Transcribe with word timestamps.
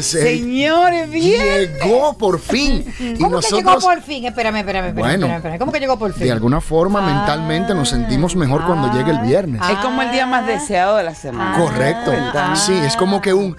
viernes. 0.00 0.14
Eh, 0.14 0.38
Señores, 0.38 1.10
bien. 1.10 1.72
Llegó 1.82 2.12
por 2.14 2.40
fin. 2.40 2.84
Y 2.98 3.14
¿Cómo 3.18 3.40
que 3.40 3.48
llegó 3.54 3.78
por 3.78 4.02
fin? 4.02 4.24
Espérame, 4.24 4.56
espérame, 4.56 4.88
espérame. 4.88 4.94
Bueno, 4.94 5.12
espérame, 5.26 5.36
espérame. 5.36 5.58
¿Cómo 5.58 5.72
que 5.72 5.80
llegó 5.80 5.98
por 5.98 6.12
fin? 6.12 6.24
de 6.24 6.32
alguna 6.32 6.60
forma, 6.60 7.00
Ah, 7.00 7.14
mentalmente 7.14 7.74
nos 7.74 7.88
sentimos 7.90 8.36
mejor 8.36 8.64
cuando 8.66 8.92
llegue 8.92 9.10
el 9.10 9.20
viernes. 9.20 9.60
Es 9.70 9.78
como 9.78 10.02
el 10.02 10.10
día 10.10 10.26
más 10.26 10.46
deseado 10.46 10.96
de 10.96 11.04
la 11.04 11.14
semana. 11.14 11.56
Correcto. 11.58 12.10
¿Verdad? 12.10 12.54
Sí, 12.56 12.72
es 12.72 12.96
como 12.96 13.20
que 13.20 13.32
un. 13.34 13.56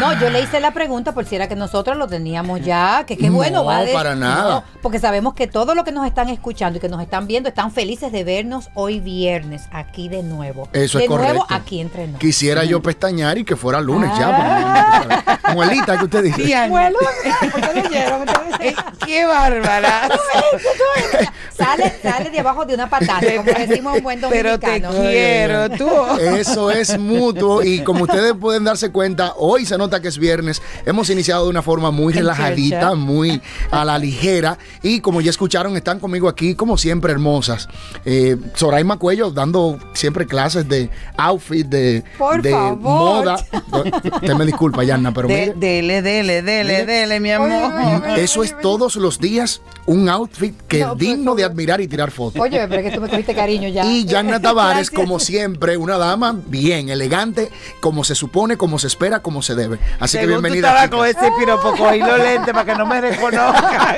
No, 0.00 0.18
yo 0.18 0.30
le 0.30 0.40
hice 0.42 0.60
la 0.60 0.72
pregunta 0.72 1.12
por 1.12 1.24
si 1.26 1.36
era 1.36 1.46
que 1.48 1.54
nosotros 1.56 1.96
lo 1.96 2.06
teníamos 2.08 2.60
ya, 2.62 3.04
que 3.06 3.16
qué 3.16 3.28
No, 3.28 3.34
bueno 3.36 3.64
va 3.64 3.82
des- 3.84 3.92
para 3.94 4.14
nada. 4.14 4.50
No, 4.50 4.64
porque 4.82 4.98
sabemos 4.98 5.34
que 5.34 5.46
todos 5.46 5.76
los 5.76 5.84
que 5.84 5.92
nos 5.92 6.06
están 6.06 6.28
escuchando 6.30 6.78
y 6.78 6.80
que 6.80 6.88
nos 6.88 7.02
están 7.02 7.26
viendo 7.26 7.48
están 7.48 7.70
felices 7.70 8.10
de 8.10 8.24
vernos 8.24 8.70
hoy 8.74 8.98
viernes 9.00 9.62
aquí 9.72 10.08
de 10.08 10.22
nuevo. 10.22 10.68
Eso 10.72 10.98
de 10.98 11.04
es 11.04 11.10
correcto. 11.10 11.34
nuevo 11.34 11.46
aquí 11.50 11.80
entre 11.80 12.06
nos. 12.08 12.18
Quisiera 12.18 12.64
yo 12.64 12.80
pestañar 12.82 13.36
y 13.38 13.44
que 13.44 13.56
fuera 13.56 13.80
lunes 13.80 14.10
Ah. 14.14 15.22
ya. 15.44 15.54
Muelita, 15.54 15.98
que 15.98 16.04
usted 16.04 16.22
dice. 16.24 16.42
Ustedes 16.42 17.90
eh, 18.60 18.74
qué 19.06 19.24
bárbara. 19.24 20.08
sale, 21.56 21.92
sale 22.02 22.30
de 22.30 22.40
abajo 22.40 22.64
de 22.64 22.74
una 22.74 22.88
patata, 22.88 23.26
como 23.36 23.50
decimos 23.52 23.96
un 23.96 24.02
buen 24.02 24.20
Pero 24.30 24.58
te 24.58 24.66
dominicano. 24.66 25.00
quiero, 25.02 25.70
tú. 25.70 25.88
Eso 26.20 26.70
es 26.70 26.98
mutuo 26.98 27.62
y 27.62 27.80
como 27.82 28.04
ustedes 28.04 28.34
pueden 28.34 28.64
darse 28.64 28.90
cuenta, 28.92 29.32
hoy 29.36 29.64
se 29.66 29.76
nota 29.78 29.89
que 29.98 30.06
es 30.06 30.18
viernes. 30.18 30.62
Hemos 30.86 31.10
iniciado 31.10 31.44
de 31.44 31.50
una 31.50 31.62
forma 31.62 31.90
muy 31.90 32.12
relajadita, 32.12 32.94
muy 32.94 33.40
a 33.72 33.84
la 33.84 33.98
ligera 33.98 34.56
y 34.82 35.00
como 35.00 35.20
ya 35.20 35.30
escucharon, 35.30 35.76
están 35.76 35.98
conmigo 35.98 36.28
aquí 36.28 36.54
como 36.54 36.78
siempre 36.78 37.10
hermosas. 37.12 37.66
Eh, 38.04 38.36
Soraima 38.54 38.98
Cuello 38.98 39.32
dando 39.32 39.78
siempre 39.94 40.26
clases 40.26 40.68
de 40.68 40.90
outfit, 41.16 41.66
de, 41.66 42.04
Por 42.18 42.42
de 42.42 42.50
favor. 42.52 42.76
moda. 42.78 43.36
Usted 44.14 44.34
me 44.34 44.46
disculpa, 44.46 44.84
Yanna, 44.84 45.12
pero 45.12 45.26
De- 45.26 45.34
mire, 45.34 45.54
dele, 45.56 46.02
dele, 46.02 46.42
dele, 46.42 46.86
dele, 46.86 47.18
mi 47.20 47.32
amor. 47.32 47.50
Oye, 48.12 48.22
eso 48.22 48.44
es 48.44 48.54
todos 48.60 48.94
los 48.96 49.18
días 49.18 49.62
un 49.86 50.08
outfit 50.08 50.54
que 50.68 50.80
No, 50.80 50.92
es 50.92 50.98
digno 50.98 51.30
por 51.32 51.38
de 51.38 51.44
admirar 51.44 51.80
y 51.80 51.88
tirar 51.88 52.10
fotos. 52.12 52.40
Oye, 52.40 52.60
pero 52.68 52.82
es 52.82 52.88
que 52.90 52.94
tú 52.94 53.00
me 53.00 53.08
cogiste 53.08 53.34
cariño 53.34 53.68
ya. 53.68 53.84
Y 53.84 54.04
Yanna 54.04 54.38
Tavares, 54.40 54.90
como 54.90 55.18
siempre, 55.18 55.76
una 55.76 55.96
dama 55.98 56.36
bien 56.46 56.90
elegante, 56.90 57.50
como 57.80 58.04
se 58.04 58.14
supone, 58.14 58.56
como 58.56 58.78
se 58.78 58.86
espera, 58.86 59.20
como 59.20 59.42
se 59.42 59.54
debe. 59.54 59.78
Así 59.98 60.18
que 60.18 60.24
Según 60.24 60.36
tú 60.36 60.40
bienvenida. 60.42 60.68
estabas 60.68 60.84
chicas. 60.84 60.98
con 60.98 61.06
ese 61.06 61.32
piropo, 61.38 61.76
cogí 61.76 61.98
los 62.00 62.18
lentes 62.18 62.52
para 62.54 62.64
que 62.64 62.74
no 62.74 62.86
me 62.86 63.00
reconozcan. 63.00 63.96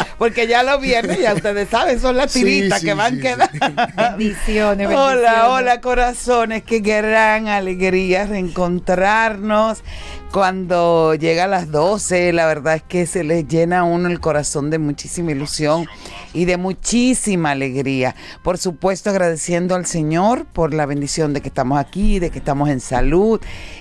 Porque 0.18 0.46
ya 0.46 0.62
los 0.62 0.80
viernes, 0.80 1.18
ya 1.18 1.32
ustedes 1.34 1.68
saben, 1.68 1.98
son 2.00 2.16
las 2.16 2.30
Sí, 2.32 2.44
tiritas 2.44 2.80
sí, 2.80 2.86
que 2.86 2.94
van 2.94 3.14
sí, 3.14 3.20
quedando. 3.20 3.46
Bendiciones, 3.52 4.18
bendiciones. 4.18 4.88
Hola, 4.88 5.48
hola 5.50 5.80
corazones, 5.80 6.62
qué 6.62 6.80
gran 6.80 7.48
alegría 7.48 8.26
reencontrarnos 8.26 9.82
cuando 10.30 11.14
llega 11.14 11.44
a 11.44 11.48
las 11.48 11.70
12. 11.70 12.32
La 12.32 12.46
verdad 12.46 12.74
es 12.76 12.82
que 12.82 13.06
se 13.06 13.24
les 13.24 13.48
llena 13.48 13.80
a 13.80 13.82
uno 13.84 14.08
el 14.08 14.20
corazón 14.20 14.70
de 14.70 14.78
muchísima 14.78 15.32
ilusión 15.32 15.86
y 16.32 16.44
de 16.44 16.56
muchísima 16.56 17.52
alegría. 17.52 18.14
Por 18.42 18.58
supuesto, 18.58 19.10
agradeciendo 19.10 19.74
al 19.74 19.86
Señor 19.86 20.46
por 20.46 20.74
la 20.74 20.86
bendición 20.86 21.32
de 21.32 21.40
que 21.40 21.48
estamos 21.48 21.78
aquí, 21.78 22.18
de 22.18 22.30
que 22.30 22.38
estamos 22.38 22.68
en 22.68 22.80
salud 22.80 23.40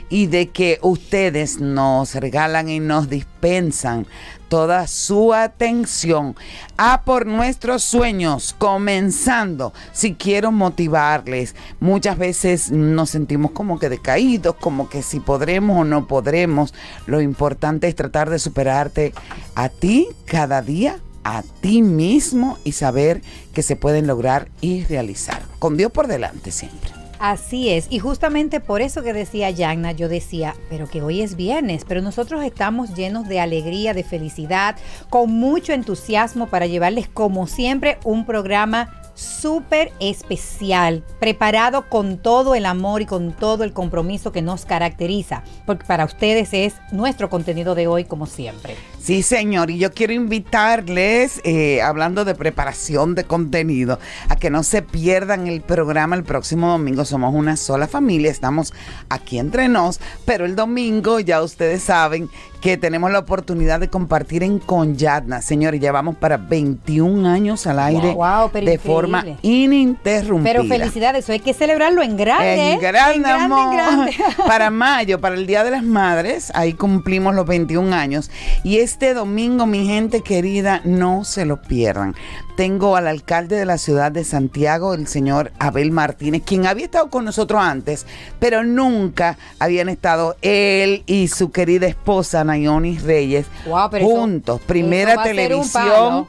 y 0.09 0.27
de 0.27 0.49
que 0.49 0.79
ustedes 0.81 1.59
nos 1.59 2.15
regalan 2.15 2.69
y 2.69 2.79
nos 2.79 3.09
dispensan 3.09 4.07
toda 4.49 4.87
su 4.87 5.33
atención 5.33 6.35
a 6.75 7.03
por 7.03 7.25
nuestros 7.27 7.83
sueños, 7.83 8.55
comenzando. 8.57 9.73
Si 9.93 10.15
quiero 10.15 10.51
motivarles, 10.51 11.55
muchas 11.79 12.17
veces 12.17 12.71
nos 12.71 13.11
sentimos 13.11 13.51
como 13.51 13.79
que 13.79 13.89
decaídos, 13.89 14.55
como 14.55 14.89
que 14.89 15.03
si 15.03 15.19
podremos 15.19 15.81
o 15.81 15.83
no 15.85 16.07
podremos. 16.07 16.73
Lo 17.05 17.21
importante 17.21 17.87
es 17.87 17.95
tratar 17.95 18.29
de 18.29 18.39
superarte 18.39 19.13
a 19.55 19.69
ti 19.69 20.07
cada 20.25 20.61
día, 20.61 20.99
a 21.23 21.43
ti 21.61 21.81
mismo 21.81 22.57
y 22.63 22.73
saber 22.73 23.21
que 23.53 23.63
se 23.63 23.75
pueden 23.75 24.07
lograr 24.07 24.49
y 24.61 24.83
realizar. 24.83 25.41
Con 25.59 25.77
Dios 25.77 25.91
por 25.91 26.07
delante 26.07 26.51
siempre. 26.51 26.91
Así 27.19 27.67
es, 27.69 27.87
y 27.89 27.99
justamente 27.99 28.61
por 28.61 28.81
eso 28.81 29.03
que 29.03 29.11
decía 29.11 29.49
Yagna, 29.49 29.91
yo 29.91 30.07
decía, 30.07 30.55
pero 30.69 30.87
que 30.87 31.01
hoy 31.01 31.21
es 31.21 31.35
viernes, 31.35 31.83
pero 31.85 32.01
nosotros 32.01 32.45
estamos 32.45 32.95
llenos 32.95 33.27
de 33.27 33.41
alegría, 33.41 33.93
de 33.93 34.05
felicidad, 34.05 34.77
con 35.09 35.29
mucho 35.29 35.73
entusiasmo 35.73 36.47
para 36.47 36.65
llevarles 36.65 37.09
como 37.09 37.45
siempre 37.45 37.97
un 38.05 38.25
programa 38.25 39.01
súper 39.15 39.91
especial, 39.99 41.03
preparado 41.19 41.89
con 41.89 42.17
todo 42.19 42.55
el 42.55 42.65
amor 42.65 43.01
y 43.01 43.05
con 43.05 43.33
todo 43.33 43.65
el 43.65 43.73
compromiso 43.73 44.31
que 44.31 44.41
nos 44.41 44.63
caracteriza, 44.63 45.43
porque 45.65 45.85
para 45.85 46.05
ustedes 46.05 46.53
es 46.53 46.75
nuestro 46.93 47.29
contenido 47.29 47.75
de 47.75 47.87
hoy 47.87 48.05
como 48.05 48.27
siempre. 48.27 48.77
Sí, 49.09 49.23
señor, 49.23 49.71
y 49.71 49.79
yo 49.79 49.91
quiero 49.91 50.13
invitarles, 50.13 51.41
eh, 51.43 51.81
hablando 51.81 52.25
de 52.25 52.35
preparación 52.35 53.15
de 53.15 53.23
contenido, 53.23 53.97
a 54.27 54.35
que 54.35 54.51
no 54.51 54.61
se 54.61 54.83
pierdan 54.83 55.47
el 55.47 55.61
programa 55.61 56.15
el 56.15 56.23
próximo 56.23 56.67
domingo. 56.69 57.03
Somos 57.05 57.33
una 57.33 57.57
sola 57.57 57.87
familia, 57.87 58.29
estamos 58.29 58.71
aquí 59.09 59.39
entre 59.39 59.67
nos, 59.67 59.99
pero 60.25 60.45
el 60.45 60.55
domingo 60.55 61.19
ya 61.19 61.41
ustedes 61.41 61.81
saben 61.81 62.29
que 62.61 62.77
tenemos 62.77 63.11
la 63.11 63.19
oportunidad 63.19 63.79
de 63.79 63.89
compartir 63.89 64.43
en 64.43 64.59
Conyatna. 64.59 65.41
Señores, 65.41 65.79
llevamos 65.79 66.15
para 66.17 66.37
21 66.37 67.27
años 67.27 67.65
al 67.67 67.79
aire 67.79 68.13
Wow, 68.13 68.51
de 68.51 68.59
increíble. 68.59 68.77
forma 68.79 69.25
ininterrumpida. 69.41 70.53
Pero 70.53 70.65
felicidades, 70.65 71.29
hay 71.29 71.39
que 71.39 71.53
celebrarlo 71.53 72.03
en 72.03 72.17
grande. 72.17 72.53
En 72.53 72.59
¿eh? 72.59 72.77
grande, 72.81 73.15
En 73.15 73.21
grande, 73.23 73.43
amor. 73.45 73.59
en 73.73 73.77
grande. 73.77 74.15
Para 74.45 74.69
mayo, 74.69 75.21
para 75.21 75.35
el 75.35 75.47
Día 75.47 75.63
de 75.63 75.71
las 75.71 75.83
Madres, 75.83 76.51
ahí 76.53 76.73
cumplimos 76.73 77.33
los 77.33 77.45
21 77.45 77.95
años. 77.95 78.29
Y 78.63 78.79
este 78.99 79.13
domingo, 79.13 79.65
mi 79.65 79.85
gente 79.87 80.19
querida, 80.19 80.81
no 80.83 81.23
se 81.23 81.45
lo 81.45 81.61
pierdan. 81.61 82.15
Tengo 82.57 82.97
al 82.97 83.07
alcalde 83.07 83.55
de 83.55 83.65
la 83.65 83.77
ciudad 83.77 84.11
de 84.11 84.25
Santiago, 84.25 84.93
el 84.93 85.07
señor 85.07 85.53
Abel 85.57 85.91
Martínez, 85.91 86.41
quien 86.45 86.65
había 86.67 86.83
estado 86.83 87.09
con 87.09 87.23
nosotros 87.23 87.61
antes, 87.61 88.05
pero 88.39 88.65
nunca 88.65 89.37
habían 89.57 89.87
estado 89.87 90.35
él 90.41 91.03
y 91.05 91.29
su 91.29 91.49
querida 91.49 91.87
esposa, 91.87 92.43
Nayonis 92.43 93.03
Reyes, 93.03 93.45
Wow, 93.65 93.87
pero 93.89 94.05
eso- 94.05 94.15
juntos. 94.19 94.57
eso 94.57 94.67
Primera 94.67 95.23
televisión 95.23 96.27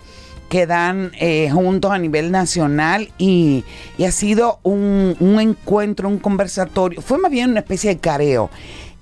que 0.48 0.66
dan 0.68 1.10
eh, 1.18 1.50
juntos 1.52 1.90
a 1.90 1.98
nivel 1.98 2.30
nacional 2.30 3.10
y, 3.18 3.64
y 3.98 4.04
ha 4.04 4.12
sido 4.12 4.60
un, 4.62 5.16
un 5.18 5.40
encuentro, 5.40 6.08
un 6.08 6.18
conversatorio, 6.20 7.02
fue 7.02 7.18
más 7.18 7.32
bien 7.32 7.50
una 7.50 7.60
especie 7.60 7.90
de 7.90 7.98
careo. 7.98 8.48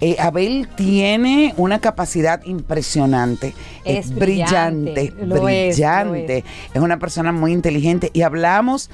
Eh, 0.01 0.15
Abel 0.21 0.69
tiene 0.77 1.55
una 1.57 1.81
capacidad 1.81 2.41
impresionante, 2.45 3.53
Es 3.85 4.07
es, 4.07 4.15
brillante, 4.15 4.93
brillante, 4.93 5.27
lo 5.27 5.49
es, 5.49 5.75
brillante, 5.77 6.45
lo 6.73 6.81
es, 6.81 6.85
una 6.85 6.99
persona 7.01 7.33
muy 7.33 7.53
inteligente 7.53 8.11
y 8.13 8.23
hablamos 8.23 8.91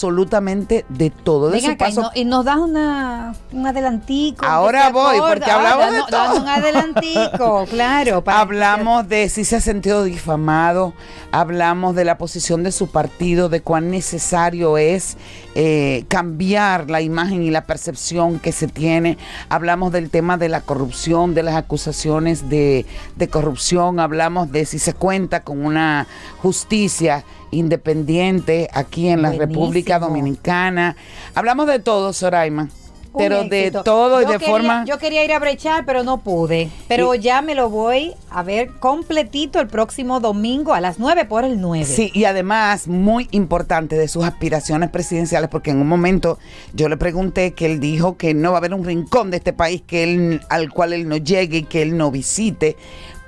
absolutamente 0.00 0.84
de 0.88 1.10
todo, 1.10 1.50
de 1.50 1.58
Venga 1.58 1.66
su 1.68 1.72
acá, 1.74 1.88
y, 1.88 1.88
paso 1.94 2.02
no- 2.02 2.10
y 2.14 2.24
nos 2.24 2.44
das 2.44 2.56
una, 2.58 3.34
un 3.52 3.66
adelantico. 3.66 4.44
Ahora 4.44 4.90
voy, 4.90 5.16
acorda. 5.16 5.34
porque 5.34 5.50
hablamos 5.52 5.90
de 5.92 5.98
danos- 6.00 6.08
todo. 6.10 6.42
un 6.42 6.48
adelantico, 6.48 7.66
claro. 7.70 8.24
para- 8.24 8.40
Hablamos 8.40 9.08
de 9.08 9.28
si 9.28 9.44
se 9.44 9.56
ha 9.56 9.60
sentido 9.60 10.02
difamado, 10.04 10.94
hablamos 11.32 11.94
de 11.94 12.04
la 12.04 12.18
posición 12.18 12.62
de 12.64 12.72
su 12.72 12.88
partido, 12.88 13.48
de 13.48 13.60
cuán 13.60 13.90
necesario 13.90 14.78
es 14.78 15.16
eh, 15.54 16.04
cambiar 16.08 16.90
la 16.90 17.00
imagen 17.02 17.42
y 17.42 17.50
la 17.50 17.66
percepción 17.66 18.38
que 18.38 18.52
se 18.52 18.66
tiene, 18.68 19.18
hablamos 19.48 19.92
del 19.92 20.10
tema 20.10 20.38
de 20.40 20.48
la 20.48 20.62
corrupción, 20.62 21.34
de 21.34 21.44
las 21.44 21.54
acusaciones 21.54 22.48
de, 22.48 22.84
de 23.14 23.28
corrupción, 23.28 24.00
hablamos 24.00 24.50
de 24.50 24.64
si 24.64 24.80
se 24.80 24.94
cuenta 24.94 25.44
con 25.44 25.64
una 25.64 26.08
justicia 26.38 27.24
independiente 27.52 28.68
aquí 28.72 29.08
en 29.08 29.22
la 29.22 29.28
Buenísimo. 29.28 29.60
República 29.60 29.98
Dominicana. 30.00 30.96
Hablamos 31.34 31.68
de 31.68 31.78
todo, 31.78 32.12
Soraima, 32.12 32.68
pero 33.16 33.44
de 33.44 33.60
éxito. 33.66 33.82
todo 33.82 34.20
y 34.20 34.24
Yo 34.24 34.32
de 34.32 34.38
quería- 34.38 34.52
forma... 34.54 34.84
Yo 34.86 34.98
quería 34.98 35.24
ir 35.24 35.32
a 35.32 35.38
brechar, 35.38 35.84
pero 35.84 36.04
no 36.04 36.18
pude. 36.18 36.70
Pero 36.88 37.14
ya 37.14 37.42
me 37.42 37.54
lo 37.54 37.68
voy 37.70 38.14
a 38.30 38.42
ver 38.42 38.70
completito 38.78 39.60
el 39.60 39.66
próximo 39.66 40.20
domingo 40.20 40.74
a 40.74 40.80
las 40.80 40.98
9 40.98 41.24
por 41.24 41.44
el 41.44 41.60
9. 41.60 41.84
Sí, 41.84 42.10
y 42.14 42.24
además, 42.24 42.86
muy 42.88 43.28
importante 43.32 43.96
de 43.96 44.08
sus 44.08 44.24
aspiraciones 44.24 44.90
presidenciales, 44.90 45.48
porque 45.50 45.70
en 45.70 45.80
un 45.80 45.88
momento 45.88 46.38
yo 46.74 46.88
le 46.88 46.96
pregunté 46.96 47.52
que 47.54 47.66
él 47.66 47.80
dijo 47.80 48.16
que 48.16 48.34
no 48.34 48.50
va 48.52 48.56
a 48.56 48.58
haber 48.58 48.74
un 48.74 48.84
rincón 48.84 49.30
de 49.30 49.38
este 49.38 49.52
país 49.52 49.82
que 49.86 50.02
él, 50.04 50.40
al 50.48 50.70
cual 50.70 50.92
él 50.92 51.08
no 51.08 51.16
llegue 51.16 51.58
y 51.58 51.62
que 51.64 51.82
él 51.82 51.96
no 51.96 52.10
visite, 52.10 52.76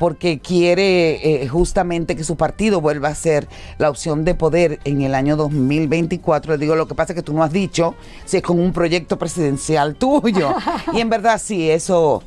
porque 0.03 0.41
quiere 0.41 1.45
eh, 1.45 1.47
justamente 1.47 2.17
que 2.17 2.25
su 2.25 2.35
partido 2.35 2.81
vuelva 2.81 3.07
a 3.07 3.15
ser 3.15 3.47
la 3.79 3.89
opción 3.89 4.25
de 4.25 4.35
poder 4.35 4.81
en 4.83 5.03
el 5.03 5.15
año 5.15 5.37
2024. 5.37 6.55
Le 6.55 6.59
digo, 6.59 6.75
lo 6.75 6.89
que 6.89 6.97
pasa 6.97 7.13
es 7.13 7.17
que 7.17 7.23
tú 7.23 7.33
no 7.33 7.45
has 7.45 7.53
dicho 7.53 7.95
si 8.25 8.39
es 8.39 8.43
con 8.43 8.59
un 8.59 8.73
proyecto 8.73 9.17
presidencial 9.17 9.95
tuyo. 10.01 10.57
y 10.93 10.99
en 10.99 11.09
verdad 11.09 11.41
sí, 11.41 11.71
eso, 11.71 12.25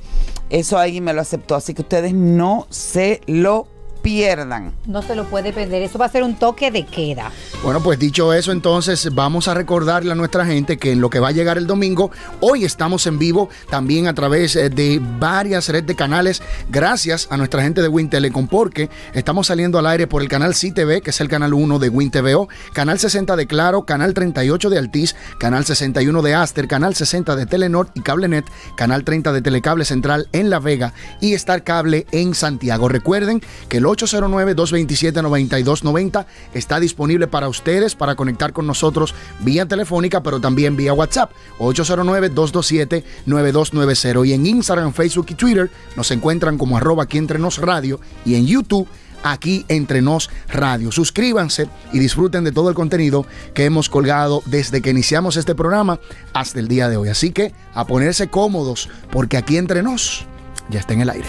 eso 0.50 0.77
ahí 0.77 1.01
me 1.01 1.12
lo 1.12 1.20
aceptó. 1.20 1.53
Así 1.53 1.74
que 1.74 1.82
ustedes 1.82 2.13
no 2.13 2.65
se 2.70 3.20
lo 3.27 3.67
pierdan. 4.05 4.71
No 4.85 5.01
se 5.01 5.15
lo 5.15 5.25
puede 5.25 5.51
perder. 5.51 5.81
Eso 5.81 5.97
va 5.97 6.05
a 6.05 6.09
ser 6.09 6.21
un 6.21 6.35
toque 6.35 6.69
de 6.69 6.85
queda. 6.85 7.31
Bueno, 7.63 7.81
pues 7.81 7.97
dicho 7.97 8.33
eso, 8.33 8.51
entonces 8.51 9.09
vamos 9.15 9.47
a 9.47 9.55
recordarle 9.55 10.12
a 10.12 10.15
nuestra 10.15 10.45
gente 10.45 10.77
que 10.77 10.91
en 10.91 11.01
lo 11.01 11.09
que 11.09 11.19
va 11.19 11.29
a 11.29 11.31
llegar 11.31 11.57
el 11.57 11.65
domingo, 11.65 12.12
hoy 12.39 12.65
estamos 12.65 13.07
en 13.07 13.17
vivo 13.17 13.50
también 13.67 14.05
a 14.05 14.13
través 14.13 14.55
eh, 14.57 14.69
de 14.69 15.01
varias 15.19 15.69
redes 15.69 15.88
de 15.88 15.95
canales, 15.95 16.43
gracias 16.69 17.27
a 17.31 17.38
nuestra 17.38 17.63
gente 17.63 17.81
de 17.81 17.88
Win 17.88 18.12
Telecom, 18.12 18.47
porque 18.47 18.91
estamos 19.15 19.47
saliendo 19.47 19.79
al 19.79 19.88
aire 19.88 20.05
por 20.05 20.21
el 20.21 20.27
canal 20.27 20.53
CTV, 20.53 21.01
que 21.01 21.09
es 21.09 21.19
el 21.19 21.27
canal 21.27 21.55
1 21.55 21.79
de 21.79 21.89
Win 21.89 22.12
TVO, 22.12 22.47
canal 22.74 23.00
60 23.00 23.35
de 23.35 23.47
Claro, 23.47 23.85
canal 23.88 24.13
38 24.13 24.69
de 24.69 24.77
Altiz, 24.77 25.15
canal 25.39 25.65
61 25.65 26.21
de 26.21 26.35
Aster, 26.35 26.67
canal 26.67 26.93
60 26.93 27.35
de 27.35 27.47
Telenor 27.47 27.89
y 27.95 28.01
CableNet, 28.01 28.45
canal 28.77 29.03
30 29.03 29.33
de 29.33 29.41
Telecable 29.41 29.83
Central 29.83 30.27
en 30.31 30.51
La 30.51 30.59
Vega 30.59 30.93
y 31.21 31.33
Star 31.33 31.63
Cable 31.63 32.05
en 32.12 32.35
Santiago. 32.35 32.88
Recuerden 32.88 33.41
que 33.67 33.77
el 33.77 33.88
809-227-9290 33.95 36.25
está 36.53 36.79
disponible 36.79 37.27
para 37.27 37.47
ustedes 37.47 37.95
para 37.95 38.15
conectar 38.15 38.53
con 38.53 38.67
nosotros 38.67 39.15
vía 39.41 39.65
telefónica, 39.65 40.23
pero 40.23 40.39
también 40.39 40.75
vía 40.75 40.93
WhatsApp. 40.93 41.31
809-227-9290. 41.59 44.27
Y 44.27 44.33
en 44.33 44.45
Instagram, 44.45 44.93
Facebook 44.93 45.27
y 45.29 45.35
Twitter 45.35 45.71
nos 45.95 46.11
encuentran 46.11 46.57
como 46.57 46.77
arroba 46.77 47.03
aquí 47.03 47.17
entre 47.17 47.39
nos 47.39 47.59
radio 47.59 47.99
y 48.25 48.35
en 48.35 48.45
YouTube 48.45 48.87
aquí 49.23 49.65
entre 49.67 50.01
nos 50.01 50.29
radio. 50.49 50.91
Suscríbanse 50.91 51.67
y 51.91 51.99
disfruten 51.99 52.43
de 52.43 52.51
todo 52.51 52.69
el 52.69 52.75
contenido 52.75 53.25
que 53.53 53.65
hemos 53.65 53.89
colgado 53.89 54.43
desde 54.45 54.81
que 54.81 54.91
iniciamos 54.91 55.35
este 55.35 55.55
programa 55.55 55.99
hasta 56.33 56.59
el 56.59 56.67
día 56.67 56.89
de 56.89 56.97
hoy. 56.97 57.09
Así 57.09 57.31
que 57.31 57.53
a 57.73 57.85
ponerse 57.85 58.29
cómodos 58.29 58.89
porque 59.11 59.37
aquí 59.37 59.57
entre 59.57 59.83
nos 59.83 60.25
ya 60.69 60.79
está 60.79 60.93
en 60.93 61.01
el 61.01 61.09
aire. 61.09 61.27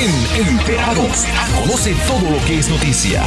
En 0.00 0.48
Enterados, 0.48 1.26
conoce 1.60 1.94
todo 2.06 2.30
lo 2.30 2.42
que 2.46 2.58
es 2.58 2.70
noticia. 2.70 3.22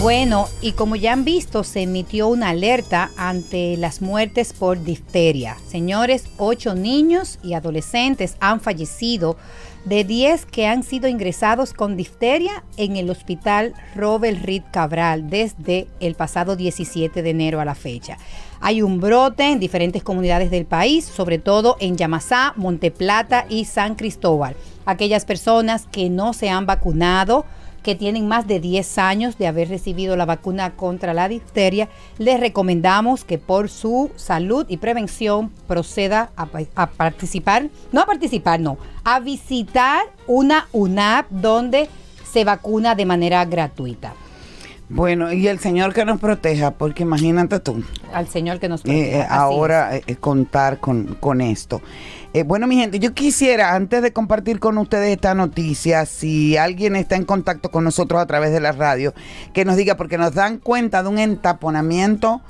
Bueno, 0.00 0.48
y 0.62 0.72
como 0.72 0.96
ya 0.96 1.12
han 1.12 1.24
visto, 1.24 1.62
se 1.62 1.82
emitió 1.82 2.28
una 2.28 2.48
alerta 2.48 3.10
ante 3.18 3.76
las 3.76 4.00
muertes 4.00 4.54
por 4.54 4.82
difteria. 4.82 5.58
Señores, 5.66 6.24
ocho 6.38 6.74
niños 6.74 7.38
y 7.42 7.52
adolescentes 7.52 8.38
han 8.40 8.62
fallecido 8.62 9.36
de 9.84 10.04
10 10.04 10.46
que 10.46 10.66
han 10.66 10.84
sido 10.84 11.06
ingresados 11.06 11.74
con 11.74 11.98
difteria 11.98 12.64
en 12.78 12.96
el 12.96 13.10
hospital 13.10 13.74
Robert 13.94 14.42
Reed 14.42 14.62
Cabral 14.70 15.28
desde 15.28 15.86
el 16.00 16.14
pasado 16.14 16.56
17 16.56 17.22
de 17.22 17.30
enero 17.30 17.60
a 17.60 17.66
la 17.66 17.74
fecha. 17.74 18.16
Hay 18.60 18.82
un 18.82 19.00
brote 19.00 19.44
en 19.44 19.60
diferentes 19.60 20.02
comunidades 20.02 20.50
del 20.50 20.64
país, 20.64 21.04
sobre 21.04 21.38
todo 21.38 21.76
en 21.80 21.96
Yamasá, 21.96 22.54
Monteplata 22.56 23.46
y 23.48 23.64
San 23.64 23.94
Cristóbal. 23.94 24.56
Aquellas 24.84 25.24
personas 25.24 25.86
que 25.90 26.10
no 26.10 26.32
se 26.32 26.50
han 26.50 26.66
vacunado, 26.66 27.44
que 27.82 27.94
tienen 27.94 28.26
más 28.26 28.46
de 28.46 28.58
10 28.58 28.98
años 28.98 29.38
de 29.38 29.46
haber 29.46 29.68
recibido 29.68 30.16
la 30.16 30.26
vacuna 30.26 30.74
contra 30.76 31.14
la 31.14 31.28
difteria, 31.28 31.88
les 32.18 32.40
recomendamos 32.40 33.24
que 33.24 33.38
por 33.38 33.68
su 33.68 34.10
salud 34.16 34.66
y 34.68 34.78
prevención 34.78 35.50
proceda 35.66 36.30
a, 36.36 36.48
a 36.74 36.90
participar, 36.90 37.68
no 37.92 38.00
a 38.00 38.06
participar, 38.06 38.60
no, 38.60 38.76
a 39.04 39.20
visitar 39.20 40.02
una 40.26 40.68
UNAP 40.72 41.30
donde 41.30 41.88
se 42.30 42.44
vacuna 42.44 42.94
de 42.94 43.06
manera 43.06 43.44
gratuita. 43.44 44.14
Bueno, 44.90 45.32
y 45.32 45.48
el 45.48 45.58
Señor 45.58 45.92
que 45.92 46.04
nos 46.06 46.18
proteja, 46.18 46.70
porque 46.70 47.02
imagínate 47.02 47.60
tú, 47.60 47.82
Al 48.12 48.26
Señor 48.26 48.58
que 48.58 48.68
nos 48.70 48.80
eh, 48.80 48.84
proteja. 48.84 49.18
eh, 49.18 49.26
ahora 49.28 49.96
eh, 49.96 50.02
eh, 50.06 50.16
contar 50.16 50.78
con, 50.80 51.14
con 51.20 51.42
esto. 51.42 51.82
Eh, 52.32 52.42
bueno, 52.42 52.66
mi 52.66 52.76
gente, 52.76 52.98
yo 52.98 53.12
quisiera, 53.12 53.74
antes 53.74 54.00
de 54.02 54.12
compartir 54.12 54.60
con 54.60 54.78
ustedes 54.78 55.10
esta 55.10 55.34
noticia, 55.34 56.06
si 56.06 56.56
alguien 56.56 56.96
está 56.96 57.16
en 57.16 57.24
contacto 57.24 57.70
con 57.70 57.84
nosotros 57.84 58.20
a 58.20 58.26
través 58.26 58.50
de 58.50 58.60
la 58.60 58.72
radio, 58.72 59.12
que 59.52 59.64
nos 59.66 59.76
diga, 59.76 59.96
porque 59.96 60.16
nos 60.18 60.34
dan 60.34 60.58
cuenta 60.58 61.02
de 61.02 61.08
un 61.10 61.18
entaponamiento 61.18 62.40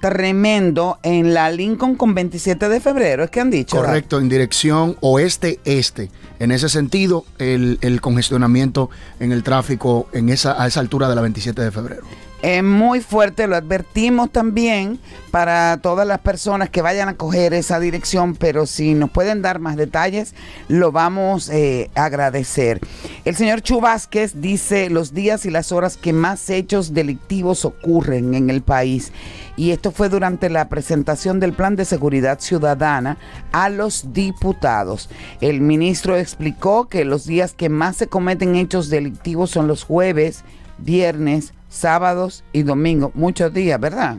tremendo 0.00 0.98
en 1.02 1.34
la 1.34 1.50
Lincoln 1.50 1.96
con 1.96 2.14
27 2.14 2.68
de 2.68 2.80
febrero, 2.80 3.24
es 3.24 3.30
que 3.30 3.40
han 3.40 3.50
dicho. 3.50 3.76
Correcto, 3.76 4.18
en 4.18 4.28
dirección 4.28 4.96
oeste-este. 5.00 6.10
En 6.38 6.52
ese 6.52 6.68
sentido, 6.68 7.24
el, 7.38 7.78
el 7.80 8.00
congestionamiento 8.00 8.90
en 9.18 9.32
el 9.32 9.42
tráfico 9.42 10.08
en 10.12 10.28
esa, 10.28 10.62
a 10.62 10.66
esa 10.66 10.80
altura 10.80 11.08
de 11.08 11.14
la 11.14 11.22
27 11.22 11.62
de 11.62 11.70
febrero. 11.70 12.04
Es 12.40 12.62
muy 12.62 13.00
fuerte, 13.00 13.48
lo 13.48 13.56
advertimos 13.56 14.30
también 14.30 15.00
para 15.32 15.78
todas 15.82 16.06
las 16.06 16.20
personas 16.20 16.70
que 16.70 16.82
vayan 16.82 17.08
a 17.08 17.16
coger 17.16 17.52
esa 17.52 17.80
dirección, 17.80 18.36
pero 18.36 18.64
si 18.66 18.94
nos 18.94 19.10
pueden 19.10 19.42
dar 19.42 19.58
más 19.58 19.76
detalles, 19.76 20.36
lo 20.68 20.92
vamos 20.92 21.48
eh, 21.48 21.90
a 21.96 22.04
agradecer. 22.04 22.80
El 23.24 23.34
señor 23.34 23.62
Chu 23.62 23.80
Vázquez 23.80 24.40
dice 24.40 24.88
los 24.88 25.12
días 25.12 25.46
y 25.46 25.50
las 25.50 25.72
horas 25.72 25.96
que 25.96 26.12
más 26.12 26.48
hechos 26.48 26.94
delictivos 26.94 27.64
ocurren 27.64 28.34
en 28.34 28.50
el 28.50 28.62
país. 28.62 29.12
Y 29.56 29.72
esto 29.72 29.90
fue 29.90 30.08
durante 30.08 30.48
la 30.48 30.68
presentación 30.68 31.40
del 31.40 31.52
Plan 31.52 31.74
de 31.74 31.84
Seguridad 31.84 32.38
Ciudadana 32.38 33.18
a 33.50 33.68
los 33.68 34.12
diputados. 34.12 35.10
El 35.40 35.60
ministro 35.60 36.16
explicó 36.16 36.86
que 36.86 37.04
los 37.04 37.26
días 37.26 37.52
que 37.52 37.68
más 37.68 37.96
se 37.96 38.06
cometen 38.06 38.54
hechos 38.54 38.90
delictivos 38.90 39.50
son 39.50 39.66
los 39.66 39.82
jueves, 39.82 40.44
viernes, 40.78 41.52
sábados 41.68 42.44
y 42.52 42.62
domingos. 42.62 43.10
Muchos 43.14 43.52
días, 43.52 43.80
¿verdad? 43.80 44.16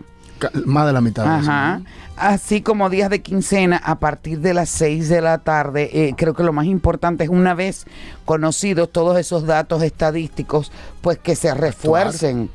Más 0.66 0.86
de 0.88 0.94
la 0.94 1.02
mitad. 1.02 1.24
de. 1.26 1.30
Ajá. 1.30 1.82
Así 2.16 2.62
como 2.62 2.90
días 2.90 3.10
de 3.10 3.22
quincena 3.22 3.78
a 3.78 4.00
partir 4.00 4.40
de 4.40 4.54
las 4.54 4.70
6 4.70 5.10
de 5.10 5.22
la 5.22 5.38
tarde. 5.40 5.90
Eh, 5.94 6.14
creo 6.18 6.34
que 6.34 6.44
lo 6.44 6.54
más 6.54 6.66
importante 6.66 7.24
es 7.26 7.30
una 7.30 7.54
vez 7.54 7.86
conocidos 8.26 8.90
todos 8.92 9.18
esos 9.18 9.46
datos 9.46 9.84
estadísticos, 9.84 10.72
pues 11.02 11.18
que 11.18 11.36
se 11.36 11.54
refuercen. 11.54 12.50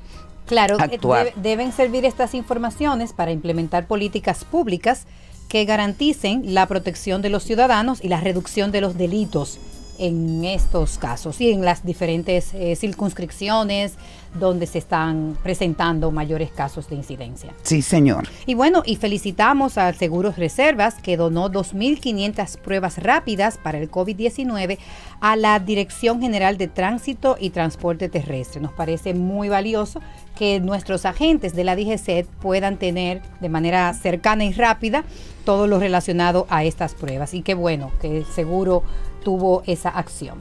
Claro, 0.46 0.78
eh, 0.78 0.82
actuar. 0.82 1.26
debe- 1.26 1.40
deben 1.42 1.72
servir 1.72 2.04
estas 2.04 2.34
informaciones 2.34 3.12
para 3.12 3.32
implementar 3.32 3.86
políticas 3.86 4.44
públicas 4.44 5.06
que 5.48 5.64
garanticen 5.64 6.54
la 6.54 6.66
protección 6.66 7.22
de 7.22 7.30
los 7.30 7.42
ciudadanos 7.44 8.02
y 8.02 8.08
la 8.08 8.20
reducción 8.20 8.70
de 8.72 8.80
los 8.80 8.96
delitos 8.98 9.58
en 9.98 10.44
estos 10.44 10.98
casos 10.98 11.40
y 11.40 11.50
en 11.50 11.64
las 11.64 11.84
diferentes 11.84 12.54
eh, 12.54 12.76
circunscripciones 12.76 13.94
donde 14.38 14.66
se 14.66 14.78
están 14.78 15.38
presentando 15.42 16.10
mayores 16.10 16.50
casos 16.50 16.88
de 16.88 16.96
incidencia. 16.96 17.52
Sí, 17.62 17.82
señor. 17.82 18.28
Y 18.46 18.54
bueno, 18.54 18.82
y 18.84 18.96
felicitamos 18.96 19.78
al 19.78 19.94
Seguros 19.94 20.36
Reservas 20.36 20.96
que 20.96 21.16
donó 21.16 21.50
2.500 21.50 22.58
pruebas 22.58 22.98
rápidas 22.98 23.58
para 23.58 23.78
el 23.78 23.90
COVID-19 23.90 24.78
a 25.20 25.36
la 25.36 25.60
Dirección 25.60 26.20
General 26.20 26.58
de 26.58 26.68
Tránsito 26.68 27.36
y 27.38 27.50
Transporte 27.50 28.08
Terrestre. 28.08 28.60
Nos 28.60 28.72
parece 28.72 29.14
muy 29.14 29.48
valioso 29.48 30.00
que 30.36 30.58
nuestros 30.58 31.04
agentes 31.04 31.54
de 31.54 31.64
la 31.64 31.76
DGCET 31.76 32.26
puedan 32.26 32.76
tener 32.76 33.22
de 33.40 33.48
manera 33.48 33.92
cercana 33.94 34.44
y 34.44 34.52
rápida 34.52 35.04
todo 35.44 35.66
lo 35.66 35.78
relacionado 35.78 36.46
a 36.50 36.64
estas 36.64 36.94
pruebas. 36.94 37.34
Y 37.34 37.42
qué 37.42 37.54
bueno 37.54 37.92
que 38.00 38.18
el 38.18 38.24
seguro 38.26 38.82
tuvo 39.24 39.64
esa 39.66 39.88
acción. 39.88 40.38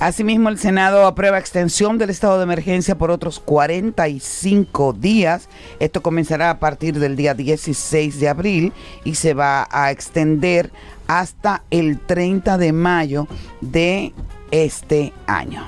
Asimismo, 0.00 0.48
el 0.48 0.58
Senado 0.58 1.06
aprueba 1.06 1.38
extensión 1.38 1.98
del 1.98 2.10
estado 2.10 2.36
de 2.38 2.44
emergencia 2.44 2.98
por 2.98 3.10
otros 3.10 3.40
45 3.40 4.92
días. 4.92 5.48
Esto 5.78 6.02
comenzará 6.02 6.50
a 6.50 6.58
partir 6.58 6.98
del 6.98 7.16
día 7.16 7.34
16 7.34 8.18
de 8.20 8.28
abril 8.28 8.72
y 9.04 9.14
se 9.14 9.34
va 9.34 9.68
a 9.70 9.90
extender 9.90 10.70
hasta 11.06 11.62
el 11.70 12.00
30 12.00 12.58
de 12.58 12.72
mayo 12.72 13.28
de 13.60 14.12
este 14.50 15.12
año. 15.26 15.64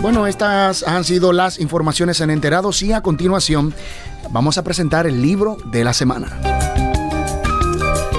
Bueno, 0.00 0.26
estas 0.26 0.82
han 0.82 1.04
sido 1.04 1.32
las 1.32 1.60
informaciones 1.60 2.20
en 2.20 2.30
Enterados 2.30 2.82
y 2.82 2.92
a 2.92 3.02
continuación 3.02 3.72
vamos 4.30 4.58
a 4.58 4.64
presentar 4.64 5.06
el 5.06 5.22
libro 5.22 5.56
de 5.70 5.84
la 5.84 5.92
semana. 5.92 6.40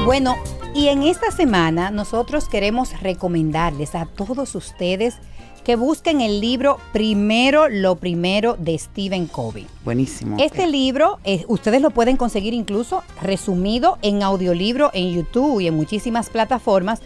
Bueno, 0.06 0.38
y 0.76 0.88
en 0.88 1.04
esta 1.04 1.32
semana 1.32 1.92
nosotros 1.92 2.50
queremos 2.50 3.00
recomendarles 3.02 3.96
a 3.96 4.06
todos 4.06 4.56
ustedes 4.56 5.16
que 5.64 5.76
busquen 5.76 6.20
el 6.20 6.42
libro 6.42 6.80
Primero 6.92 7.70
lo 7.70 7.96
Primero 7.96 8.56
de 8.58 8.78
Stephen 8.78 9.28
Covey. 9.28 9.68
Buenísimo. 9.86 10.38
Este 10.40 10.68
libro 10.68 11.20
eh, 11.24 11.46
ustedes 11.48 11.82
lo 11.82 11.92
pueden 11.92 12.18
conseguir 12.18 12.54
incluso 12.54 13.04
resumido 13.22 13.98
en 14.02 14.24
audiolibro 14.24 14.90
en 14.94 15.14
YouTube 15.14 15.62
y 15.62 15.68
en 15.68 15.76
muchísimas 15.76 16.30
plataformas 16.30 17.02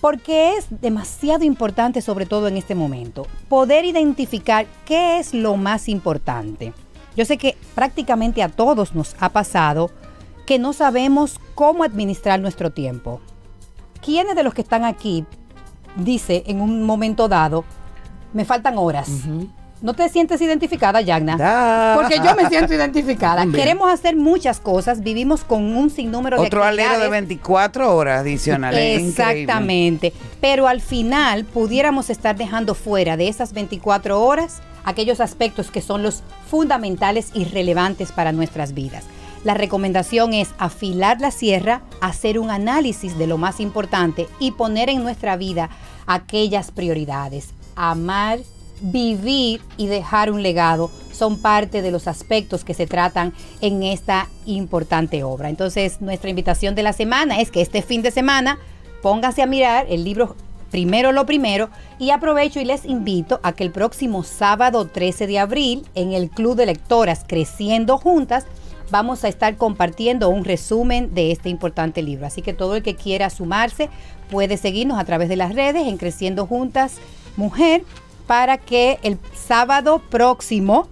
porque 0.00 0.56
es 0.56 0.66
demasiado 0.80 1.44
importante 1.44 2.00
sobre 2.00 2.26
todo 2.26 2.48
en 2.48 2.56
este 2.56 2.74
momento 2.74 3.26
poder 3.48 3.84
identificar 3.84 4.66
qué 4.86 5.18
es 5.18 5.34
lo 5.34 5.56
más 5.56 5.88
importante. 5.88 6.72
Yo 7.16 7.24
sé 7.24 7.36
que 7.36 7.56
prácticamente 7.74 8.42
a 8.42 8.48
todos 8.48 8.94
nos 8.94 9.14
ha 9.20 9.28
pasado 9.28 9.90
que 10.50 10.58
no 10.58 10.72
sabemos 10.72 11.38
cómo 11.54 11.84
administrar 11.84 12.40
nuestro 12.40 12.72
tiempo. 12.72 13.20
¿Quiénes 14.04 14.34
de 14.34 14.42
los 14.42 14.52
que 14.52 14.62
están 14.62 14.84
aquí 14.84 15.24
dice 15.94 16.42
en 16.48 16.60
un 16.60 16.82
momento 16.82 17.28
dado, 17.28 17.64
me 18.32 18.44
faltan 18.44 18.76
horas? 18.76 19.08
¿No 19.80 19.94
te 19.94 20.08
sientes 20.08 20.40
identificada, 20.40 21.02
Yagna? 21.02 21.36
Da. 21.36 21.92
Porque 21.94 22.16
yo 22.16 22.34
me 22.34 22.48
siento 22.48 22.74
identificada. 22.74 23.44
Bien. 23.44 23.54
Queremos 23.54 23.92
hacer 23.92 24.16
muchas 24.16 24.58
cosas, 24.58 25.02
vivimos 25.04 25.44
con 25.44 25.76
un 25.76 25.88
sinnúmero 25.88 26.40
de 26.40 26.48
Otro 26.48 26.64
alero 26.64 26.88
de 26.88 26.94
actividades. 26.96 27.28
24 27.28 27.94
horas 27.94 28.20
adicionales. 28.22 29.02
Increíble. 29.02 29.42
Exactamente. 29.42 30.12
Pero 30.40 30.66
al 30.66 30.80
final 30.80 31.44
pudiéramos 31.44 32.10
estar 32.10 32.34
dejando 32.34 32.74
fuera 32.74 33.16
de 33.16 33.28
esas 33.28 33.52
24 33.52 34.20
horas 34.20 34.62
aquellos 34.84 35.20
aspectos 35.20 35.70
que 35.70 35.80
son 35.80 36.02
los 36.02 36.24
fundamentales 36.50 37.30
y 37.34 37.44
relevantes 37.44 38.10
para 38.10 38.32
nuestras 38.32 38.74
vidas. 38.74 39.04
La 39.42 39.54
recomendación 39.54 40.34
es 40.34 40.50
afilar 40.58 41.20
la 41.20 41.30
sierra, 41.30 41.80
hacer 42.02 42.38
un 42.38 42.50
análisis 42.50 43.16
de 43.16 43.26
lo 43.26 43.38
más 43.38 43.58
importante 43.58 44.28
y 44.38 44.50
poner 44.50 44.90
en 44.90 45.02
nuestra 45.02 45.36
vida 45.36 45.70
aquellas 46.06 46.70
prioridades. 46.70 47.54
Amar, 47.74 48.40
vivir 48.82 49.62
y 49.78 49.86
dejar 49.86 50.30
un 50.30 50.42
legado 50.42 50.90
son 51.12 51.38
parte 51.38 51.80
de 51.80 51.90
los 51.90 52.06
aspectos 52.06 52.64
que 52.64 52.74
se 52.74 52.86
tratan 52.86 53.32
en 53.62 53.82
esta 53.82 54.28
importante 54.44 55.24
obra. 55.24 55.48
Entonces, 55.48 56.02
nuestra 56.02 56.28
invitación 56.28 56.74
de 56.74 56.82
la 56.82 56.92
semana 56.92 57.40
es 57.40 57.50
que 57.50 57.62
este 57.62 57.80
fin 57.80 58.02
de 58.02 58.10
semana 58.10 58.58
póngase 59.02 59.42
a 59.42 59.46
mirar 59.46 59.86
el 59.88 60.04
libro 60.04 60.36
Primero 60.70 61.10
lo 61.10 61.26
primero 61.26 61.68
y 61.98 62.10
aprovecho 62.10 62.60
y 62.60 62.64
les 62.64 62.84
invito 62.84 63.40
a 63.42 63.52
que 63.54 63.64
el 63.64 63.72
próximo 63.72 64.22
sábado 64.22 64.86
13 64.86 65.26
de 65.26 65.40
abril 65.40 65.84
en 65.96 66.12
el 66.12 66.30
Club 66.30 66.54
de 66.54 66.66
Lectoras 66.66 67.24
Creciendo 67.26 67.98
Juntas 67.98 68.46
vamos 68.90 69.24
a 69.24 69.28
estar 69.28 69.56
compartiendo 69.56 70.28
un 70.28 70.44
resumen 70.44 71.14
de 71.14 71.32
este 71.32 71.48
importante 71.48 72.02
libro. 72.02 72.26
Así 72.26 72.42
que 72.42 72.52
todo 72.52 72.76
el 72.76 72.82
que 72.82 72.94
quiera 72.96 73.30
sumarse 73.30 73.88
puede 74.30 74.56
seguirnos 74.56 74.98
a 74.98 75.04
través 75.04 75.28
de 75.28 75.36
las 75.36 75.54
redes 75.54 75.86
en 75.86 75.96
Creciendo 75.96 76.46
Juntas 76.46 76.94
Mujer 77.36 77.82
para 78.26 78.58
que 78.58 78.98
el 79.02 79.18
sábado 79.34 80.00
próximo 80.10 80.88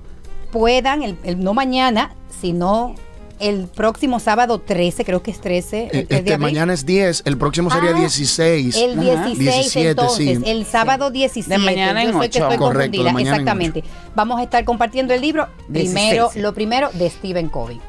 puedan, 0.51 1.03
el, 1.03 1.17
el- 1.25 1.41
no 1.43 1.55
mañana, 1.55 2.13
sino 2.41 2.95
el 3.39 3.67
próximo 3.69 4.19
sábado 4.19 4.59
13, 4.59 5.05
creo 5.05 5.23
que 5.23 5.31
es 5.31 5.41
13, 5.41 5.85
el 5.85 5.91
3 5.91 6.09
de 6.09 6.17
Este, 6.17 6.35
abril. 6.35 6.39
mañana 6.47 6.73
es 6.73 6.85
10, 6.85 7.23
el 7.25 7.39
próximo 7.39 7.71
sería 7.71 7.91
Ah, 7.91 7.99
16. 8.01 8.75
El 8.77 8.93
Ajá. 8.99 9.27
16, 9.27 9.39
17, 9.39 9.91
entonces, 9.91 10.39
sí. 10.39 10.43
el 10.51 10.65
sábado 10.67 11.11
17. 11.13 11.57
De 11.61 11.65
mañana 11.65 12.03
en 12.03 12.11
Yo 12.13 12.21
sé 12.21 12.31
que 12.31 12.39
estoy 12.41 12.57
Correcto, 12.57 12.97
confundida, 13.05 13.31
exactamente. 13.31 13.85
Vamos 14.17 14.41
a 14.41 14.43
estar 14.43 14.65
compartiendo 14.65 15.15
el 15.15 15.21
libro, 15.21 15.47
primero, 15.73 16.31
16. 16.31 16.43
lo 16.43 16.53
primero, 16.53 16.91
de 16.95 17.11
Stephen 17.11 17.49
Covey. 17.49 17.81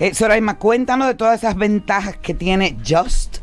Eh, 0.00 0.14
Soraima, 0.14 0.56
cuéntanos 0.56 1.08
de 1.08 1.14
todas 1.14 1.40
esas 1.40 1.56
ventajas 1.56 2.16
que 2.16 2.32
tiene 2.32 2.74
Just. 2.88 3.36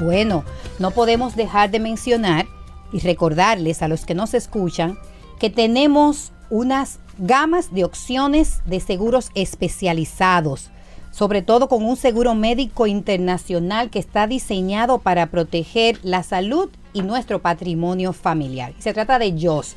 Bueno, 0.00 0.44
no 0.80 0.90
podemos 0.90 1.36
dejar 1.36 1.70
de 1.70 1.78
mencionar 1.78 2.46
y 2.92 2.98
recordarles 2.98 3.82
a 3.82 3.88
los 3.88 4.04
que 4.04 4.16
nos 4.16 4.34
escuchan 4.34 4.98
que 5.38 5.48
tenemos 5.48 6.32
unas 6.50 6.98
gamas 7.18 7.72
de 7.72 7.84
opciones 7.84 8.62
de 8.64 8.80
seguros 8.80 9.30
especializados, 9.36 10.72
sobre 11.12 11.40
todo 11.40 11.68
con 11.68 11.84
un 11.84 11.96
seguro 11.96 12.34
médico 12.34 12.88
internacional 12.88 13.88
que 13.88 14.00
está 14.00 14.26
diseñado 14.26 14.98
para 14.98 15.26
proteger 15.26 16.00
la 16.02 16.24
salud 16.24 16.68
y 16.92 17.02
nuestro 17.02 17.40
patrimonio 17.42 18.12
familiar. 18.12 18.74
Se 18.80 18.92
trata 18.92 19.20
de 19.20 19.38
JOS, 19.40 19.76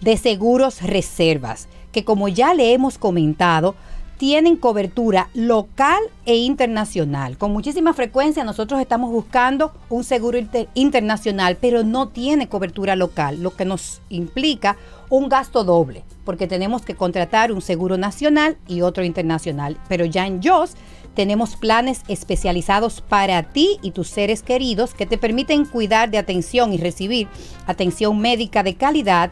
de 0.00 0.16
Seguros 0.16 0.82
Reservas, 0.82 1.68
que 1.92 2.04
como 2.04 2.26
ya 2.26 2.54
le 2.54 2.72
hemos 2.72 2.98
comentado, 2.98 3.76
tienen 4.20 4.56
cobertura 4.56 5.30
local 5.32 5.98
e 6.26 6.36
internacional. 6.36 7.38
Con 7.38 7.54
muchísima 7.54 7.94
frecuencia 7.94 8.44
nosotros 8.44 8.78
estamos 8.78 9.10
buscando 9.10 9.72
un 9.88 10.04
seguro 10.04 10.36
inter- 10.36 10.68
internacional, 10.74 11.56
pero 11.58 11.84
no 11.84 12.08
tiene 12.08 12.46
cobertura 12.46 12.96
local, 12.96 13.42
lo 13.42 13.56
que 13.56 13.64
nos 13.64 14.02
implica 14.10 14.76
un 15.08 15.30
gasto 15.30 15.64
doble, 15.64 16.04
porque 16.26 16.46
tenemos 16.46 16.82
que 16.82 16.94
contratar 16.94 17.50
un 17.50 17.62
seguro 17.62 17.96
nacional 17.96 18.58
y 18.68 18.82
otro 18.82 19.04
internacional. 19.04 19.78
Pero 19.88 20.04
ya 20.04 20.26
en 20.26 20.42
JOS 20.42 20.74
tenemos 21.14 21.56
planes 21.56 22.02
especializados 22.06 23.00
para 23.00 23.42
ti 23.44 23.78
y 23.80 23.92
tus 23.92 24.08
seres 24.08 24.42
queridos 24.42 24.92
que 24.92 25.06
te 25.06 25.16
permiten 25.16 25.64
cuidar 25.64 26.10
de 26.10 26.18
atención 26.18 26.74
y 26.74 26.76
recibir 26.76 27.26
atención 27.66 28.18
médica 28.20 28.62
de 28.62 28.74
calidad 28.74 29.30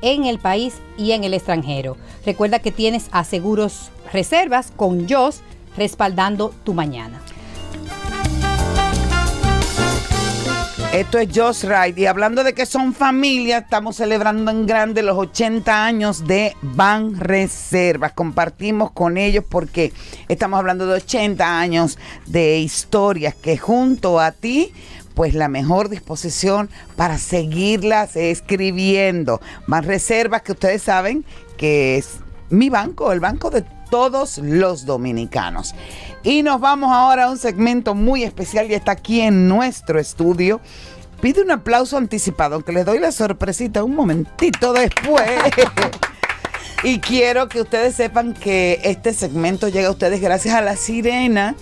en 0.00 0.24
el 0.24 0.38
país 0.38 0.74
y 0.96 1.10
en 1.10 1.24
el 1.24 1.34
extranjero. 1.34 1.96
Recuerda 2.24 2.60
que 2.60 2.70
tienes 2.70 3.08
a 3.10 3.24
Seguros 3.24 3.90
Reservas 4.12 4.72
con 4.74 5.08
JOS 5.08 5.42
respaldando 5.76 6.54
tu 6.64 6.74
mañana. 6.74 7.20
Esto 10.92 11.18
es 11.18 11.28
Just 11.32 11.64
Right. 11.64 11.96
Y 11.98 12.06
hablando 12.06 12.42
de 12.42 12.54
que 12.54 12.64
son 12.64 12.94
familia, 12.94 13.58
estamos 13.58 13.96
celebrando 13.96 14.50
en 14.50 14.66
grande 14.66 15.02
los 15.02 15.18
80 15.18 15.84
años 15.84 16.26
de 16.26 16.56
Ban 16.62 17.20
Reservas. 17.20 18.12
Compartimos 18.14 18.90
con 18.92 19.18
ellos 19.18 19.44
porque 19.46 19.92
estamos 20.28 20.58
hablando 20.58 20.86
de 20.86 20.94
80 20.94 21.60
años 21.60 21.98
de 22.24 22.58
historias 22.58 23.34
que 23.34 23.58
junto 23.58 24.18
a 24.18 24.32
ti 24.32 24.72
pues 25.14 25.34
la 25.34 25.48
mejor 25.48 25.90
disposición 25.90 26.70
para 26.96 27.18
seguirlas 27.18 28.16
escribiendo. 28.16 29.42
Ban 29.66 29.84
Reservas 29.84 30.42
que 30.42 30.52
ustedes 30.52 30.82
saben 30.82 31.24
que 31.58 31.98
es 31.98 32.20
mi 32.50 32.70
banco, 32.70 33.12
el 33.12 33.20
banco 33.20 33.50
de 33.50 33.64
todos 33.90 34.38
los 34.38 34.86
dominicanos. 34.86 35.74
Y 36.22 36.42
nos 36.42 36.60
vamos 36.60 36.92
ahora 36.92 37.24
a 37.24 37.30
un 37.30 37.38
segmento 37.38 37.94
muy 37.94 38.24
especial 38.24 38.70
y 38.70 38.74
está 38.74 38.92
aquí 38.92 39.20
en 39.20 39.48
nuestro 39.48 39.98
estudio. 39.98 40.60
Pide 41.20 41.42
un 41.42 41.50
aplauso 41.50 41.96
anticipado, 41.96 42.56
aunque 42.56 42.72
les 42.72 42.84
doy 42.84 42.98
la 42.98 43.12
sorpresita 43.12 43.82
un 43.82 43.94
momentito 43.94 44.72
después. 44.72 45.30
y 46.84 47.00
quiero 47.00 47.48
que 47.48 47.60
ustedes 47.60 47.94
sepan 47.94 48.34
que 48.34 48.80
este 48.84 49.12
segmento 49.12 49.68
llega 49.68 49.88
a 49.88 49.92
ustedes 49.92 50.20
gracias 50.20 50.54
a 50.54 50.60
la 50.60 50.76
sirena 50.76 51.56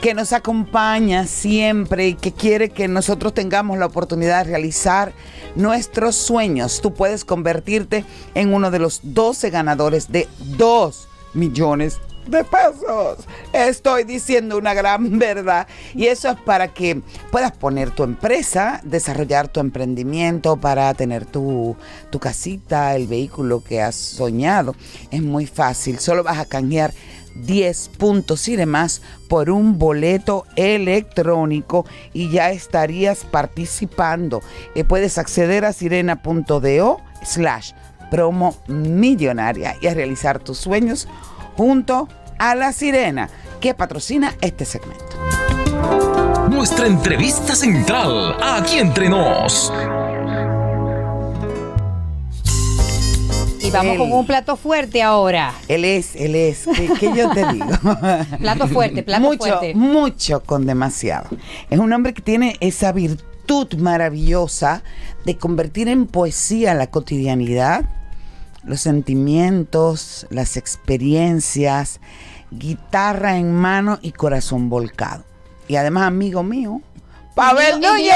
que 0.00 0.14
nos 0.14 0.32
acompaña 0.32 1.26
siempre 1.26 2.08
y 2.08 2.14
que 2.14 2.32
quiere 2.32 2.68
que 2.68 2.86
nosotros 2.86 3.32
tengamos 3.32 3.78
la 3.78 3.86
oportunidad 3.86 4.44
de 4.44 4.50
realizar 4.50 5.12
nuestros 5.54 6.16
sueños. 6.16 6.80
Tú 6.82 6.92
puedes 6.92 7.24
convertirte 7.24 8.04
en 8.34 8.52
uno 8.52 8.70
de 8.70 8.78
los 8.78 9.00
12 9.02 9.50
ganadores 9.50 10.12
de 10.12 10.28
2 10.56 11.08
millones 11.36 12.00
de 12.26 12.44
pesos. 12.44 13.26
Estoy 13.52 14.04
diciendo 14.04 14.58
una 14.58 14.74
gran 14.74 15.18
verdad. 15.18 15.66
Y 15.94 16.06
eso 16.06 16.30
es 16.30 16.40
para 16.40 16.68
que 16.68 17.00
puedas 17.30 17.52
poner 17.52 17.90
tu 17.90 18.02
empresa, 18.02 18.80
desarrollar 18.84 19.48
tu 19.48 19.60
emprendimiento, 19.60 20.56
para 20.56 20.92
tener 20.94 21.26
tu, 21.26 21.76
tu 22.10 22.18
casita, 22.18 22.96
el 22.96 23.06
vehículo 23.06 23.62
que 23.62 23.80
has 23.80 23.94
soñado. 23.94 24.74
Es 25.10 25.22
muy 25.22 25.46
fácil. 25.46 25.98
Solo 25.98 26.24
vas 26.24 26.38
a 26.38 26.46
canjear 26.46 26.92
10 27.44 27.90
puntos 27.98 28.48
y 28.48 28.56
demás 28.56 29.02
por 29.28 29.50
un 29.50 29.78
boleto 29.78 30.46
electrónico 30.56 31.84
y 32.12 32.30
ya 32.30 32.50
estarías 32.50 33.24
participando. 33.24 34.40
Eh, 34.74 34.84
puedes 34.84 35.18
acceder 35.18 35.64
a 35.64 35.72
sirena.do 35.72 37.00
slash 37.22 37.72
promo 38.10 38.56
millonaria 38.66 39.76
y 39.80 39.86
a 39.86 39.94
realizar 39.94 40.38
tus 40.38 40.58
sueños 40.58 41.08
junto 41.56 42.08
a 42.38 42.54
la 42.54 42.72
sirena 42.72 43.28
que 43.60 43.74
patrocina 43.74 44.34
este 44.40 44.64
segmento. 44.64 45.16
Nuestra 46.50 46.86
entrevista 46.86 47.54
central, 47.54 48.36
aquí 48.42 48.78
entre 48.78 49.08
nos. 49.08 49.72
Y 53.60 53.70
vamos 53.72 53.92
Él. 53.94 53.98
con 53.98 54.12
un 54.12 54.26
plato 54.26 54.56
fuerte 54.56 55.02
ahora. 55.02 55.52
Él 55.66 55.84
es, 55.84 56.14
él 56.14 56.36
es, 56.36 56.66
¿qué, 56.76 56.88
qué 57.00 57.12
yo 57.16 57.30
te 57.30 57.52
digo? 57.52 57.66
Plato 58.38 58.68
fuerte, 58.68 59.02
plato 59.02 59.22
mucho, 59.22 59.38
fuerte. 59.38 59.74
mucho 59.74 60.40
con 60.44 60.66
demasiado. 60.66 61.28
Es 61.68 61.78
un 61.80 61.92
hombre 61.92 62.14
que 62.14 62.22
tiene 62.22 62.56
esa 62.60 62.92
virtud 62.92 63.74
maravillosa 63.78 64.84
de 65.24 65.36
convertir 65.36 65.88
en 65.88 66.06
poesía 66.06 66.74
la 66.74 66.86
cotidianidad, 66.88 67.84
los 68.66 68.80
sentimientos, 68.80 70.26
las 70.30 70.56
experiencias, 70.56 72.00
guitarra 72.50 73.38
en 73.38 73.52
mano 73.54 73.98
y 74.02 74.12
corazón 74.12 74.68
volcado. 74.68 75.24
y 75.68 75.76
además 75.76 76.04
amigo 76.04 76.42
mío, 76.42 76.80
Pavel 77.34 77.80
Núñez. 77.82 78.14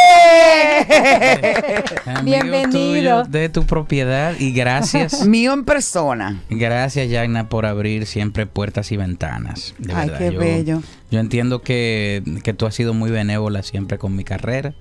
Amigo 2.06 2.24
Bienvenido. 2.24 2.70
tuyo 2.70 3.22
de 3.24 3.48
tu 3.50 3.66
propiedad 3.66 4.34
y 4.38 4.52
gracias. 4.52 5.26
mío 5.26 5.52
en 5.52 5.64
persona. 5.66 6.40
Gracias, 6.48 7.10
Yagna, 7.10 7.48
por 7.48 7.66
abrir 7.66 8.06
siempre 8.06 8.46
puertas 8.46 8.92
y 8.92 8.96
ventanas. 8.96 9.74
De 9.78 9.92
Ay, 9.92 10.08
verdad. 10.08 10.18
qué 10.18 10.32
yo, 10.32 10.40
bello. 10.40 10.82
Yo 11.10 11.20
entiendo 11.20 11.60
que, 11.60 12.22
que 12.42 12.54
tú 12.54 12.64
has 12.64 12.74
sido 12.74 12.94
muy 12.94 13.10
benévola 13.10 13.62
siempre 13.62 13.98
con 13.98 14.16
mi 14.16 14.24
carrera. 14.24 14.72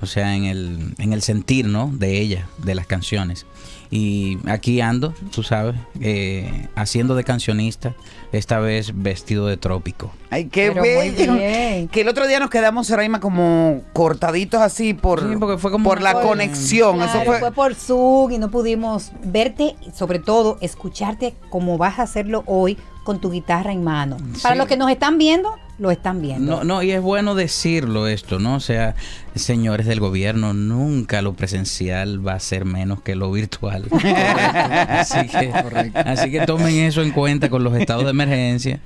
O 0.00 0.06
sea, 0.06 0.36
en 0.36 0.44
el, 0.44 0.94
en 0.98 1.12
el 1.12 1.22
sentir, 1.22 1.66
¿no? 1.66 1.90
De 1.92 2.20
ella, 2.20 2.46
de 2.58 2.74
las 2.76 2.86
canciones. 2.86 3.46
Y 3.94 4.38
aquí 4.48 4.80
ando, 4.80 5.12
tú 5.34 5.42
sabes, 5.42 5.76
eh, 6.00 6.66
haciendo 6.74 7.14
de 7.14 7.24
cancionista, 7.24 7.94
esta 8.32 8.58
vez 8.58 8.92
vestido 8.94 9.46
de 9.46 9.58
trópico. 9.58 10.10
Ay, 10.30 10.46
qué 10.46 10.68
Pero 10.72 10.80
muy 10.82 11.10
bello. 11.10 11.34
bien. 11.34 11.88
Que 11.88 12.00
el 12.00 12.08
otro 12.08 12.26
día 12.26 12.40
nos 12.40 12.48
quedamos, 12.48 12.88
Raima, 12.88 13.20
como 13.20 13.82
cortaditos 13.92 14.62
así 14.62 14.94
por, 14.94 15.20
Sí, 15.20 15.36
porque 15.38 15.58
fue 15.58 15.70
como 15.70 15.90
por 15.90 16.00
la 16.00 16.14
conexión. 16.22 17.02
Eso 17.02 17.10
Claro, 17.12 17.26
fue, 17.26 17.38
fue 17.40 17.52
por 17.52 17.74
Zoom 17.74 18.32
y 18.32 18.38
no 18.38 18.50
pudimos 18.50 19.12
verte 19.22 19.76
y 19.86 19.90
sobre 19.90 20.18
todo 20.20 20.56
escucharte 20.62 21.34
como 21.50 21.76
vas 21.76 21.98
a 21.98 22.04
hacerlo 22.04 22.44
hoy 22.46 22.78
con 23.04 23.20
tu 23.20 23.30
guitarra 23.30 23.72
en 23.72 23.84
mano. 23.84 24.16
Para 24.42 24.54
los 24.54 24.68
que 24.68 24.78
nos 24.78 24.90
están 24.90 25.18
viendo, 25.18 25.54
lo 25.78 25.90
están 25.90 26.20
viendo. 26.20 26.58
No, 26.58 26.64
no, 26.64 26.82
y 26.82 26.92
es 26.92 27.00
bueno 27.00 27.34
decirlo 27.34 28.06
esto, 28.06 28.38
¿no? 28.38 28.56
O 28.56 28.60
sea, 28.60 28.94
señores 29.34 29.86
del 29.86 30.00
gobierno, 30.00 30.52
nunca 30.52 31.22
lo 31.22 31.32
presencial 31.32 32.26
va 32.26 32.34
a 32.34 32.40
ser 32.40 32.64
menos 32.64 33.02
que 33.02 33.14
lo 33.14 33.32
virtual. 33.32 33.86
así, 34.88 35.28
que, 35.28 35.52
así 35.94 36.30
que 36.30 36.46
tomen 36.46 36.76
eso 36.76 37.02
en 37.02 37.10
cuenta 37.10 37.48
con 37.48 37.64
los 37.64 37.74
estados 37.74 38.04
de 38.04 38.10
emergencia, 38.10 38.80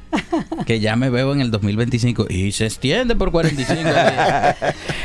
que 0.65 0.81
ya 0.81 0.97
me 0.97 1.11
veo 1.11 1.33
en 1.33 1.41
el 1.41 1.51
2025 1.51 2.27
y 2.31 2.53
se 2.53 2.67
extiende 2.67 3.17
por 3.17 3.31
45 3.31 3.83
días. 3.83 4.57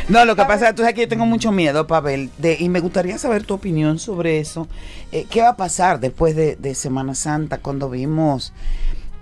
No, 0.08 0.26
lo 0.26 0.36
que 0.36 0.44
pasa 0.44 0.66
es 0.66 0.72
que 0.72 0.74
tú 0.76 0.82
sabes 0.84 0.96
que 0.96 1.02
yo 1.02 1.08
tengo 1.08 1.26
mucho 1.26 1.52
miedo, 1.52 1.88
Pavel, 1.88 2.30
de, 2.38 2.58
y 2.60 2.70
me 2.70 2.80
gustaría 2.80 3.18
saber 3.18 3.44
tu 3.44 3.56
opinión 3.56 3.98
sobre 4.00 4.40
eso. 4.40 4.68
Eh, 5.12 5.26
¿Qué 5.30 5.42
va 5.42 5.50
a 5.50 5.58
pasar 5.58 6.00
después 6.00 6.36
de, 6.36 6.56
de 6.56 6.76
Semana 6.76 7.16
Santa 7.16 7.58
cuando 7.58 7.90
vimos 7.90 8.54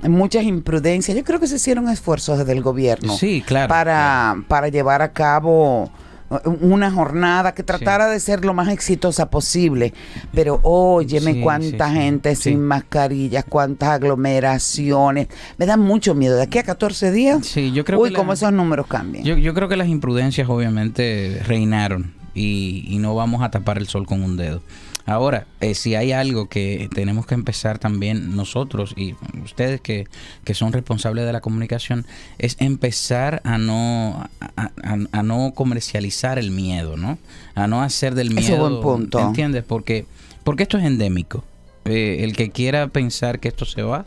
muchas 0.07 0.43
imprudencias? 0.43 1.17
Yo 1.17 1.23
creo 1.23 1.39
que 1.39 1.47
se 1.47 1.55
hicieron 1.57 1.89
esfuerzos 1.89 2.38
desde 2.39 2.53
el 2.53 2.62
gobierno 2.62 3.15
Sí, 3.17 3.43
claro. 3.45 3.67
para, 3.67 4.35
para 4.47 4.69
llevar 4.69 5.01
a 5.01 5.12
cabo 5.12 5.89
eh, 6.31 6.35
una 6.62 6.89
jornada 6.91 7.53
que 7.53 7.63
tratara 7.63 8.07
de 8.07 8.19
ser 8.19 8.45
lo 8.45 8.53
más 8.53 8.69
exitosa 8.69 9.29
posible. 9.29 9.93
Pero 10.33 10.59
óyeme 10.63 11.33
Sí, 11.33 11.41
cuánta 11.41 11.89
sí, 11.89 11.95
gente 11.95 12.35
sin 12.35 12.62
mascarillas, 12.65 13.43
cuántas 13.49 13.89
aglomeraciones. 13.89 15.27
Me 15.57 15.65
da 15.65 15.75
mucho 15.77 16.15
miedo. 16.15 16.38
De 16.38 16.43
aquí 16.43 16.57
a 16.59 16.63
14 16.63 17.12
días, 17.12 17.45
Sí, 17.45 17.71
yo 17.71 17.83
creo 17.83 17.99
uy, 17.99 18.13
cómo 18.13 18.33
esos 18.33 18.51
números 18.53 18.88
cambian. 18.88 19.23
Yo, 19.23 19.38
yo 19.38 19.53
creo 19.53 19.67
que 19.67 19.75
las 19.75 19.88
imprudencias 19.88 20.47
obviamente 20.49 21.41
reinaron 21.45 22.13
y, 22.33 22.85
y 22.88 22.99
no 22.99 23.15
vamos 23.15 23.41
a 23.41 23.51
tapar 23.51 23.77
el 23.77 23.88
sol 23.88 24.05
con 24.05 24.23
un 24.23 24.38
dedo. 24.38 24.62
Ahora, 25.09 25.47
eh, 25.59 25.73
si 25.73 25.95
hay 25.95 26.11
algo 26.11 26.47
que 26.49 26.87
tenemos 26.93 27.25
que 27.25 27.33
empezar 27.33 27.79
también 27.79 28.35
nosotros 28.35 28.93
y 28.95 29.15
ustedes 29.43 29.81
que, 29.81 30.07
que 30.43 30.53
son 30.53 30.71
responsables 30.71 31.25
de 31.25 31.33
la 31.33 31.41
comunicación, 31.41 32.05
es 32.37 32.55
empezar 32.59 33.41
a 33.43 33.57
no, 33.57 34.27
a, 34.55 34.61
a- 34.83 34.97
a 35.11 35.23
no 35.23 35.51
comercializar 35.55 36.37
el 36.37 36.51
miedo, 36.51 36.95
¿no? 36.95 37.17
A 37.55 37.65
no 37.67 37.81
hacer 37.81 38.13
del 38.13 38.27
Ese 38.37 38.39
es 38.39 38.49
miedo... 38.49 38.69
buen 38.69 38.81
punto. 38.81 39.19
¿Entiendes? 39.19 39.63
Porque, 39.63 40.05
porque 40.43 40.63
esto 40.63 40.77
es 40.77 40.83
endémico. 40.85 41.43
Eh, 41.85 42.17
el 42.23 42.35
que 42.35 42.51
quiera 42.51 42.87
pensar 42.87 43.39
que 43.39 43.47
esto 43.47 43.65
se 43.65 43.81
va, 43.81 44.05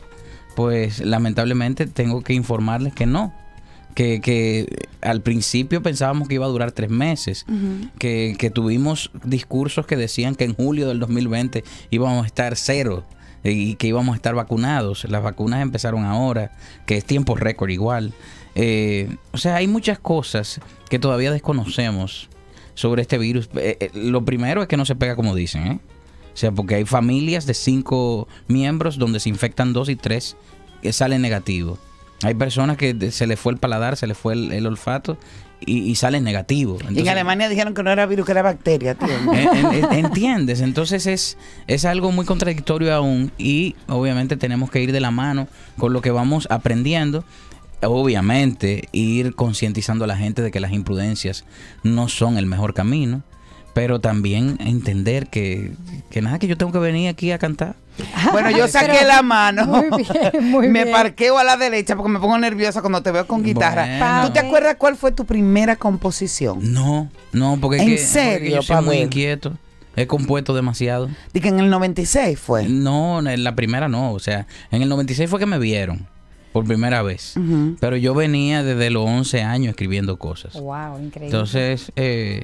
pues 0.55 0.99
lamentablemente 1.01 1.85
tengo 1.85 2.21
que 2.23 2.33
informarles 2.33 2.93
que 2.93 3.05
no. 3.05 3.33
Que, 3.95 4.21
que 4.21 4.87
al 5.01 5.21
principio 5.21 5.83
pensábamos 5.83 6.27
que 6.27 6.35
iba 6.35 6.45
a 6.45 6.49
durar 6.49 6.71
tres 6.71 6.89
meses, 6.89 7.45
que, 7.99 8.35
que 8.39 8.49
tuvimos 8.49 9.11
discursos 9.23 9.85
que 9.85 9.95
decían 9.95 10.33
que 10.33 10.45
en 10.45 10.55
julio 10.55 10.87
del 10.87 10.99
2020 10.99 11.63
íbamos 11.91 12.23
a 12.23 12.25
estar 12.25 12.55
cero 12.55 13.03
y 13.43 13.75
que 13.75 13.87
íbamos 13.87 14.13
a 14.13 14.15
estar 14.15 14.35
vacunados. 14.35 15.05
Las 15.09 15.21
vacunas 15.21 15.61
empezaron 15.61 16.05
ahora, 16.05 16.51
que 16.85 16.97
es 16.97 17.05
tiempo 17.05 17.35
récord 17.35 17.69
igual. 17.69 18.13
Eh, 18.55 19.15
o 19.31 19.37
sea, 19.37 19.55
hay 19.55 19.67
muchas 19.67 19.99
cosas 19.99 20.61
que 20.89 20.99
todavía 20.99 21.31
desconocemos 21.31 22.29
sobre 22.75 23.01
este 23.01 23.17
virus. 23.17 23.49
Eh, 23.55 23.77
eh, 23.79 23.91
lo 23.93 24.23
primero 24.25 24.61
es 24.61 24.67
que 24.67 24.77
no 24.77 24.85
se 24.85 24.95
pega 24.95 25.15
como 25.15 25.35
dicen, 25.35 25.67
¿eh? 25.67 25.79
O 26.33 26.37
sea, 26.37 26.51
porque 26.51 26.75
hay 26.75 26.85
familias 26.85 27.45
de 27.45 27.53
cinco 27.53 28.27
miembros 28.47 28.97
donde 28.97 29.19
se 29.19 29.29
infectan 29.29 29.71
dos 29.71 29.89
y 29.89 29.95
tres 29.95 30.35
que 30.81 30.91
sale 30.91 31.19
negativo. 31.19 31.77
Hay 32.23 32.33
personas 32.35 32.77
que 32.77 33.11
se 33.11 33.27
les 33.27 33.39
fue 33.39 33.53
el 33.53 33.59
paladar, 33.59 33.97
se 33.97 34.07
les 34.07 34.17
fue 34.17 34.33
el, 34.33 34.51
el 34.51 34.65
olfato 34.67 35.17
y, 35.65 35.77
y 35.79 35.95
sale 35.95 36.19
negativo. 36.21 36.77
y 36.89 36.99
en 36.99 37.07
Alemania 37.09 37.47
dijeron 37.49 37.73
que 37.73 37.83
no 37.83 37.91
era 37.91 38.05
virus, 38.05 38.25
que 38.25 38.31
era 38.33 38.41
bacteria, 38.41 38.95
tío. 38.95 39.07
Eh, 39.33 39.47
en- 39.53 39.83
en- 39.93 40.05
¿Entiendes? 40.05 40.61
Entonces 40.61 41.05
es, 41.07 41.37
es 41.67 41.85
algo 41.85 42.11
muy 42.11 42.25
contradictorio 42.25 42.93
aún 42.93 43.31
y 43.37 43.75
obviamente 43.87 44.35
tenemos 44.37 44.69
que 44.71 44.81
ir 44.81 44.91
de 44.91 44.99
la 44.99 45.11
mano 45.11 45.47
con 45.77 45.93
lo 45.93 46.01
que 46.01 46.11
vamos 46.11 46.47
aprendiendo. 46.49 47.23
Obviamente 47.81 48.87
ir 48.91 49.35
concientizando 49.35 50.05
a 50.05 50.07
la 50.07 50.17
gente 50.17 50.41
de 50.41 50.51
que 50.51 50.59
las 50.59 50.71
imprudencias 50.71 51.45
no 51.83 52.07
son 52.09 52.37
el 52.37 52.45
mejor 52.45 52.73
camino, 52.73 53.23
pero 53.73 53.99
también 53.99 54.57
entender 54.59 55.27
que, 55.27 55.71
que 56.09 56.21
nada, 56.21 56.39
que 56.39 56.47
yo 56.47 56.57
tengo 56.57 56.71
que 56.71 56.79
venir 56.79 57.09
aquí 57.09 57.31
a 57.31 57.37
cantar. 57.39 57.75
Bueno, 58.31 58.49
yo 58.51 58.67
saqué 58.69 58.91
Pero- 58.99 59.07
la 59.07 59.21
mano. 59.21 59.65
Muy 59.65 60.03
bien, 60.03 60.49
muy 60.51 60.67
me 60.69 60.83
bien. 60.83 60.95
parqueo 60.95 61.37
a 61.37 61.43
la 61.43 61.57
derecha 61.57 61.95
porque 61.95 62.11
me 62.11 62.19
pongo 62.19 62.37
nerviosa 62.37 62.81
cuando 62.81 63.01
te 63.01 63.11
veo 63.11 63.25
con 63.27 63.43
guitarra. 63.43 63.85
Bueno. 63.99 64.27
¿Tú 64.27 64.33
te 64.33 64.39
acuerdas 64.39 64.75
cuál 64.77 64.95
fue 64.95 65.11
tu 65.11 65.25
primera 65.25 65.75
composición? 65.75 66.73
No, 66.73 67.09
no, 67.31 67.57
porque, 67.59 67.77
es 67.77 67.81
¿En 67.83 67.87
que, 67.89 67.93
porque 67.95 68.07
serio, 68.07 68.55
yo 68.57 68.61
soy 68.61 68.83
muy 68.83 68.97
inquieto. 68.97 69.53
He 69.95 70.07
compuesto 70.07 70.55
demasiado. 70.55 71.07
Dije 71.33 71.49
en 71.49 71.59
el 71.59 71.69
96 71.69 72.39
fue. 72.39 72.67
No, 72.67 73.19
en 73.27 73.43
la 73.43 73.53
primera 73.55 73.87
no. 73.87 74.11
O 74.11 74.19
sea, 74.19 74.47
en 74.71 74.81
el 74.81 74.89
96 74.89 75.29
fue 75.29 75.37
que 75.39 75.45
me 75.45 75.59
vieron 75.59 76.07
por 76.51 76.65
primera 76.65 77.03
vez. 77.03 77.35
Pero 77.79 77.95
yo 77.97 78.15
venía 78.15 78.63
desde 78.63 78.89
los 78.89 79.05
11 79.07 79.43
años 79.43 79.69
escribiendo 79.71 80.17
cosas. 80.17 80.53
Wow, 80.53 80.97
increíble. 80.99 81.25
Entonces, 81.25 81.91
eh, 81.95 82.43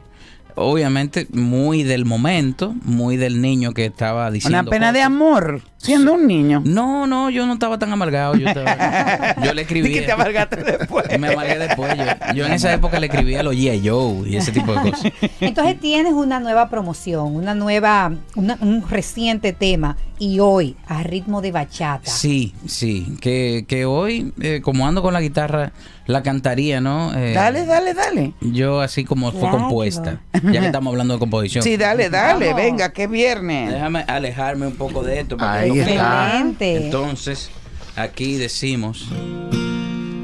obviamente, 0.59 1.27
muy 1.31 1.83
del 1.83 2.05
momento, 2.05 2.75
muy 2.83 3.17
del 3.17 3.41
niño 3.41 3.73
que 3.73 3.85
estaba 3.85 4.29
diciendo. 4.31 4.59
Una 4.61 4.69
pena 4.69 4.91
de 4.91 5.01
amor, 5.01 5.61
siendo 5.81 6.13
un 6.13 6.27
niño. 6.27 6.61
No, 6.65 7.07
no, 7.07 7.29
yo 7.29 7.45
no 7.45 7.53
estaba 7.53 7.79
tan 7.79 7.91
amargado. 7.91 8.35
Yo, 8.35 8.47
estaba- 8.49 9.35
yo 9.43 9.53
le 9.53 9.61
escribía. 9.63 9.89
Di 9.89 9.95
que 9.99 10.01
te 10.05 10.11
amargaste 10.11 10.57
después. 10.63 11.05
Me 11.19 11.29
amargué 11.29 11.57
después. 11.57 11.93
Yo, 11.97 12.33
yo 12.35 12.45
en 12.45 12.53
esa 12.53 12.73
época 12.73 12.99
le 12.99 13.07
escribía 13.07 13.39
a 13.39 13.43
los 13.43 13.55
G.I. 13.55 13.87
Joe 13.87 14.29
y 14.29 14.35
ese 14.35 14.51
tipo 14.51 14.73
de 14.73 14.91
cosas. 14.91 15.11
Entonces 15.41 15.79
tienes 15.79 16.13
una 16.13 16.39
nueva 16.39 16.69
promoción, 16.69 17.35
una 17.35 17.55
nueva, 17.55 18.11
una- 18.35 18.57
un 18.61 18.87
reciente 18.87 19.53
tema 19.53 19.97
y 20.21 20.39
hoy 20.41 20.75
a 20.85 21.01
ritmo 21.01 21.41
de 21.41 21.51
bachata. 21.53 22.11
Sí, 22.11 22.53
sí. 22.65 23.15
Que, 23.21 23.63
que 23.67 23.85
hoy, 23.85 24.33
eh, 24.41 24.59
como 24.61 24.85
ando 24.85 25.01
con 25.01 25.13
la 25.13 25.21
guitarra, 25.21 25.71
la 26.07 26.23
cantaría, 26.23 26.81
¿no? 26.81 27.13
Eh, 27.15 27.33
Dale, 27.33 27.65
dale, 27.65 27.93
dale. 27.93 28.33
Yo 28.41 28.81
así 28.81 29.05
como 29.05 29.31
fue 29.31 29.41
Claro. 29.41 29.59
compuesta. 29.59 30.19
Ya 30.43 30.59
que 30.59 30.65
estamos 30.65 30.91
hablando 30.91 31.13
de 31.13 31.19
composición. 31.19 31.63
Sí, 31.63 31.77
dale, 31.77 32.09
dale, 32.09 32.47
Vamos. 32.47 32.61
venga, 32.61 32.91
que 32.91 33.07
viernes. 33.07 33.71
Déjame 33.71 34.03
alejarme 34.07 34.67
un 34.67 34.75
poco 34.75 35.03
de 35.03 35.19
esto. 35.21 35.37
Ahí 35.71 35.79
está. 35.79 36.39
Entonces, 36.59 37.49
aquí 37.95 38.35
decimos: 38.35 39.07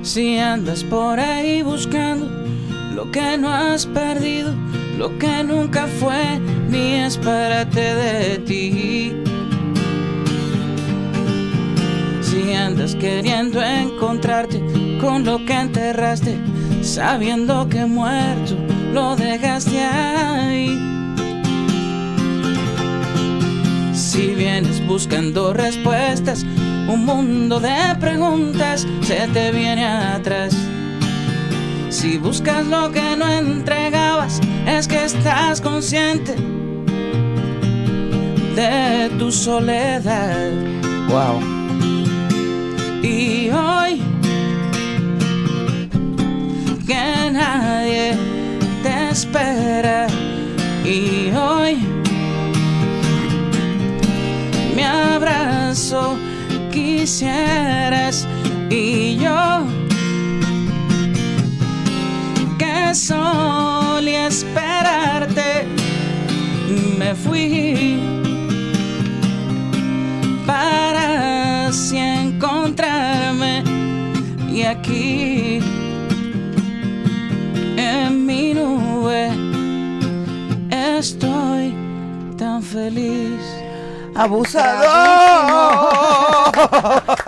Si 0.01 0.37
andas 0.37 0.83
por 0.83 1.19
ahí 1.19 1.61
buscando 1.61 2.27
lo 2.93 3.11
que 3.11 3.37
no 3.37 3.49
has 3.51 3.85
perdido, 3.85 4.53
lo 4.97 5.17
que 5.17 5.43
nunca 5.43 5.87
fue 5.99 6.39
ni 6.69 6.93
es 6.93 7.17
parte 7.17 7.79
de 7.79 8.37
ti. 8.39 9.13
Si 12.21 12.53
andas 12.53 12.95
queriendo 12.95 13.61
encontrarte 13.61 14.61
con 15.01 15.25
lo 15.25 15.45
que 15.45 15.53
enterraste, 15.53 16.37
sabiendo 16.81 17.67
que 17.69 17.85
muerto 17.85 18.55
lo 18.93 19.15
dejaste 19.15 19.79
ahí. 19.79 20.77
Si 24.15 24.33
vienes 24.33 24.79
buscando 24.87 25.53
respuestas, 25.53 26.45
un 26.87 27.03
mundo 27.05 27.59
de 27.59 27.75
preguntas 27.99 28.87
se 29.01 29.27
te 29.33 29.51
viene 29.51 29.85
atrás. 29.85 30.55
Si 31.89 32.17
buscas 32.17 32.65
lo 32.65 32.93
que 32.93 33.17
no 33.17 33.27
entregabas, 33.27 34.39
es 34.65 34.87
que 34.87 35.03
estás 35.03 35.59
consciente 35.59 36.33
de 38.55 39.11
tu 39.19 39.33
soledad. 39.33 40.49
Wow. 41.09 41.41
Y 43.03 43.49
hoy 43.49 44.01
que 46.87 47.31
nadie 47.33 48.15
te 48.81 49.09
espera. 49.09 50.07
Y 50.85 51.31
hoy 51.35 52.04
mi 54.75 54.83
abrazo 54.83 56.17
quisieras 56.71 58.27
y 58.69 59.17
yo 59.17 59.65
solía 62.95 64.27
esperarte, 64.27 65.67
me 66.97 67.13
fui 67.13 67.99
para 70.45 71.67
así 71.67 71.97
encontrarme 71.97 73.63
y 74.49 74.63
aquí 74.63 75.59
en 77.77 78.25
mi 78.25 78.53
nube 78.53 79.29
estoy 80.71 81.73
tan 82.37 82.63
feliz. 82.63 83.64
¡Abusador! 84.15 84.85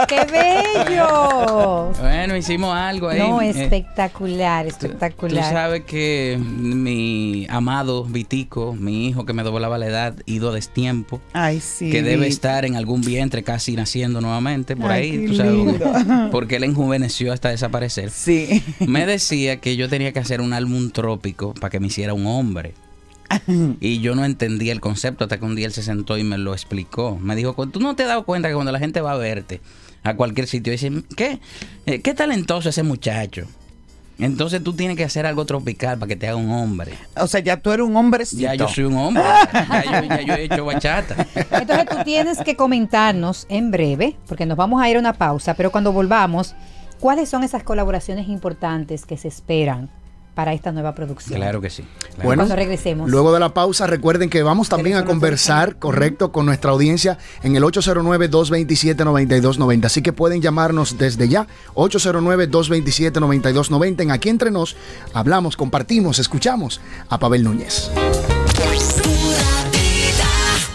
¡Qué 0.07 0.25
bello! 0.25 1.91
Bueno, 1.99 2.35
hicimos 2.37 2.75
algo 2.75 3.09
ahí. 3.09 3.19
No, 3.19 3.41
Eh, 3.41 3.49
espectacular, 3.49 4.63
Tú 4.65 4.69
espectacular. 4.69 5.43
sabes 5.51 5.83
que 5.83 6.37
mi 6.41 7.45
amado 7.49 8.03
Vitico, 8.05 8.73
mi 8.73 9.07
hijo 9.07 9.25
que 9.25 9.33
me 9.33 9.43
doblaba 9.43 9.77
la 9.77 9.87
edad, 9.87 10.15
ido 10.25 10.49
a 10.49 10.53
destiempo, 10.53 11.19
Ay, 11.33 11.59
sí. 11.59 11.89
que 11.91 12.01
debe 12.03 12.27
estar 12.27 12.65
en 12.65 12.75
algún 12.75 13.01
vientre 13.01 13.43
casi 13.43 13.75
naciendo 13.75 14.21
nuevamente 14.21 14.75
por 14.75 14.91
Ay, 14.91 15.01
ahí, 15.11 15.11
qué 15.21 15.27
tú 15.27 15.35
sabes, 15.35 15.53
lindo. 15.53 15.85
porque 16.31 16.55
él 16.57 16.63
enjuveneció 16.63 17.33
hasta 17.33 17.49
desaparecer. 17.49 18.09
Sí. 18.11 18.63
Me 18.79 19.05
decía 19.05 19.57
que 19.59 19.75
yo 19.75 19.89
tenía 19.89 20.11
que 20.13 20.19
hacer 20.19 20.41
un 20.41 20.53
álbum 20.53 20.89
trópico 20.91 21.53
para 21.53 21.69
que 21.69 21.79
me 21.79 21.87
hiciera 21.87 22.13
un 22.13 22.27
hombre. 22.27 22.73
Y 23.79 23.99
yo 23.99 24.15
no 24.15 24.25
entendía 24.25 24.71
el 24.71 24.81
concepto 24.81 25.25
hasta 25.25 25.39
que 25.39 25.45
un 25.45 25.55
día 25.55 25.67
él 25.67 25.73
se 25.73 25.83
sentó 25.83 26.17
y 26.17 26.23
me 26.23 26.37
lo 26.37 26.53
explicó. 26.53 27.17
Me 27.21 27.35
dijo, 27.35 27.53
tú 27.67 27.79
no 27.79 27.95
te 27.95 28.03
has 28.03 28.09
dado 28.09 28.25
cuenta 28.25 28.47
que 28.47 28.55
cuando 28.55 28.71
la 28.71 28.79
gente 28.79 29.01
va 29.01 29.13
a 29.13 29.17
verte 29.17 29.61
a 30.03 30.15
cualquier 30.15 30.47
sitio, 30.47 30.71
dicen, 30.71 31.05
¿qué? 31.15 31.39
Eh, 31.85 32.01
¿Qué 32.01 32.13
talentoso 32.13 32.69
ese 32.69 32.83
muchacho? 32.83 33.47
Entonces 34.19 34.63
tú 34.63 34.73
tienes 34.73 34.97
que 34.97 35.03
hacer 35.03 35.27
algo 35.27 35.45
tropical 35.45 35.99
para 35.99 36.07
que 36.07 36.15
te 36.15 36.27
haga 36.27 36.37
un 36.37 36.49
hombre. 36.49 36.93
O 37.17 37.27
sea, 37.27 37.39
ya 37.39 37.57
tú 37.57 37.71
eres 37.71 37.85
un 37.85 37.95
hombrecito. 37.95 38.41
Ya 38.41 38.55
yo 38.55 38.67
soy 38.67 38.85
un 38.85 38.97
hombre. 38.97 39.23
Ya 39.53 40.01
yo, 40.01 40.07
ya 40.07 40.21
yo 40.21 40.33
he 40.33 40.43
hecho 40.45 40.65
bachata. 40.65 41.27
Entonces 41.35 41.85
tú 41.87 41.97
tienes 42.03 42.39
que 42.39 42.55
comentarnos 42.55 43.45
en 43.49 43.69
breve, 43.69 44.15
porque 44.27 44.45
nos 44.45 44.57
vamos 44.57 44.81
a 44.81 44.89
ir 44.89 44.97
a 44.97 44.99
una 44.99 45.13
pausa, 45.13 45.53
pero 45.53 45.71
cuando 45.71 45.91
volvamos, 45.91 46.55
¿cuáles 46.99 47.29
son 47.29 47.43
esas 47.43 47.63
colaboraciones 47.63 48.27
importantes 48.27 49.05
que 49.05 49.17
se 49.17 49.27
esperan 49.27 49.89
para 50.37 50.53
esta 50.53 50.71
nueva 50.71 50.93
producción? 50.93 51.39
Claro 51.39 51.59
que 51.61 51.71
sí. 51.71 51.81
claro. 51.81 52.23
Bueno, 52.23 52.41
Cuando 52.41 52.55
regresemos. 52.55 53.09
Luego 53.09 53.33
de 53.33 53.39
la 53.39 53.55
pausa, 53.55 53.87
recuerden 53.87 54.29
que 54.29 54.43
vamos 54.43 54.69
también 54.69 54.95
a 54.95 55.03
conversar, 55.03 55.77
correcto, 55.77 56.31
con 56.31 56.45
nuestra 56.45 56.69
audiencia 56.69 57.17
en 57.41 57.55
el 57.55 57.63
809-227-9290. 57.63 59.85
Así 59.85 60.03
que 60.03 60.13
pueden 60.13 60.43
llamarnos 60.43 60.99
desde 60.99 61.27
ya, 61.27 61.47
809-227-9290. 61.73 64.01
En 64.03 64.11
Aquí 64.11 64.29
Entre 64.29 64.51
Nos 64.51 64.75
hablamos, 65.11 65.57
compartimos, 65.57 66.19
escuchamos 66.19 66.81
a 67.09 67.17
Pavel 67.17 67.43
Núñez. 67.43 67.89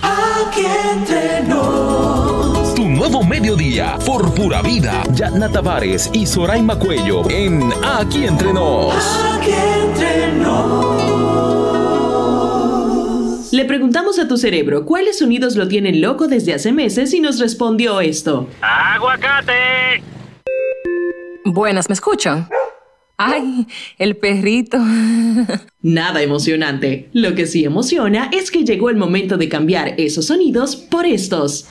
Aquí 0.03 0.67
entre 0.93 1.45
nos. 1.45 2.75
Tu 2.75 2.89
nuevo 2.89 3.23
mediodía 3.23 3.97
por 4.05 4.35
pura 4.35 4.61
vida. 4.61 5.05
Yatna 5.13 5.49
Tavares 5.49 6.11
y 6.13 6.27
Soraima 6.27 6.77
Cuello 6.81 7.31
en 7.31 7.73
Aquí 7.85 8.27
Entre 8.27 8.53
Nos. 8.53 9.32
Le 13.53 13.67
preguntamos 13.67 14.19
a 14.19 14.27
tu 14.27 14.39
cerebro 14.39 14.87
cuáles 14.87 15.19
sonidos 15.19 15.57
lo 15.57 15.69
tienen 15.69 16.01
loco 16.01 16.27
desde 16.27 16.55
hace 16.55 16.73
meses 16.73 17.13
y 17.13 17.21
nos 17.21 17.39
respondió 17.39 18.01
esto. 18.01 18.49
¡Aguacate! 18.63 20.03
Buenas, 21.45 21.89
¿me 21.89 21.93
escuchan? 21.93 22.49
Ay, 23.19 23.67
el 23.99 24.17
perrito. 24.17 24.79
Nada 25.83 26.23
emocionante. 26.23 27.11
Lo 27.13 27.35
que 27.35 27.47
sí 27.47 27.65
emociona 27.65 28.31
es 28.33 28.51
que 28.51 28.65
llegó 28.65 28.91
el 28.91 28.97
momento 28.97 29.37
de 29.37 29.49
cambiar 29.49 29.95
esos 29.99 30.27
sonidos 30.27 30.75
por 30.75 31.05
estos. 31.05 31.67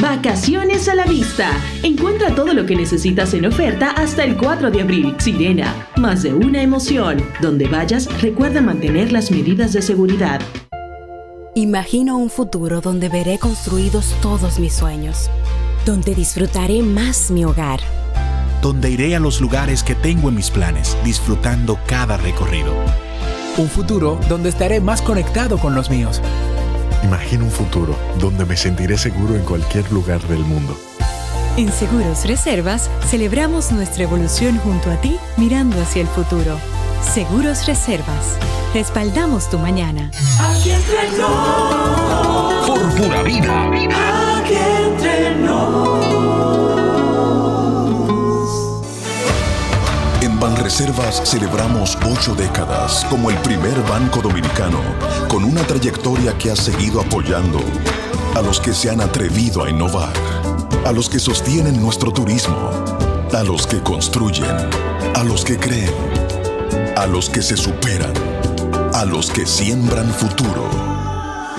Vacaciones 0.00 0.88
a 0.88 0.94
la 0.94 1.04
vista. 1.04 1.50
Encuentra 1.82 2.34
todo 2.34 2.54
lo 2.54 2.64
que 2.64 2.74
necesitas 2.74 3.34
en 3.34 3.44
oferta 3.44 3.90
hasta 3.90 4.24
el 4.24 4.38
4 4.38 4.70
de 4.70 4.80
abril. 4.80 5.14
Sirena, 5.18 5.86
más 5.96 6.22
de 6.22 6.32
una 6.32 6.62
emoción. 6.62 7.22
Donde 7.42 7.68
vayas, 7.68 8.08
recuerda 8.22 8.62
mantener 8.62 9.12
las 9.12 9.30
medidas 9.30 9.74
de 9.74 9.82
seguridad. 9.82 10.40
Imagino 11.54 12.16
un 12.16 12.30
futuro 12.30 12.80
donde 12.80 13.10
veré 13.10 13.38
construidos 13.38 14.14
todos 14.22 14.58
mis 14.58 14.72
sueños, 14.72 15.28
donde 15.84 16.14
disfrutaré 16.14 16.82
más 16.82 17.30
mi 17.30 17.44
hogar. 17.44 17.80
donde 18.62 18.90
iré 18.90 19.16
a 19.16 19.18
los 19.18 19.40
lugares 19.40 19.82
que 19.82 19.96
tengo 19.96 20.28
en 20.28 20.36
mis 20.36 20.48
planes, 20.48 20.96
disfrutando 21.04 21.80
cada 21.86 22.16
recorrido. 22.16 22.72
Un 23.58 23.68
futuro 23.68 24.20
donde 24.28 24.50
estaré 24.50 24.80
más 24.80 25.02
conectado 25.02 25.58
con 25.58 25.74
los 25.74 25.90
míos. 25.90 26.22
Imagino 27.02 27.44
un 27.44 27.50
futuro 27.50 27.96
donde 28.18 28.44
me 28.44 28.56
sentiré 28.56 28.96
seguro 28.96 29.34
en 29.34 29.42
cualquier 29.42 29.90
lugar 29.92 30.20
del 30.28 30.40
mundo. 30.40 30.76
En 31.56 31.70
Seguros 31.70 32.24
Reservas 32.24 32.88
celebramos 33.08 33.72
nuestra 33.72 34.04
evolución 34.04 34.58
junto 34.58 34.90
a 34.90 35.00
ti 35.00 35.18
mirando 35.36 35.80
hacia 35.80 36.02
el 36.02 36.08
futuro. 36.08 36.58
Seguros 37.12 37.66
Reservas. 37.66 38.38
Respaldamos 38.72 39.50
tu 39.50 39.58
mañana. 39.58 40.10
Aquí 40.40 40.70
entre 40.70 41.10
nos. 41.18 42.66
Por 42.66 42.94
pura 42.94 43.22
vida. 43.22 43.66
Aquí 43.66 44.54
entre 44.54 45.34
Banreservas 50.42 51.22
celebramos 51.24 51.96
ocho 52.04 52.34
décadas 52.34 53.06
como 53.08 53.30
el 53.30 53.36
primer 53.38 53.80
banco 53.84 54.20
dominicano 54.20 54.80
con 55.28 55.44
una 55.44 55.64
trayectoria 55.64 56.36
que 56.36 56.50
ha 56.50 56.56
seguido 56.56 57.00
apoyando 57.00 57.60
a 58.34 58.42
los 58.42 58.58
que 58.58 58.74
se 58.74 58.90
han 58.90 59.00
atrevido 59.00 59.62
a 59.62 59.70
innovar, 59.70 60.12
a 60.84 60.90
los 60.90 61.08
que 61.08 61.20
sostienen 61.20 61.80
nuestro 61.80 62.10
turismo, 62.10 62.72
a 63.32 63.44
los 63.44 63.68
que 63.68 63.80
construyen, 63.84 64.56
a 65.14 65.22
los 65.22 65.44
que 65.44 65.56
creen, 65.58 65.94
a 66.96 67.06
los 67.06 67.30
que 67.30 67.40
se 67.40 67.56
superan, 67.56 68.12
a 68.94 69.04
los 69.04 69.30
que 69.30 69.46
siembran 69.46 70.12
futuro. 70.12 70.68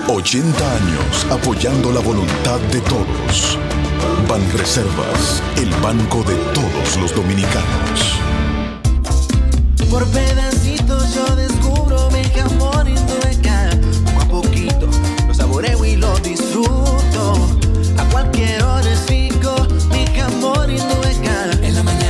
80 0.08 0.76
años 0.76 1.26
apoyando 1.30 1.90
la 1.90 2.00
voluntad 2.00 2.60
de 2.70 2.82
todos. 2.82 3.58
Banreservas, 4.28 5.42
el 5.56 5.70
banco 5.76 6.22
de 6.24 6.34
todos 6.52 6.98
los 7.00 7.14
dominicanos. 7.14 8.23
Por 9.94 10.08
pedacitos 10.08 11.14
yo 11.14 11.36
descubro 11.36 12.10
mi 12.10 12.24
jamón 12.24 12.88
Indueca. 12.88 13.70
Poco 14.04 14.22
a 14.22 14.24
poquito 14.24 14.88
lo 15.28 15.32
saboreo 15.32 15.84
y 15.84 15.94
lo 15.94 16.18
disfruto. 16.18 17.34
A 17.96 18.04
cualquier 18.10 18.60
hora 18.64 18.92
es 18.92 19.06
rico 19.08 19.54
mi 19.92 20.04
jamón 20.16 20.68
Indueca. 20.68 21.52
En 21.62 21.76
la 21.76 21.84
mañana, 21.84 22.03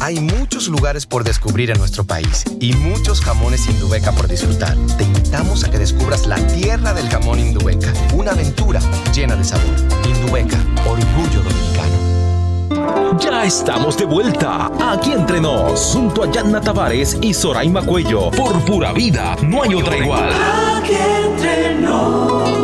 Hay 0.00 0.18
muchos 0.18 0.68
lugares 0.68 1.04
por 1.04 1.24
descubrir 1.24 1.70
en 1.70 1.78
nuestro 1.78 2.04
país 2.04 2.44
y 2.58 2.72
muchos 2.72 3.20
jamones 3.20 3.68
Indubeca 3.68 4.12
por 4.12 4.28
disfrutar. 4.28 4.74
Te 4.96 5.04
invitamos 5.04 5.62
a 5.64 5.70
que 5.70 5.78
descubras 5.78 6.26
la 6.26 6.36
tierra 6.46 6.94
del 6.94 7.08
jamón 7.10 7.38
Indubeca, 7.38 7.92
una 8.14 8.30
aventura 8.30 8.80
llena 9.14 9.36
de 9.36 9.44
sabor. 9.44 9.76
Indubeca, 10.08 10.56
orgullo 10.86 11.42
dominicano. 11.42 13.18
Ya 13.18 13.44
estamos 13.44 13.98
de 13.98 14.06
vuelta. 14.06 14.70
Aquí 14.80 15.12
Entre 15.12 15.38
Nos. 15.40 15.92
Junto 15.92 16.22
a 16.22 16.32
Yatna 16.32 16.62
Tavares 16.62 17.18
y 17.20 17.34
Soraima 17.34 17.82
Cuello. 17.82 18.30
Por 18.30 18.64
pura 18.64 18.92
vida. 18.92 19.36
No 19.42 19.62
hay 19.62 19.74
otra 19.74 19.98
igual. 19.98 20.30
Aquí 20.78 20.94
entre 20.94 21.74
nos. 21.74 22.59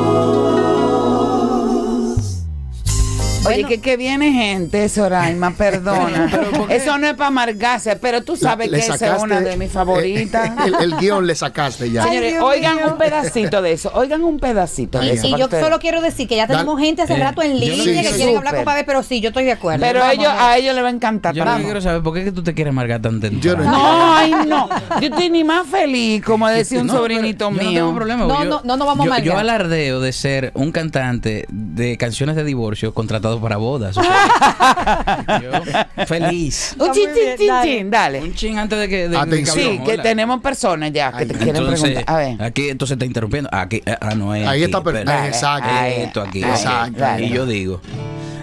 Oye, 3.56 3.64
que, 3.76 3.80
que 3.80 3.96
viene 3.96 4.32
gente, 4.32 4.88
Soraima, 4.88 5.52
perdona. 5.52 6.30
Eso 6.68 6.98
no 6.98 7.06
es 7.06 7.14
para 7.14 7.28
amargarse, 7.28 7.96
pero 7.96 8.22
tú 8.22 8.36
sabes 8.36 8.68
que 8.70 8.76
esa 8.76 8.94
es 9.16 9.22
una 9.22 9.40
de 9.40 9.56
mis 9.56 9.70
favoritas. 9.72 10.50
El, 10.66 10.74
el 10.80 10.96
guion 10.96 11.26
le 11.26 11.34
sacaste 11.34 11.90
ya. 11.90 12.02
Señores, 12.04 12.36
oigan 12.40 12.78
un 12.90 12.98
pedacito 12.98 13.62
de 13.62 13.72
eso, 13.72 13.90
oigan 13.94 14.22
un 14.22 14.38
pedacito 14.38 14.98
de 14.98 15.06
Y, 15.06 15.10
eso. 15.10 15.26
y 15.28 15.30
yo 15.38 15.48
solo 15.48 15.78
quiero 15.78 16.00
decir 16.00 16.28
que 16.28 16.36
ya 16.36 16.46
tenemos 16.46 16.78
gente 16.80 17.02
hace 17.02 17.14
Eh, 17.14 17.18
rato 17.20 17.42
en 17.42 17.52
no- 17.54 17.58
línea 17.60 17.76
Sí, 17.84 18.02
que 18.02 18.08
sí. 18.10 18.14
quieren 18.16 18.36
hablar 18.36 18.54
con 18.56 18.64
Pavel, 18.64 18.84
pero 18.84 19.02
sí, 19.02 19.20
yo 19.20 19.28
estoy 19.28 19.44
de 19.44 19.52
acuerdo. 19.52 19.80
Pero 19.84 20.00
Vamos, 20.00 20.14
ellos, 20.14 20.26
vamos. 20.28 20.42
a 20.42 20.56
ellos 20.56 20.74
les 20.74 20.84
va 20.84 20.88
a 20.88 20.90
encantar. 20.92 21.34
Yo 21.34 21.44
quiero 21.62 21.80
saber, 21.80 22.02
¿por 22.02 22.12
qué 22.14 22.20
es 22.20 22.24
que 22.26 22.32
tú 22.32 22.42
te 22.42 22.54
quieres 22.54 22.70
amargar 22.72 23.00
tan 23.00 23.20
temprano? 23.20 23.64
No, 23.64 24.16
ay, 24.16 24.32
no. 24.46 24.68
Yo 25.00 25.08
estoy 25.08 25.30
ni 25.30 25.44
más 25.44 25.66
feliz, 25.66 26.22
como 26.24 26.48
decía 26.48 26.80
un 26.80 26.86
No, 26.88 26.94
sobrinito 26.94 27.50
mío. 27.50 27.62
No, 27.62 27.72
tengo 27.72 27.94
problema, 27.94 28.24
No, 28.26 28.44
yo- 28.44 28.50
no, 28.50 28.60
no 28.64 28.76
nos 28.76 28.86
vamos 28.86 29.04
a 29.06 29.08
amargar. 29.08 29.24
yo 29.26 29.38
alardeo 29.38 30.00
de 30.00 30.12
ser 30.12 30.50
un 30.54 30.72
cantante 30.72 31.46
de 31.48 31.96
canciones 31.96 32.36
de 32.36 32.44
divorcio 32.44 32.92
contratado 32.94 33.40
para 33.46 33.58
bodas. 33.58 33.96
o 33.96 34.02
sea, 34.02 35.40
yo 35.40 36.04
feliz. 36.06 36.74
Un 36.80 36.90
chin, 36.92 37.08
chin, 37.14 37.36
chin, 37.38 37.50
chin, 37.62 37.90
dale. 37.92 38.20
Un 38.20 38.34
chin 38.34 38.58
antes 38.58 38.76
de 38.76 38.88
que. 38.88 39.08
de- 39.08 39.16
Atención. 39.16 39.56
Sí, 39.56 39.78
que 39.84 39.92
hola. 39.92 40.02
tenemos 40.02 40.40
personas 40.40 40.90
ya 40.92 41.12
que 41.12 41.26
te 41.26 41.34
quieren 41.34 41.54
Entonces, 41.62 41.80
preguntar. 41.90 42.12
A 42.12 42.18
ver. 42.18 42.42
aquí 42.42 42.68
entonces 42.70 42.94
está 42.96 43.04
interrumpiendo. 43.06 43.48
Aquí, 43.52 43.80
eh, 43.86 43.96
ah, 44.00 44.16
no 44.16 44.34
es. 44.34 44.42
Ahí 44.48 44.62
aquí, 44.62 44.64
está 44.64 44.82
perfecto. 44.82 45.12
espera. 45.12 45.28
Exacto. 45.28 45.68
Ah, 45.70 45.88
Esto 45.88 46.22
aquí. 46.22 46.42
Exacto. 46.42 47.04
Y 47.20 47.28
yo 47.28 47.46
digo: 47.46 47.80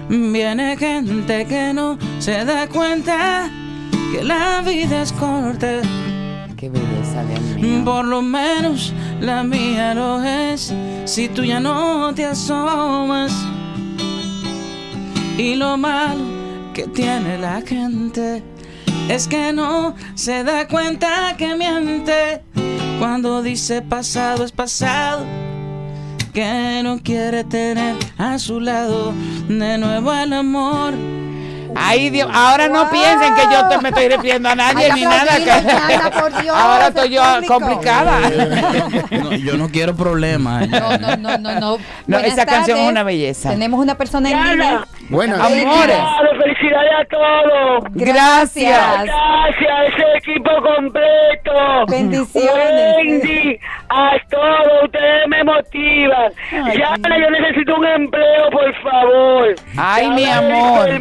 Viene 0.07 0.77
gente 0.77 1.45
que 1.47 1.73
no 1.73 1.97
se 2.19 2.45
da 2.45 2.67
cuenta 2.67 3.49
que 4.13 4.23
la 4.23 4.61
vida 4.61 5.01
es 5.01 5.11
corta. 5.11 5.81
Qué 6.55 6.69
belleza, 6.69 7.23
Dios 7.27 7.41
mío. 7.61 7.83
Por 7.83 8.05
lo 8.05 8.21
menos 8.21 8.93
la 9.19 9.43
mía 9.43 9.93
lo 9.93 10.23
es. 10.23 10.73
Si 11.03 11.27
tú 11.27 11.43
ya 11.43 11.59
no 11.59 12.13
te 12.15 12.23
asomas. 12.23 13.33
Y 15.37 15.55
lo 15.55 15.77
malo 15.77 16.23
que 16.73 16.87
tiene 16.87 17.37
la 17.37 17.61
gente 17.61 18.43
es 19.09 19.27
que 19.27 19.51
no 19.51 19.95
se 20.15 20.43
da 20.43 20.67
cuenta 20.67 21.35
que 21.37 21.55
miente. 21.55 22.41
Cuando 22.99 23.41
dice 23.41 23.81
pasado 23.81 24.43
es 24.43 24.51
pasado. 24.51 25.25
Que 26.33 26.81
no 26.83 26.99
quiere 27.03 27.43
tener 27.43 27.95
a 28.17 28.39
su 28.39 28.59
lado 28.59 29.13
de 29.47 29.77
nuevo 29.77 30.13
el 30.13 30.33
amor. 30.33 30.93
Ay, 31.75 32.09
Dios, 32.09 32.29
ahora 32.33 32.67
no 32.69 32.89
piensen 32.89 33.33
que 33.35 33.41
yo 33.51 33.67
te- 33.69 33.77
me 33.79 33.89
estoy 33.89 34.07
refiriendo 34.09 34.49
a 34.49 34.55
nadie 34.55 34.85
Ay, 34.91 34.91
ni 34.99 35.05
nada. 35.05 36.11
por 36.19 36.31
Dios, 36.41 36.55
ahora 36.55 36.87
estoy 36.87 37.09
yo 37.09 37.21
complicada. 37.47 38.19
No, 39.23 39.33
yo 39.35 39.57
no 39.57 39.69
quiero 39.69 39.95
problemas. 39.95 40.67
No, 40.69 40.97
no, 40.97 41.15
no, 41.17 41.37
no, 41.37 41.59
no. 41.59 41.77
No, 42.07 42.17
esa 42.19 42.45
canción 42.45 42.77
es 42.79 42.89
una 42.89 43.03
belleza. 43.03 43.49
Tenemos 43.51 43.79
una 43.79 43.95
persona 43.95 44.29
en 44.31 44.43
línea. 44.51 44.85
Buenas. 45.09 45.39
Amores. 45.39 45.97
Felicidades 46.41 46.91
a 47.01 47.05
todos. 47.05 47.83
Gracias. 47.91 49.03
Gracias, 49.03 49.93
ese 49.93 50.17
equipo 50.31 50.49
completo. 50.61 51.85
Bendiciones. 51.87 52.95
Wendy, 52.97 53.59
a 53.89 54.11
todos, 54.29 54.83
ustedes 54.85 55.27
me 55.27 55.43
motivan. 55.43 56.31
Ay, 56.51 56.77
Ya, 56.79 56.95
yo 57.17 57.29
necesito 57.29 57.75
un 57.75 57.85
empleo, 57.85 58.49
por 58.51 58.73
favor. 58.81 59.55
Ay, 59.77 60.09
mi 60.11 60.25
amor. 60.25 60.99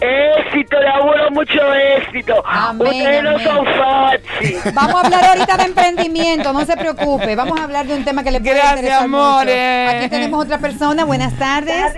Éxito, 0.00 0.78
le 0.80 0.88
auguro 0.88 1.30
mucho 1.30 1.74
éxito. 1.74 2.42
Amén, 2.46 2.88
ustedes 2.88 3.22
no 3.22 3.38
son 3.40 3.66
fáciles. 3.66 4.74
Vamos 4.74 4.94
a 5.02 5.06
hablar 5.06 5.24
ahorita 5.24 5.56
de 5.56 5.64
emprendimiento, 5.64 6.52
no 6.52 6.64
se 6.64 6.76
preocupe. 6.76 7.34
Vamos 7.36 7.58
a 7.60 7.64
hablar 7.64 7.86
de 7.86 7.94
un 7.94 8.04
tema 8.04 8.22
que 8.22 8.30
le 8.30 8.40
puede 8.40 8.54
Gracias, 8.54 8.76
interesar 8.76 9.04
amores. 9.04 9.84
mucho. 9.86 9.96
Aquí 9.98 10.08
tenemos 10.08 10.44
otra 10.44 10.58
persona. 10.58 11.04
Buenas 11.04 11.36
tardes. 11.38 11.92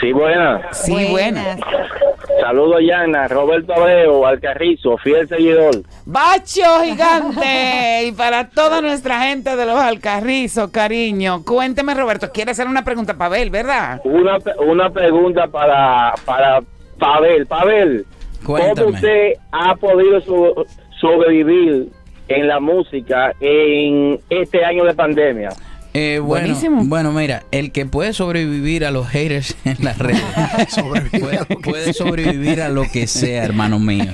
Sí, 0.00 0.12
buena. 0.12 0.60
Sí, 0.72 1.06
buenas. 1.10 1.58
Saludos, 2.46 2.80
Yana. 2.80 3.26
Roberto 3.26 3.72
Abreu, 3.74 4.24
Alcarrizo, 4.24 4.96
fiel 4.98 5.26
seguidor. 5.26 5.82
Bacho 6.04 6.62
gigante. 6.84 8.04
y 8.06 8.12
para 8.12 8.48
toda 8.50 8.80
nuestra 8.80 9.20
gente 9.22 9.56
de 9.56 9.66
los 9.66 9.74
Alcarrizos, 9.76 10.70
cariño. 10.70 11.42
Cuénteme, 11.44 11.92
Roberto, 11.94 12.30
quiere 12.32 12.52
hacer 12.52 12.68
una 12.68 12.84
pregunta 12.84 13.14
para 13.14 13.26
Abel, 13.34 13.50
¿verdad? 13.50 14.00
Una, 14.04 14.38
una 14.64 14.90
pregunta 14.90 15.48
para, 15.48 16.14
para 16.24 16.60
Pavel. 17.00 17.46
Pavel, 17.48 18.06
¿cómo 18.44 18.58
Cuéntame. 18.58 18.90
usted 18.92 19.32
ha 19.50 19.74
podido 19.74 20.20
so- 20.20 20.66
sobrevivir 21.00 21.88
en 22.28 22.46
la 22.46 22.60
música 22.60 23.32
en 23.40 24.20
este 24.30 24.64
año 24.64 24.84
de 24.84 24.94
pandemia? 24.94 25.48
Eh, 25.98 26.18
bueno, 26.18 26.46
Buenísimo. 26.48 26.84
bueno, 26.84 27.10
mira, 27.12 27.44
el 27.52 27.72
que 27.72 27.86
puede 27.86 28.12
sobrevivir 28.12 28.84
a 28.84 28.90
los 28.90 29.06
haters 29.08 29.56
en 29.64 29.76
las 29.82 29.96
redes 29.98 30.20
puede, 31.20 31.44
puede 31.62 31.92
sobrevivir 31.94 32.60
a 32.60 32.68
lo 32.68 32.82
que 32.90 33.06
sea, 33.06 33.44
hermano 33.44 33.78
mío. 33.78 34.04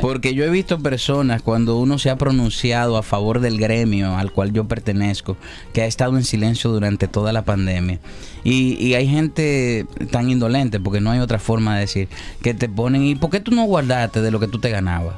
Porque 0.00 0.34
yo 0.34 0.44
he 0.44 0.50
visto 0.50 0.80
personas 0.80 1.42
cuando 1.42 1.78
uno 1.78 1.98
se 1.98 2.10
ha 2.10 2.16
pronunciado 2.16 2.96
a 2.96 3.02
favor 3.02 3.40
del 3.40 3.58
gremio 3.58 4.16
al 4.16 4.32
cual 4.32 4.52
yo 4.52 4.64
pertenezco, 4.66 5.36
que 5.72 5.82
ha 5.82 5.86
estado 5.86 6.16
en 6.16 6.24
silencio 6.24 6.70
durante 6.70 7.06
toda 7.06 7.32
la 7.32 7.42
pandemia. 7.44 8.00
Y, 8.42 8.76
y 8.84 8.94
hay 8.94 9.06
gente 9.06 9.86
tan 10.10 10.30
indolente, 10.30 10.80
porque 10.80 11.00
no 11.00 11.10
hay 11.10 11.20
otra 11.20 11.38
forma 11.38 11.74
de 11.74 11.80
decir, 11.82 12.08
que 12.42 12.54
te 12.54 12.68
ponen, 12.68 13.04
¿y 13.04 13.14
por 13.14 13.30
qué 13.30 13.38
tú 13.40 13.52
no 13.52 13.64
guardaste 13.64 14.20
de 14.22 14.30
lo 14.30 14.40
que 14.40 14.48
tú 14.48 14.58
te 14.58 14.70
ganabas? 14.70 15.14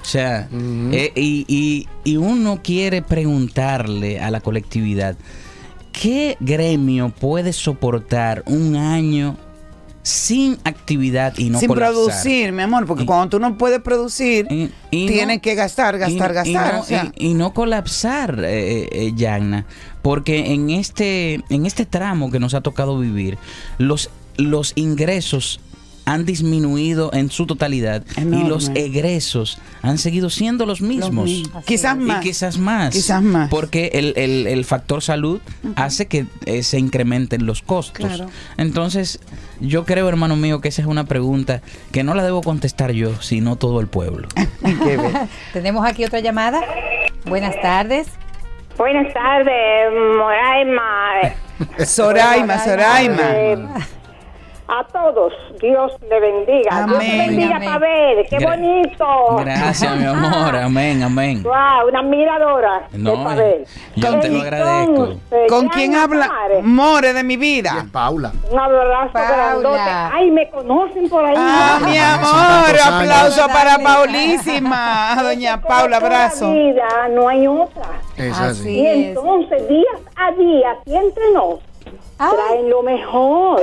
O 0.00 0.04
sea, 0.04 0.48
eh, 0.92 1.12
y, 1.14 1.44
y- 1.46 1.86
y 2.04 2.16
uno 2.16 2.60
quiere 2.64 3.02
preguntarle 3.02 4.18
a 4.20 4.30
la 4.30 4.40
colectividad, 4.40 5.16
¿qué 5.92 6.36
gremio 6.40 7.10
puede 7.10 7.52
soportar 7.52 8.42
un 8.46 8.76
año 8.76 9.36
sin 10.02 10.56
actividad 10.64 11.34
y 11.36 11.50
no 11.50 11.58
Sin 11.60 11.68
colapsar? 11.68 11.92
producir, 11.94 12.52
mi 12.52 12.62
amor, 12.62 12.86
porque 12.86 13.04
cuando 13.04 13.28
tú 13.28 13.38
no 13.38 13.58
puedes 13.58 13.80
producir, 13.80 14.46
y 14.90 15.06
tienes 15.06 15.40
que 15.42 15.54
gastar, 15.54 15.98
gastar, 15.98 16.32
gastar. 16.32 16.74
no- 16.74 16.80
o 16.80 16.84
sea. 16.84 17.12
y, 17.16 17.34
no 17.34 17.52
colapsar, 17.52 18.42
eh, 18.44 18.88
eh, 18.90 19.12
Yagna, 19.14 19.66
porque 20.02 20.52
en 20.54 20.70
este, 20.70 21.40
en 21.50 21.66
este 21.66 21.84
tramo 21.84 22.30
que 22.30 22.40
nos 22.40 22.54
ha 22.54 22.62
tocado 22.62 22.98
vivir, 22.98 23.36
los, 23.76 24.10
los 24.36 24.72
ingresos 24.74 25.60
han 26.12 26.24
disminuido 26.24 27.10
en 27.12 27.30
su 27.30 27.46
totalidad 27.46 28.02
y 28.16 28.44
los 28.48 28.70
egresos 28.74 29.58
han 29.82 29.98
seguido 29.98 30.30
siendo 30.30 30.66
los 30.66 30.80
mismos. 30.80 31.24
mismos. 31.26 31.64
Quizás 31.64 31.96
Y 31.96 32.00
más. 32.00 32.20
quizás 32.22 32.58
más. 32.58 32.92
Quizás 32.94 33.22
más. 33.22 33.48
Porque 33.50 33.90
el, 33.94 34.12
el- 34.16 34.46
el 34.46 34.64
factor 34.64 35.02
salud 35.02 35.40
hace 35.76 36.06
que 36.06 36.26
eh, 36.46 36.62
se 36.62 36.78
incrementen 36.78 37.46
los 37.46 37.62
costos. 37.62 38.06
Claro. 38.06 38.26
Entonces, 38.56 39.20
yo 39.60 39.84
creo, 39.84 40.08
hermano 40.08 40.36
mío, 40.36 40.60
que 40.60 40.68
esa 40.68 40.82
es 40.82 40.88
una 40.88 41.04
pregunta 41.04 41.62
que 41.92 42.02
no 42.02 42.14
la 42.14 42.22
debo 42.24 42.40
contestar 42.42 42.92
yo, 42.92 43.20
sino 43.20 43.56
todo 43.56 43.80
el 43.80 43.86
pueblo. 43.86 44.28
Tenemos 45.52 45.86
aquí 45.86 46.04
otra 46.04 46.20
llamada. 46.20 46.60
Buenas 47.26 47.54
tardes. 47.60 48.08
Buenas 48.78 49.12
tardes, 49.12 49.92
Moraima. 50.16 51.34
Soraima, 51.86 52.64
Soraima. 52.64 53.30
Eh, 53.34 53.58
a 54.70 54.84
todos, 54.92 55.32
Dios 55.60 55.92
le 56.08 56.20
bendiga. 56.20 56.84
Dios 56.86 56.96
Amén. 56.96 57.18
le 57.18 57.26
bendiga, 57.26 57.56
Amén. 57.56 57.68
Pavel. 57.72 58.26
Qué 58.30 58.36
Gra- 58.38 58.50
bonito. 58.50 59.06
Gracias, 59.44 59.96
mi 59.96 60.04
amor. 60.06 60.56
Amén, 60.62 61.02
amén. 61.02 61.42
Wow, 61.42 61.88
una 61.88 62.00
admiradora 62.00 62.82
No, 62.92 63.10
de 63.16 63.24
Pavel. 63.24 63.64
yo 63.96 64.20
te 64.20 64.28
lo 64.28 64.40
agradezco. 64.42 65.08
¿Con 65.48 65.68
quién 65.68 65.96
habla? 65.96 66.30
More 66.62 67.12
de 67.12 67.24
mi 67.24 67.36
vida. 67.36 67.84
Paula. 67.92 68.30
Un 68.50 68.58
abrazo 68.58 69.12
Paula. 69.12 69.28
grandote. 69.36 69.80
Ay, 69.80 70.30
me 70.30 70.48
conocen 70.50 71.08
por 71.08 71.24
ahí. 71.24 71.34
Ah, 71.36 71.78
mi 71.84 71.98
amor, 71.98 72.80
aplauso 72.94 73.46
para 73.48 73.78
Paulísima. 73.78 75.16
Doña 75.22 75.60
Paula, 75.60 75.96
abrazo. 75.96 76.52
Vida 76.52 77.08
no 77.10 77.28
hay 77.28 77.46
otra. 77.46 77.82
Es 78.16 78.38
así. 78.38 78.70
Y 78.80 78.86
entonces, 78.86 79.66
días 79.68 80.00
a 80.16 80.30
día, 80.32 80.70
aquí 80.72 80.94
entre 80.96 81.22
nos, 81.32 81.58
traen 82.16 82.70
lo 82.70 82.82
mejor. 82.82 83.60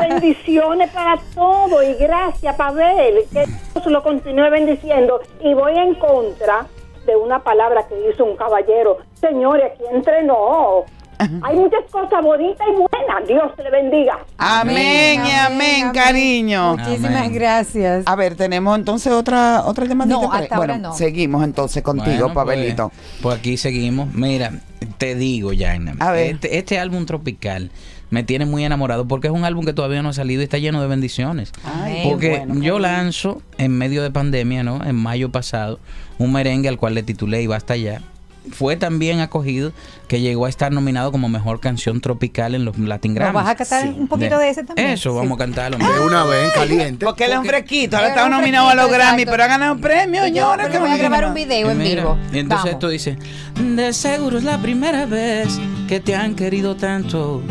Bendiciones 0.00 0.90
para 0.90 1.18
todo 1.34 1.82
y 1.82 1.94
gracias, 1.94 2.54
Pavel. 2.56 3.24
Que 3.32 3.46
Dios 3.46 3.86
lo 3.86 4.02
continúe 4.02 4.50
bendiciendo. 4.50 5.20
Y 5.40 5.54
voy 5.54 5.76
en 5.78 5.94
contra 5.94 6.66
de 7.06 7.16
una 7.16 7.42
palabra 7.42 7.86
que 7.86 8.08
hizo 8.08 8.24
un 8.24 8.36
caballero. 8.36 8.98
Señores, 9.20 9.72
aquí 9.72 9.84
entre 9.92 10.22
nos. 10.22 10.84
Hay 11.18 11.56
muchas 11.56 11.84
cosas 11.90 12.22
bonitas 12.22 12.66
y 12.68 12.72
buenas. 12.72 13.28
Dios 13.28 13.52
le 13.62 13.70
bendiga. 13.70 14.18
Amén, 14.38 15.22
y 15.26 15.30
amén, 15.30 15.90
cariño. 15.92 16.76
Muchísimas 16.76 17.30
gracias. 17.30 18.04
A 18.06 18.16
ver, 18.16 18.34
tenemos 18.34 18.76
entonces 18.78 19.12
otra 19.12 19.62
otra 19.64 19.86
llamadita. 19.86 20.16
No, 20.16 20.32
hasta 20.32 20.56
ahora 20.56 20.74
bueno, 20.74 20.88
no. 20.90 20.94
seguimos 20.94 21.44
entonces 21.44 21.82
contigo, 21.82 22.18
Bueno, 22.28 22.34
Pavelito. 22.34 22.88
Pues, 22.88 23.20
pues 23.22 23.38
aquí 23.38 23.56
seguimos. 23.56 24.12
Mira, 24.14 24.52
te 24.98 25.14
digo, 25.14 25.50
Jaina. 25.56 25.94
A 26.00 26.12
ver. 26.12 26.34
Este, 26.34 26.58
este 26.58 26.78
álbum 26.78 27.06
tropical 27.06 27.70
me 28.10 28.22
tiene 28.22 28.46
muy 28.46 28.64
enamorado 28.64 29.08
porque 29.08 29.26
es 29.26 29.32
un 29.32 29.44
álbum 29.44 29.64
que 29.64 29.72
todavía 29.72 30.02
no 30.02 30.10
ha 30.10 30.12
salido 30.12 30.40
y 30.40 30.44
está 30.44 30.58
lleno 30.58 30.80
de 30.80 30.86
bendiciones. 30.86 31.52
Ay, 31.64 32.02
porque 32.04 32.38
bueno, 32.38 32.62
yo 32.62 32.78
lanzo 32.78 33.42
en 33.58 33.76
medio 33.76 34.02
de 34.02 34.10
pandemia, 34.10 34.62
¿no? 34.62 34.84
En 34.84 34.94
mayo 34.94 35.30
pasado, 35.32 35.80
un 36.18 36.32
merengue 36.32 36.68
al 36.68 36.78
cual 36.78 36.94
le 36.94 37.02
titulé 37.02 37.42
Y 37.42 37.46
Basta 37.46 37.76
Ya. 37.76 38.02
Fue 38.50 38.76
tan 38.76 38.98
bien 38.98 39.20
acogido 39.20 39.72
que 40.06 40.20
llegó 40.20 40.44
a 40.44 40.48
estar 40.50 40.70
nominado 40.70 41.10
como 41.10 41.28
mejor 41.30 41.60
canción 41.60 42.00
tropical 42.02 42.54
en 42.54 42.64
los 42.66 42.78
Latin 42.78 43.12
¿Nos 43.14 43.16
Grammys. 43.20 43.34
vas 43.34 43.48
a 43.48 43.54
cantar 43.54 43.88
un 43.88 44.06
poquito 44.06 44.38
de 44.38 44.50
ese 44.50 44.64
también? 44.64 44.90
Eso, 44.90 45.14
vamos 45.14 45.36
a 45.36 45.38
cantarlo. 45.38 45.78
De 45.78 46.00
una 46.00 46.24
vez, 46.24 46.52
caliente. 46.52 47.06
Porque 47.06 47.24
él 47.24 47.32
es 47.32 47.38
un 47.38 47.46
fresquito, 47.46 47.96
ahora 47.96 48.08
está 48.08 48.20
es 48.20 48.26
un 48.26 48.32
nominado 48.32 48.68
a 48.68 48.74
los 48.74 48.84
fresquito, 48.84 48.98
Grammy, 49.06 49.22
exacto. 49.22 49.30
pero 49.32 49.42
ha 49.44 49.46
ganado 49.46 49.76
premio, 49.78 50.26
Y 50.26 50.32
yo, 50.32 50.34
señores. 50.42 50.56
pero 50.66 50.72
que 50.72 50.78
voy 50.78 50.88
a 50.88 50.92
me 50.92 50.98
grabar 50.98 51.24
un 51.26 51.34
video 51.34 51.70
en 51.70 51.78
mira, 51.78 52.02
vivo. 52.02 52.18
Y 52.32 52.38
entonces 52.40 52.48
Vamos. 52.64 52.70
esto 52.74 52.88
dice, 52.90 53.18
de 53.60 53.92
seguro 53.94 54.36
es 54.38 54.44
la 54.44 54.58
primera 54.58 55.06
vez 55.06 55.58
que 55.88 56.00
te 56.00 56.14
han 56.14 56.34
querido 56.34 56.76
tanto. 56.76 57.42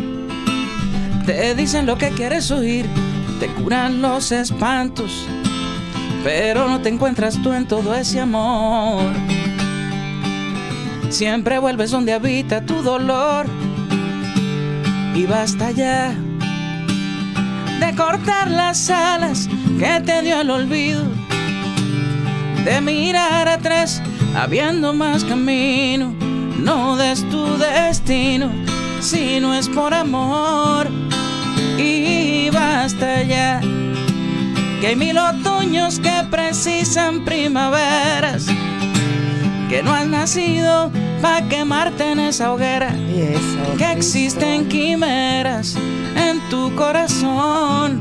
Te 1.25 1.55
dicen 1.55 1.85
lo 1.85 1.97
que 1.97 2.09
quieres 2.09 2.51
oír, 2.51 2.85
te 3.39 3.47
curan 3.47 4.01
los 4.01 4.31
espantos, 4.31 5.25
pero 6.23 6.67
no 6.67 6.81
te 6.81 6.89
encuentras 6.89 7.41
tú 7.41 7.51
en 7.53 7.65
todo 7.67 7.95
ese 7.95 8.19
amor. 8.19 9.01
Siempre 11.09 11.59
vuelves 11.59 11.91
donde 11.91 12.13
habita 12.13 12.65
tu 12.65 12.81
dolor. 12.81 13.45
y 15.15 15.27
basta 15.27 15.69
ya 15.69 16.15
de 17.79 17.95
cortar 17.95 18.49
las 18.49 18.89
alas 18.89 19.47
que 19.77 20.01
te 20.05 20.21
dio 20.21 20.41
el 20.41 20.49
olvido, 20.49 21.03
de 22.65 22.81
mirar 22.81 23.47
atrás 23.47 24.01
habiendo 24.35 24.93
más 24.93 25.23
camino, 25.23 26.13
no 26.59 26.95
des 26.97 27.23
tu 27.29 27.45
destino 27.57 28.49
si 29.01 29.39
no 29.39 29.53
es 29.53 29.67
por 29.69 29.93
amor. 29.93 30.87
Y 31.77 32.49
basta 32.49 33.23
ya 33.23 33.59
que 34.79 34.87
hay 34.87 34.95
mil 34.95 35.17
otoños 35.17 35.99
que 35.99 36.23
precisan 36.31 37.23
primaveras 37.25 38.47
que 39.73 39.81
no 39.81 39.91
has 39.91 40.05
nacido 40.05 40.91
para 41.19 41.49
quemarte 41.49 42.11
en 42.11 42.19
esa 42.19 42.53
hoguera 42.53 42.95
que 43.75 43.91
existen 43.91 44.69
quimeras 44.69 45.75
en 46.15 46.39
tu 46.51 46.75
corazón 46.75 47.99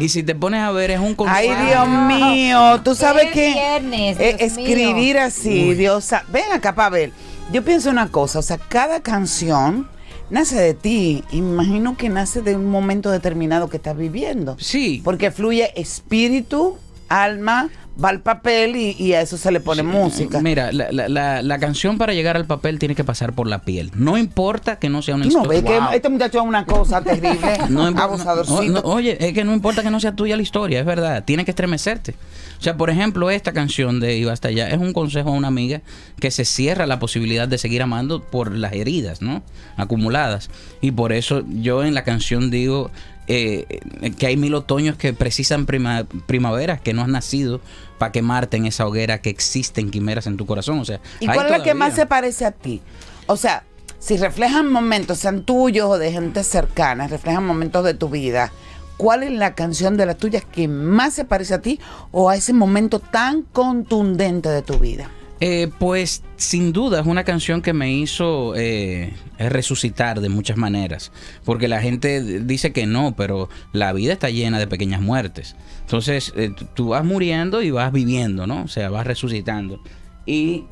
y 0.00 0.08
si 0.08 0.22
te 0.22 0.34
pones 0.34 0.62
a 0.62 0.70
ver 0.70 0.90
es 0.92 0.98
un 1.00 1.14
consejo 1.14 1.52
Ay, 1.54 1.66
Dios 1.66 1.86
mío, 1.86 2.80
tú 2.82 2.94
sabes 2.94 3.26
Es 3.26 3.32
que 3.32 3.52
viernes, 3.52 4.18
eh, 4.20 4.36
escribir 4.40 5.16
mío. 5.16 5.22
así, 5.24 5.74
Dios, 5.74 6.02
sa- 6.06 6.24
ven 6.32 6.50
acá, 6.50 6.74
Pavel. 6.74 7.12
Yo 7.52 7.62
pienso 7.62 7.90
una 7.90 8.08
cosa, 8.08 8.38
o 8.38 8.42
sea, 8.42 8.56
cada 8.56 9.00
canción 9.02 9.86
nace 10.30 10.58
de 10.58 10.72
ti. 10.72 11.24
y 11.30 11.36
imagino 11.36 11.98
que 11.98 12.08
nace 12.08 12.40
de 12.40 12.56
un 12.56 12.70
momento 12.70 13.10
determinado 13.10 13.68
que 13.68 13.76
estás 13.76 13.98
viviendo. 13.98 14.56
Sí. 14.58 15.02
Porque 15.04 15.30
fluye 15.30 15.70
espíritu, 15.78 16.78
alma, 17.10 17.68
va 18.02 18.08
al 18.10 18.20
papel 18.20 18.76
y, 18.76 18.96
y 18.98 19.12
a 19.14 19.20
eso 19.20 19.36
se 19.36 19.50
le 19.52 19.60
pone 19.60 19.82
música. 19.82 20.40
Mira, 20.40 20.72
la, 20.72 20.90
la- 20.92 21.08
la- 21.08 21.42
la 21.42 21.58
canción 21.58 21.98
para 21.98 22.14
llegar 22.14 22.36
al 22.36 22.46
papel 22.46 22.78
tiene 22.78 22.94
que 22.94 23.04
pasar 23.04 23.32
por 23.32 23.46
la 23.46 23.60
piel. 23.62 23.90
No 23.94 24.16
importa 24.16 24.78
que 24.78 24.88
no 24.88 25.02
sea 25.02 25.14
una 25.16 25.24
Tú 25.26 25.30
no 25.32 25.38
historia. 25.42 25.60
ves 25.62 25.80
Wow. 25.80 25.90
que 25.90 25.96
este 25.96 26.08
muchacho 26.08 26.38
es 26.40 26.44
una 26.44 26.64
cosa 26.66 27.00
terrible, 27.04 27.58
No 27.68 27.86
abusadorcito. 27.86 28.62
no, 28.62 28.72
no, 28.72 28.80
oye, 28.84 29.16
es 29.24 29.32
que 29.32 29.44
no 29.44 29.52
importa 29.52 29.82
que 29.82 29.90
no 29.90 30.00
sea 30.00 30.16
tuya 30.16 30.36
la 30.36 30.42
historia, 30.42 30.80
es 30.80 30.86
verdad. 30.86 31.24
Tiene 31.24 31.44
que 31.44 31.50
estremecerte. 31.50 32.14
O 32.58 32.62
sea, 32.62 32.76
por 32.76 32.90
ejemplo, 32.90 33.30
esta 33.30 33.52
canción 33.52 34.00
de 34.00 34.16
Iba 34.18 34.32
hasta 34.32 34.48
allá 34.48 34.68
es 34.68 34.78
un 34.78 34.92
consejo 34.92 35.30
a 35.30 35.32
una 35.32 35.48
amiga 35.48 35.80
que 36.18 36.30
se 36.30 36.44
cierra 36.44 36.86
la 36.86 36.98
posibilidad 36.98 37.48
de 37.48 37.56
seguir 37.56 37.80
amando 37.82 38.20
por 38.22 38.54
las 38.54 38.74
heridas, 38.74 39.22
¿no? 39.22 39.42
Acumuladas. 39.76 40.50
Y 40.82 40.90
por 40.92 41.12
eso 41.12 41.42
yo 41.48 41.84
en 41.84 41.94
la 41.94 42.04
canción 42.04 42.50
digo 42.50 42.90
eh, 43.32 44.12
que 44.18 44.26
hay 44.26 44.36
mil 44.36 44.54
otoños 44.54 44.96
que 44.96 45.12
precisan 45.12 45.64
prima- 45.66 46.04
primaveras, 46.26 46.80
que 46.80 46.92
no 46.92 47.02
has 47.02 47.08
nacido 47.08 47.60
para 47.98 48.10
quemarte 48.10 48.56
en 48.56 48.66
esa 48.66 48.86
hoguera 48.86 49.20
que 49.20 49.30
existen 49.30 49.90
quimeras 49.90 50.26
en 50.26 50.36
tu 50.36 50.46
corazón. 50.46 50.80
O 50.80 50.84
sea, 50.84 51.00
¿Y 51.20 51.26
cuál 51.26 51.46
es 51.46 51.52
la 51.52 51.62
que 51.62 51.74
más 51.74 51.94
se 51.94 52.06
parece 52.06 52.44
a 52.44 52.50
ti? 52.50 52.80
O 53.26 53.36
sea, 53.36 53.62
si 53.98 54.16
reflejan 54.16 54.72
momentos, 54.72 55.18
sean 55.18 55.44
tuyos 55.44 55.88
o 55.88 55.98
de 55.98 56.10
gente 56.10 56.42
cercana, 56.42 57.06
reflejan 57.06 57.44
momentos 57.46 57.84
de 57.84 57.94
tu 57.94 58.08
vida, 58.08 58.50
¿cuál 58.96 59.22
es 59.22 59.30
la 59.30 59.54
canción 59.54 59.96
de 59.96 60.06
las 60.06 60.16
tuyas 60.16 60.44
que 60.44 60.66
más 60.66 61.14
se 61.14 61.24
parece 61.24 61.54
a 61.54 61.60
ti 61.60 61.78
o 62.10 62.30
a 62.30 62.36
ese 62.36 62.52
momento 62.52 62.98
tan 62.98 63.42
contundente 63.42 64.48
de 64.48 64.62
tu 64.62 64.78
vida? 64.78 65.08
Eh, 65.42 65.70
pues 65.78 66.22
sin 66.36 66.70
duda 66.72 67.00
es 67.00 67.06
una 67.06 67.24
canción 67.24 67.62
que 67.62 67.72
me 67.72 67.90
hizo 67.90 68.52
eh, 68.56 69.14
resucitar 69.38 70.20
de 70.20 70.28
muchas 70.28 70.58
maneras, 70.58 71.12
porque 71.46 71.66
la 71.66 71.80
gente 71.80 72.40
dice 72.44 72.72
que 72.72 72.84
no, 72.86 73.16
pero 73.16 73.48
la 73.72 73.94
vida 73.94 74.12
está 74.12 74.28
llena 74.28 74.58
de 74.58 74.66
pequeñas 74.66 75.00
muertes. 75.00 75.56
Entonces 75.80 76.34
eh, 76.36 76.52
tú- 76.74 76.88
vas 76.88 77.06
muriendo 77.06 77.62
y 77.62 77.70
vas 77.70 77.90
viviendo, 77.90 78.46
¿no? 78.46 78.64
O 78.64 78.68
sea, 78.68 78.90
vas 78.90 79.06
resucitando. 79.06 79.80
Y 80.26 80.64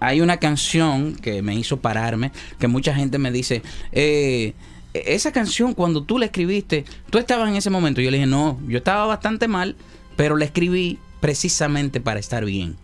hay 0.00 0.20
una 0.20 0.36
canción 0.36 1.14
que 1.16 1.40
me 1.40 1.54
hizo 1.54 1.78
pararme, 1.78 2.30
que 2.58 2.68
mucha 2.68 2.94
gente 2.94 3.16
me 3.16 3.32
dice, 3.32 3.62
eh, 3.92 4.52
esa 4.92 5.32
canción 5.32 5.72
cuando 5.72 6.02
tú 6.02 6.18
la 6.18 6.26
escribiste, 6.26 6.84
tú 7.08 7.16
estabas 7.16 7.48
en 7.48 7.56
ese 7.56 7.70
momento. 7.70 8.02
Yo 8.02 8.10
le 8.10 8.18
dije, 8.18 8.26
no, 8.26 8.60
yo 8.68 8.76
estaba 8.78 9.06
bastante 9.06 9.48
mal, 9.48 9.76
pero 10.14 10.36
la 10.36 10.44
escribí 10.44 10.98
precisamente 11.20 12.02
para 12.02 12.20
estar 12.20 12.44
bien. 12.44 12.76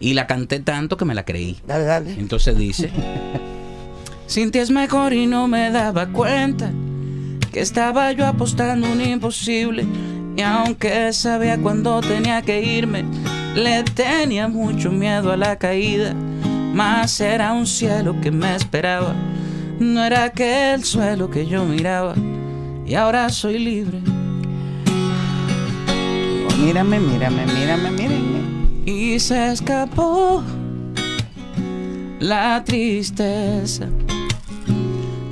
Y 0.00 0.14
la 0.14 0.26
canté 0.26 0.60
tanto 0.60 0.96
que 0.96 1.04
me 1.04 1.14
la 1.14 1.24
creí. 1.24 1.58
Dale, 1.66 1.84
dale. 1.84 2.12
Entonces 2.18 2.56
dice, 2.56 2.90
sin 4.26 4.50
ti 4.50 4.58
es 4.58 4.70
mejor 4.70 5.12
y 5.12 5.26
no 5.26 5.48
me 5.48 5.70
daba 5.70 6.06
cuenta 6.08 6.70
que 7.52 7.60
estaba 7.60 8.12
yo 8.12 8.26
apostando 8.26 8.90
un 8.90 9.00
imposible. 9.00 9.86
Y 10.36 10.42
aunque 10.42 11.12
sabía 11.12 11.58
cuándo 11.58 12.00
tenía 12.00 12.42
que 12.42 12.62
irme, 12.62 13.04
le 13.56 13.82
tenía 13.82 14.46
mucho 14.46 14.90
miedo 14.90 15.32
a 15.32 15.36
la 15.36 15.56
caída. 15.56 16.14
Mas 16.72 17.20
era 17.20 17.52
un 17.52 17.66
cielo 17.66 18.20
que 18.20 18.30
me 18.30 18.54
esperaba, 18.54 19.14
no 19.80 20.04
era 20.04 20.24
aquel 20.24 20.84
suelo 20.84 21.28
que 21.30 21.46
yo 21.46 21.64
miraba. 21.64 22.14
Y 22.86 22.94
ahora 22.94 23.28
soy 23.30 23.58
libre. 23.58 24.00
Mírame, 26.60 27.00
mírame, 27.00 27.46
mírame, 27.46 27.90
mírame. 27.90 28.37
Y 28.90 29.20
se 29.20 29.52
escapó 29.52 30.42
la 32.20 32.64
tristeza, 32.64 33.86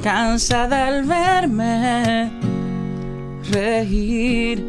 cansada 0.02 0.88
al 0.88 1.04
verme 1.04 2.30
reír. 3.50 4.62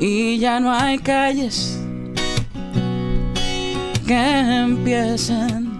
Y 0.00 0.38
ya 0.40 0.58
no 0.58 0.72
hay 0.72 0.98
calles 0.98 1.78
que 4.04 4.18
empiecen 4.18 5.70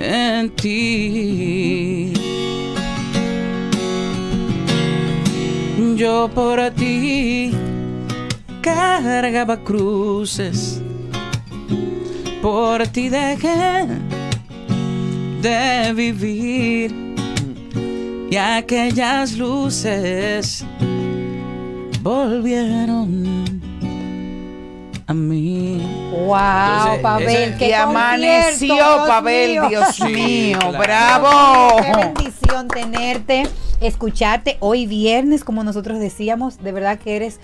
en 0.00 0.50
ti. 0.56 2.12
Yo 5.94 6.28
por 6.34 6.58
ti 6.70 7.52
cargaba 8.62 9.56
cruces, 9.58 10.79
por 12.42 12.86
ti 12.88 13.08
dejé 13.08 13.86
de 15.42 15.92
vivir 15.94 16.94
y 18.30 18.36
aquellas 18.36 19.32
luces 19.36 20.64
volvieron 22.02 23.60
a 25.06 25.14
mí. 25.14 25.82
Wow, 26.12 26.94
Entonces, 26.94 27.02
Pavel, 27.02 27.56
Y 27.60 27.72
amaneció, 27.72 28.74
Dios 28.74 29.08
Pavel, 29.08 29.50
mío. 29.50 29.68
Dios 29.68 30.00
mío, 30.00 30.58
claro. 30.60 30.78
bravo. 30.78 31.76
Qué 31.82 31.96
bendición 31.96 32.68
tenerte, 32.68 33.42
escucharte 33.80 34.56
hoy 34.60 34.86
viernes, 34.86 35.42
como 35.42 35.64
nosotros 35.64 35.98
decíamos, 35.98 36.62
de 36.62 36.70
verdad 36.70 36.98
que 36.98 37.16
eres 37.16 37.40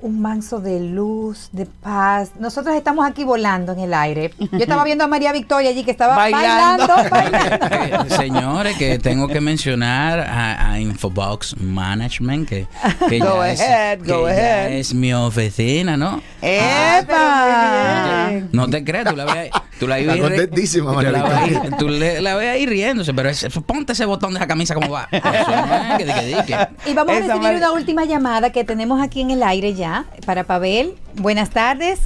un 0.00 0.20
manso 0.20 0.60
de 0.60 0.80
luz, 0.80 1.48
de 1.52 1.66
paz. 1.66 2.30
Nosotros 2.38 2.74
estamos 2.76 3.04
aquí 3.06 3.24
volando 3.24 3.72
en 3.72 3.80
el 3.80 3.94
aire. 3.94 4.32
Yo 4.38 4.58
estaba 4.58 4.84
viendo 4.84 5.04
a 5.04 5.06
María 5.08 5.32
Victoria 5.32 5.70
allí 5.70 5.82
que 5.84 5.90
estaba 5.90 6.14
Bailando. 6.16 6.86
bailando. 6.86 7.10
bailando. 7.10 7.66
Eh, 8.08 8.10
Señores, 8.16 8.76
que 8.76 8.98
tengo 8.98 9.28
que 9.28 9.40
mencionar 9.40 10.20
a, 10.20 10.72
a 10.72 10.80
Infobox 10.80 11.56
Management, 11.60 12.48
que, 12.48 12.66
que 13.08 13.18
Go 13.18 13.38
ya, 13.44 13.50
es, 13.52 13.60
ahead, 13.60 13.98
que 14.00 14.12
go 14.12 14.26
ya 14.28 14.34
ahead. 14.34 14.72
es 14.72 14.94
mi 14.94 15.12
oficina, 15.12 15.96
¿no? 15.96 16.20
¡Epa! 16.42 18.30
No 18.52 18.68
te 18.68 18.84
creas, 18.84 19.06
tú 19.10 19.16
la 19.16 19.24
ves, 19.24 19.50
tú 19.78 19.86
la 19.88 19.96
ves, 19.96 20.20
contentísima, 20.20 20.90
tú 20.90 20.96
María 20.96 21.10
Victoria. 21.44 21.76
tú 21.78 21.88
la 22.22 22.34
ves 22.36 22.48
ahí 22.48 22.66
riéndose, 22.66 23.12
pero 23.14 23.28
es- 23.30 23.46
ponte 23.66 23.92
ese 23.92 24.04
botón 24.04 24.32
de 24.32 24.38
esa 24.38 24.46
camisa 24.46 24.74
como 24.74 24.90
va. 24.90 25.08
Eso 25.10 26.12
es 26.12 26.44
que, 26.44 26.54
que. 26.84 26.90
Y 26.90 26.94
vamos 26.94 27.16
a 27.16 27.20
recibir 27.20 27.56
una 27.56 27.72
última 27.72 28.04
llamada 28.04 28.50
que 28.50 28.64
tenemos 28.64 29.00
aquí 29.02 29.20
en 29.22 29.30
el 29.30 29.42
aire 29.42 29.74
ya 29.74 29.87
para 30.26 30.44
Pavel. 30.44 30.94
Buenas 31.14 31.50
tardes. 31.50 32.00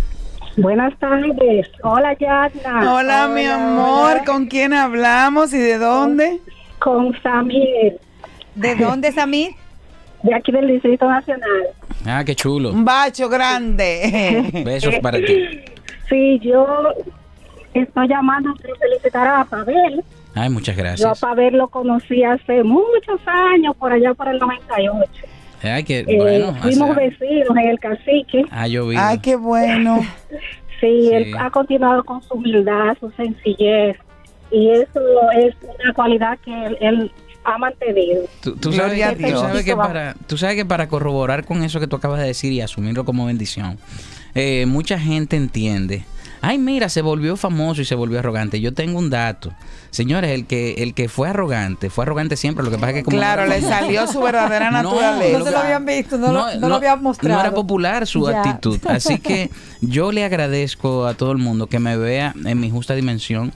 Buenas 0.57 0.97
tardes. 0.99 1.69
Hola, 1.83 2.15
Yadna. 2.19 2.93
Hola, 2.95 3.29
mi 3.29 3.47
amor, 3.47 4.25
¿con 4.27 4.47
quién 4.47 4.75
hablamos 4.75 5.53
y 5.55 5.59
de 5.59 5.79
dónde? 5.79 6.41
Con 6.79 7.15
Samir, 7.23 7.99
¿De 8.55 8.75
dónde, 8.75 9.13
Samir? 9.13 9.53
de 10.23 10.35
aquí 10.35 10.53
del 10.53 10.69
Distrito 10.69 11.09
Nacional. 11.09 11.63
Ah, 12.07 12.23
qué 12.25 12.35
chulo. 12.35 12.71
Un 12.71 12.85
bacho 12.85 13.29
grande. 13.29 14.51
Besos 14.65 14.95
para 15.03 15.19
ti. 15.19 15.61
Sí, 16.09 16.39
yo 16.41 16.67
estoy 17.75 18.09
llamando 18.09 18.55
para 18.55 18.75
felicitar 18.77 19.27
a 19.27 19.45
Pavel. 19.45 20.05
Ay, 20.35 20.49
muchas 20.51 20.77
Yo 20.77 20.83
a 20.83 20.85
gracias. 20.85 21.21
Pavel 21.21 21.57
lo 21.57 21.69
conocí 21.69 22.23
hace 22.25 22.63
muchos 22.63 23.21
años, 23.27 23.75
por 23.77 23.93
allá 23.93 24.15
por 24.15 24.29
el 24.29 24.39
98. 24.39 25.11
Ay, 25.63 25.85
que 25.85 26.01
Eh, 26.01 26.17
bueno. 26.17 26.55
fuimos 26.61 26.97
vecinos 26.97 27.49
en 27.57 27.69
el 27.69 27.79
cacique. 27.79 28.45
ha 28.51 28.67
llovido. 28.67 29.01
Ay, 29.03 29.19
qué 29.19 29.37
bueno. 29.37 30.01
Sí, 30.81 31.03
Sí. 31.03 31.11
él 31.13 31.35
ha 31.39 31.49
continuado 31.51 32.03
con 32.03 32.21
su 32.23 32.35
humildad, 32.35 32.97
su 32.99 33.09
sencillez. 33.13 33.97
Y 34.51 34.69
eso 34.71 35.01
es 35.39 35.55
una 35.85 35.95
cualidad 35.95 36.37
que 36.45 36.51
él, 36.67 36.77
él 36.81 37.13
ha 37.45 37.57
mantenido. 37.57 38.25
Tú, 38.43 38.57
tú 38.57 38.73
sabes, 38.73 39.01
tú 39.17 39.29
sabes 39.39 39.65
que 39.65 39.77
para, 39.77 40.15
tú 40.27 40.37
sabes 40.37 40.57
que 40.57 40.65
para 40.65 40.89
corroborar 40.89 41.45
con 41.45 41.63
eso 41.63 41.79
que 41.79 41.87
tú 41.87 41.95
acabas 41.95 42.19
de 42.21 42.27
decir 42.27 42.53
y 42.53 42.61
asumirlo 42.61 43.05
como 43.05 43.27
bendición, 43.27 43.79
eh, 44.35 44.67
mucha 44.67 44.99
gente 44.99 45.37
entiende. 45.37 46.05
Ay, 46.43 46.59
mira, 46.59 46.89
se 46.89 47.03
volvió 47.03 47.37
famoso 47.37 47.81
y 47.81 47.85
se 47.85 47.95
volvió 47.95 48.19
arrogante. 48.19 48.61
Yo 48.61 48.75
tengo 48.75 48.99
un 48.99 49.09
dato. 49.11 49.53
Señores, 49.91 50.33
el 50.33 50.47
que, 50.47 50.75
el 50.83 50.93
que 50.93 51.09
fue 51.09 51.29
arrogante, 51.29 51.89
fue 51.89 52.05
arrogante 52.05 52.37
siempre. 52.37 52.65
Lo 52.65 52.71
que 52.71 52.79
pasa 52.79 52.91
es 52.91 52.95
que 52.97 53.03
como 53.05 53.17
Claro, 53.17 53.47
le 53.47 53.61
salió 53.63 54.07
su 54.09 54.21
verdadera 54.21 54.71
No, 54.71 54.83
naturaleza. 54.83 55.39
No 55.39 55.45
se 55.45 55.51
lo 55.53 55.59
habían 55.59 55.87
visto, 55.87 56.19
no, 56.19 56.33
lo, 56.33 56.55
no 56.57 56.69
lo 56.69 56.75
habían 56.75 57.03
mostrado. 57.03 57.35
No 57.37 57.41
era 57.41 57.55
popular 57.55 58.07
su 58.07 58.29
Ya. 58.29 58.41
actitud. 58.43 58.79
Así 58.89 59.19
que 59.19 59.51
yo 59.81 60.11
le 60.13 60.25
agradezco 60.25 61.07
a 61.07 61.15
todo 61.15 61.31
el 61.33 61.39
mundo 61.39 61.69
que 61.69 61.79
me 61.79 61.97
vea 61.97 62.35
en 62.45 62.59
mi 62.61 62.71
justa 62.71 62.95
dimensión. 62.95 63.53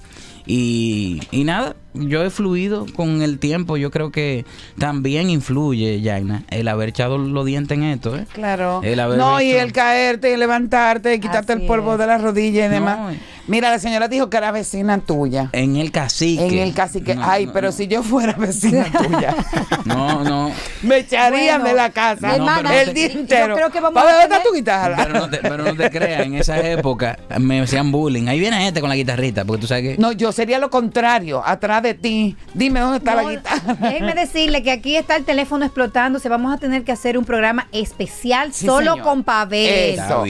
Y, 0.46 1.20
y 1.32 1.42
nada, 1.42 1.74
yo 1.98 2.22
he 2.24 2.30
fluido 2.30 2.86
con 2.94 3.22
el 3.22 3.38
tiempo. 3.38 3.76
Yo 3.76 3.90
creo 3.90 4.10
que 4.10 4.44
también 4.78 5.30
influye, 5.30 6.00
Yaina, 6.00 6.44
el 6.50 6.68
haber 6.68 6.90
echado 6.90 7.18
los 7.18 7.44
dientes 7.46 7.76
en 7.76 7.84
esto. 7.84 8.16
¿eh? 8.16 8.26
Claro. 8.32 8.80
El 8.82 9.00
haber 9.00 9.18
No, 9.18 9.40
y 9.40 9.50
el 9.52 9.72
caerte 9.72 10.32
y 10.32 10.36
levantarte 10.36 11.14
y 11.14 11.20
quitarte 11.20 11.52
el 11.52 11.66
polvo 11.66 11.96
de 11.98 12.06
las 12.06 12.20
rodillas 12.22 12.66
y 12.66 12.70
demás. 12.70 13.16
Mira, 13.48 13.70
la 13.70 13.78
señora 13.78 14.08
dijo 14.08 14.28
que 14.28 14.36
era 14.38 14.50
vecina 14.50 14.98
tuya. 14.98 15.50
En 15.52 15.76
el 15.76 15.92
cacique. 15.92 16.44
En 16.48 16.58
el 16.58 16.74
cacique. 16.74 17.14
No, 17.14 17.22
Ay, 17.24 17.46
no, 17.46 17.52
pero 17.52 17.70
si 17.70 17.86
yo 17.86 18.02
fuera 18.02 18.32
vecina 18.32 18.86
tuya, 19.06 19.36
No, 19.84 20.24
no. 20.24 20.50
me 20.82 20.98
echarían 20.98 21.60
Bueno, 21.60 21.64
de 21.68 21.74
la 21.74 21.90
casa 21.90 22.34
hermana, 22.34 22.74
el 22.80 22.88
yo 22.88 22.92
día 22.94 23.08
creo 23.08 23.20
entero. 23.20 23.70
que 23.70 23.80
vamos 23.80 23.94
¿Para 23.94 24.08
a 24.10 24.12
dónde 24.12 24.24
está 24.24 24.36
tener- 24.38 24.48
tu 24.48 24.54
guitarra? 24.54 24.96
Pero 24.96 25.14
no, 25.20 25.30
te, 25.30 25.36
pero 25.38 25.58
no 25.58 25.76
te 25.76 25.90
creas, 25.90 26.26
en 26.26 26.34
esa 26.34 26.58
época 26.60 27.20
me 27.38 27.60
hacían 27.60 27.92
bullying. 27.92 28.26
Ahí 28.26 28.40
viene 28.40 28.58
gente 28.58 28.80
con 28.80 28.88
la 28.90 28.96
guitarrita, 28.96 29.44
porque 29.44 29.60
tú 29.60 29.66
sabes 29.68 29.82
que. 29.96 30.02
No, 30.02 30.10
yo 30.10 30.32
sería 30.32 30.58
lo 30.58 30.68
contrario, 30.68 31.40
atrás 31.46 31.84
de 31.84 31.85
ti. 31.94 32.36
Dime 32.54 32.80
dónde 32.80 32.98
está 32.98 33.14
la 33.14 33.22
No, 33.22 33.28
guitarra. 33.30 33.74
Déjenme 33.80 34.14
decirle 34.14 34.62
que 34.62 34.70
aquí 34.70 34.96
está 34.96 35.16
el 35.16 35.24
teléfono 35.24 35.64
explotándose. 35.64 36.28
Vamos 36.28 36.54
a 36.54 36.58
tener 36.58 36.84
que 36.84 36.92
hacer 36.92 37.16
un 37.18 37.24
programa 37.24 37.68
especial 37.72 38.52
Sí, 38.52 38.66
solo 38.66 38.92
señor. 38.92 39.04
con 39.04 39.24
Pavel. 39.24 39.98
Eso. 39.98 40.24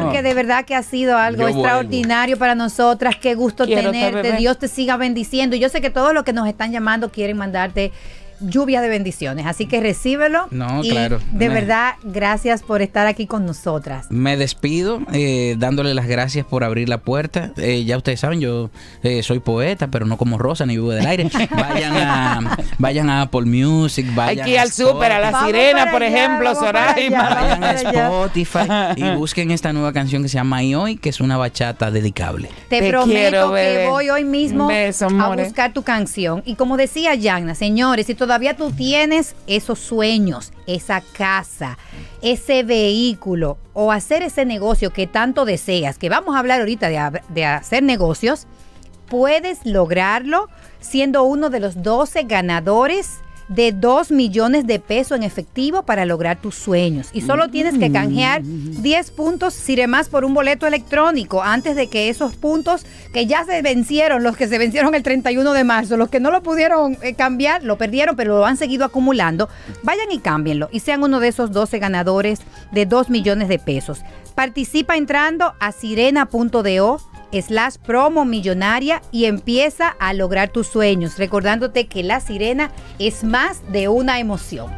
Porque 0.00 0.22
de 0.22 0.34
verdad 0.34 0.64
que 0.64 0.74
ha 0.74 0.82
sido 0.82 1.16
algo 1.18 1.38
Yo 1.38 1.44
vuelvo. 1.48 1.60
extraordinario 1.60 2.36
para 2.38 2.54
nosotras. 2.54 3.16
Qué 3.20 3.34
gusto 3.34 3.64
Quiero 3.66 3.90
tenerte. 3.90 4.32
Dios 4.36 4.58
te 4.58 4.68
siga 4.68 4.96
bendiciendo. 4.96 5.56
Y 5.56 5.58
Yo 5.58 5.68
sé 5.68 5.80
que 5.80 5.90
todos 5.90 6.12
los 6.14 6.24
que 6.24 6.32
nos 6.32 6.46
están 6.48 6.72
llamando 6.72 7.10
quieren 7.10 7.36
mandarte 7.36 7.92
lluvia 8.40 8.80
de 8.80 8.88
bendiciones. 8.88 9.46
Así 9.46 9.66
que 9.66 9.80
recíbelo. 9.80 10.46
No, 10.50 10.82
y 10.82 10.90
claro. 10.90 11.20
De 11.32 11.48
verdad, 11.48 11.94
gracias 12.02 12.62
por 12.62 12.82
estar 12.82 13.06
aquí 13.06 13.26
con 13.26 13.46
nosotras. 13.46 14.06
Me 14.10 14.36
despido 14.36 15.00
eh, 15.12 15.56
dándole 15.58 15.94
las 15.94 16.06
gracias 16.06 16.44
por 16.44 16.64
abrir 16.64 16.88
la 16.88 16.98
puerta. 16.98 17.52
Eh, 17.56 17.84
ya 17.84 17.96
ustedes 17.96 18.20
saben, 18.20 18.40
yo 18.40 18.70
eh, 19.02 19.22
soy 19.22 19.40
poeta, 19.40 19.88
pero 19.88 20.06
no 20.06 20.16
como 20.16 20.38
Rosa 20.38 20.66
ni 20.66 20.74
vivo 20.74 20.90
del 20.90 21.06
aire. 21.06 21.30
Vayan 21.50 21.96
a, 21.96 22.58
vayan 22.78 23.10
a 23.10 23.22
Apple 23.22 23.42
Music, 23.46 24.06
vayan 24.14 24.44
que 24.44 24.52
ir 24.52 24.58
a 24.58 24.62
al 24.62 24.72
súper, 24.72 25.12
a 25.12 25.20
la 25.20 25.30
Vamos 25.30 25.46
sirena, 25.46 25.90
por 25.90 26.02
allá, 26.02 26.16
ejemplo, 26.16 26.50
allá. 26.50 26.72
Vayan 26.72 27.64
a. 27.64 27.72
Spotify 27.72 28.68
y 28.96 29.10
busquen 29.16 29.50
esta 29.50 29.72
nueva 29.72 29.92
canción 29.92 30.22
que 30.22 30.28
se 30.28 30.34
llama 30.34 30.62
Y 30.62 30.74
Hoy, 30.74 30.96
que 30.96 31.08
es 31.08 31.20
una 31.20 31.36
bachata 31.36 31.90
dedicable. 31.90 32.48
Te, 32.68 32.80
Te 32.80 32.90
prometo 32.90 33.12
quiero, 33.12 33.48
que 33.48 33.54
bebé. 33.54 33.88
voy 33.88 34.10
hoy 34.10 34.24
mismo 34.24 34.68
beso, 34.68 35.06
a 35.06 35.36
buscar 35.36 35.72
tu 35.72 35.82
canción. 35.82 36.42
Y 36.44 36.54
como 36.54 36.76
decía 36.76 37.14
Yagna, 37.14 37.54
señores, 37.54 38.06
si 38.06 38.14
todavía 38.26 38.56
tú 38.56 38.72
tienes 38.72 39.36
esos 39.46 39.78
sueños, 39.78 40.52
esa 40.66 41.00
casa, 41.00 41.78
ese 42.22 42.64
vehículo 42.64 43.56
o 43.72 43.92
hacer 43.92 44.24
ese 44.24 44.44
negocio 44.44 44.92
que 44.92 45.06
tanto 45.06 45.44
deseas, 45.44 45.96
que 45.96 46.08
vamos 46.08 46.34
a 46.34 46.40
hablar 46.40 46.58
ahorita 46.58 46.88
de, 46.88 47.22
de 47.28 47.44
hacer 47.44 47.84
negocios, 47.84 48.48
puedes 49.08 49.64
lograrlo 49.64 50.48
siendo 50.80 51.22
uno 51.22 51.50
de 51.50 51.60
los 51.60 51.84
12 51.84 52.24
ganadores 52.24 53.20
de 53.48 53.72
2 53.72 54.10
millones 54.10 54.66
de 54.66 54.78
pesos 54.80 55.16
en 55.16 55.22
efectivo 55.22 55.82
para 55.82 56.04
lograr 56.04 56.40
tus 56.40 56.54
sueños. 56.54 57.08
Y 57.12 57.20
solo 57.20 57.48
tienes 57.48 57.78
que 57.78 57.92
canjear 57.92 58.42
10 58.42 59.10
puntos 59.12 59.54
Ciremás 59.54 60.08
por 60.08 60.24
un 60.24 60.34
boleto 60.34 60.66
electrónico 60.66 61.42
antes 61.42 61.76
de 61.76 61.88
que 61.88 62.08
esos 62.08 62.34
puntos 62.34 62.84
que 63.12 63.26
ya 63.26 63.44
se 63.44 63.62
vencieron, 63.62 64.22
los 64.22 64.36
que 64.36 64.48
se 64.48 64.58
vencieron 64.58 64.94
el 64.94 65.02
31 65.02 65.52
de 65.52 65.64
marzo, 65.64 65.96
los 65.96 66.08
que 66.08 66.20
no 66.20 66.30
lo 66.30 66.42
pudieron 66.42 66.98
eh, 67.02 67.14
cambiar, 67.14 67.62
lo 67.62 67.78
perdieron, 67.78 68.16
pero 68.16 68.38
lo 68.38 68.46
han 68.46 68.56
seguido 68.56 68.84
acumulando, 68.84 69.48
vayan 69.82 70.10
y 70.10 70.18
cámbienlo 70.18 70.68
y 70.72 70.80
sean 70.80 71.02
uno 71.02 71.20
de 71.20 71.28
esos 71.28 71.52
12 71.52 71.78
ganadores 71.78 72.40
de 72.72 72.86
2 72.86 73.10
millones 73.10 73.48
de 73.48 73.58
pesos. 73.58 74.00
Participa 74.34 74.96
entrando 74.96 75.54
a 75.60 75.72
sirena.do 75.72 77.00
slash 77.32 77.76
promo 77.76 78.24
millonaria 78.24 79.02
y 79.12 79.26
empieza 79.26 79.88
a 79.88 80.12
lograr 80.12 80.50
tus 80.50 80.66
sueños, 80.66 81.18
recordándote 81.18 81.86
que 81.86 82.02
la 82.02 82.20
sirena 82.20 82.70
es 82.98 83.24
más 83.24 83.60
de 83.72 83.88
una 83.88 84.20
emoción. 84.20 84.70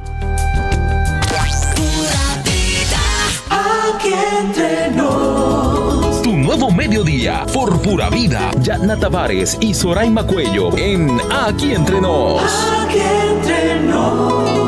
Aquí 3.51 4.13
entre 4.41 4.91
nos. 4.91 6.23
Tu 6.23 6.37
nuevo 6.37 6.71
mediodía, 6.71 7.47
por 7.53 7.81
pura 7.81 8.11
vida. 8.11 8.51
Yatna 8.61 8.99
Tavares 8.99 9.57
y 9.61 9.75
Soraima 9.75 10.27
Cuello 10.27 10.77
en 10.77 11.19
Aquí 11.31 11.73
Entre 11.73 12.01
Nos. 12.01 12.43
Aquí 12.85 13.01
entre 13.01 13.81
nos. 13.81 14.68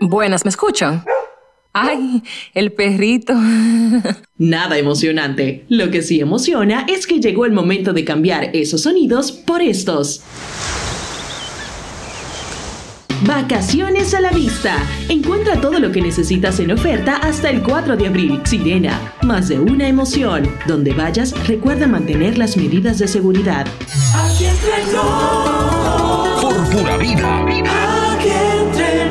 Buenas, 0.00 0.44
¿me 0.44 0.50
escuchan? 0.50 1.02
¡Ay, 1.72 2.22
el 2.54 2.70
perrito! 2.72 3.34
Nada 4.38 4.78
emocionante. 4.78 5.64
Lo 5.68 5.90
que 5.90 6.02
sí 6.02 6.20
emociona 6.20 6.86
es 6.88 7.08
que 7.08 7.18
llegó 7.18 7.44
el 7.44 7.50
momento 7.52 7.92
de 7.92 8.04
cambiar 8.04 8.50
esos 8.52 8.82
sonidos 8.82 9.32
por 9.32 9.62
estos. 9.62 10.22
Vacaciones 13.24 14.12
a 14.14 14.20
la 14.20 14.30
vista. 14.30 14.76
Encuentra 15.08 15.60
todo 15.60 15.78
lo 15.78 15.90
que 15.90 16.02
necesitas 16.02 16.60
en 16.60 16.72
oferta 16.72 17.16
hasta 17.16 17.48
el 17.48 17.62
4 17.62 17.96
de 17.96 18.06
abril. 18.06 18.40
Sirena, 18.44 19.14
más 19.22 19.48
de 19.48 19.58
una 19.58 19.88
emoción. 19.88 20.48
Donde 20.66 20.92
vayas, 20.92 21.34
recuerda 21.46 21.86
mantener 21.86 22.36
las 22.36 22.56
medidas 22.56 22.98
de 22.98 23.08
seguridad. 23.08 23.66
Aquí 24.14 24.44
entre 24.44 24.92
nos. 24.92 26.42
Por 26.42 26.70
pura 26.70 26.96
vida. 26.98 27.42
Aquí 28.12 28.28
entre 28.28 29.10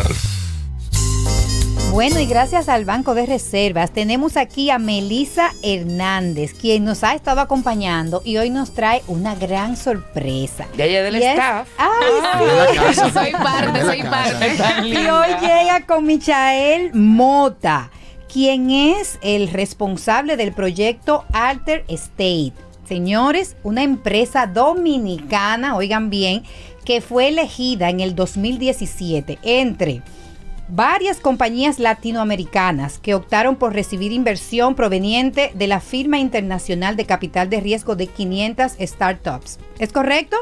Bueno, 1.92 2.18
y 2.20 2.26
gracias 2.26 2.70
al 2.70 2.86
Banco 2.86 3.14
de 3.14 3.26
Reservas 3.26 3.90
tenemos 3.90 4.38
aquí 4.38 4.70
a 4.70 4.78
Melisa 4.78 5.52
Hernández, 5.62 6.54
quien 6.54 6.84
nos 6.84 7.04
ha 7.04 7.14
estado 7.14 7.42
acompañando 7.42 8.22
y 8.24 8.38
hoy 8.38 8.48
nos 8.48 8.72
trae 8.72 9.02
una 9.08 9.34
gran 9.34 9.76
sorpresa. 9.76 10.66
De 10.74 10.88
ella 10.88 11.02
del 11.02 11.16
Y 11.16 11.22
es- 11.22 11.32
staff. 11.32 11.68
¡Ay, 11.76 12.12
la 12.22 12.94
sí! 12.94 13.00
Soy 13.12 13.32
parte, 13.32 13.82
soy 13.82 14.02
parte. 14.04 14.88
Y 14.88 14.96
hoy 14.96 15.28
llega 15.42 15.84
con 15.86 16.06
Michael 16.06 16.94
Mota, 16.94 17.90
quien 18.32 18.70
es 18.70 19.18
el 19.22 19.48
responsable 19.48 20.38
del 20.38 20.52
proyecto 20.52 21.26
Alter 21.34 21.84
State. 21.88 22.54
Señores, 22.88 23.54
una 23.64 23.82
empresa 23.82 24.46
dominicana, 24.46 25.76
oigan 25.76 26.08
bien, 26.08 26.42
que 26.86 27.02
fue 27.02 27.28
elegida 27.28 27.90
en 27.90 28.00
el 28.00 28.14
2017 28.14 29.38
entre 29.42 30.00
varias 30.74 31.20
compañías 31.20 31.78
latinoamericanas 31.78 32.98
que 32.98 33.14
optaron 33.14 33.56
por 33.56 33.74
recibir 33.74 34.10
inversión 34.10 34.74
proveniente 34.74 35.52
de 35.54 35.66
la 35.66 35.80
firma 35.80 36.18
internacional 36.18 36.96
de 36.96 37.04
capital 37.04 37.50
de 37.50 37.60
riesgo 37.60 37.94
de 37.94 38.06
500 38.06 38.72
startups. 38.80 39.58
¿Es 39.78 39.92
correcto? 39.92 40.36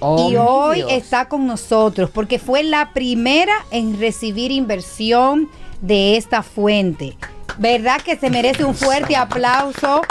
Oh, 0.00 0.28
y 0.28 0.36
hoy 0.36 0.78
Dios. 0.78 0.92
está 0.92 1.28
con 1.28 1.46
nosotros 1.46 2.10
porque 2.10 2.40
fue 2.40 2.64
la 2.64 2.92
primera 2.94 3.54
en 3.70 4.00
recibir 4.00 4.50
inversión 4.50 5.48
de 5.80 6.16
esta 6.16 6.42
fuente. 6.42 7.16
¿Verdad 7.58 8.00
que 8.00 8.16
se 8.16 8.28
merece 8.28 8.64
un 8.64 8.74
fuerte 8.74 9.14
aplauso? 9.14 10.02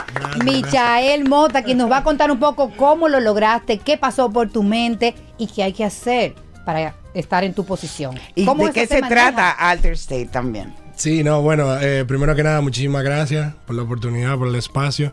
Michael 0.46 1.28
Mota, 1.28 1.64
quien 1.64 1.80
nos 1.80 1.92
va 1.92 1.98
a 1.98 2.04
contar 2.04 2.32
un 2.32 2.40
poco 2.40 2.72
cómo 2.78 3.10
lo 3.10 3.20
lograste, 3.20 3.80
qué 3.80 3.98
pasó 3.98 4.30
por 4.30 4.50
tu 4.50 4.64
mente 4.64 5.16
y 5.38 5.48
qué 5.48 5.64
hay 5.64 5.74
que 5.74 5.84
hacer 5.84 6.34
para 6.66 6.96
estar 7.16 7.43
en 7.43 7.53
tu 7.53 7.66
posición. 7.66 8.20
¿Y 8.36 8.45
¿Cómo 8.45 8.68
de 8.68 8.74
qué 8.74 8.86
se 8.86 9.01
trata 9.01 9.51
Alter 9.51 9.93
State 9.93 10.28
también? 10.28 10.74
Sí, 10.95 11.24
no, 11.24 11.41
bueno, 11.41 11.80
eh, 11.82 12.05
primero 12.05 12.36
que 12.36 12.43
nada, 12.43 12.61
muchísimas 12.61 13.03
gracias 13.03 13.53
por 13.66 13.76
la 13.76 13.82
oportunidad, 13.82 14.38
por 14.38 14.47
el 14.47 14.55
espacio. 14.55 15.11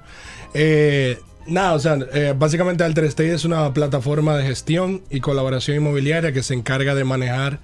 Eh, 0.55 1.18
nada, 1.46 1.74
o 1.74 1.78
sea, 1.78 1.98
eh, 2.12 2.34
básicamente 2.36 2.84
Alter 2.84 3.05
State 3.05 3.32
es 3.32 3.44
una 3.44 3.72
plataforma 3.72 4.36
de 4.36 4.44
gestión 4.44 5.03
y 5.11 5.20
colaboración 5.20 5.78
inmobiliaria 5.78 6.32
que 6.32 6.42
se 6.42 6.55
encarga 6.55 6.94
de 6.94 7.05
manejar 7.05 7.61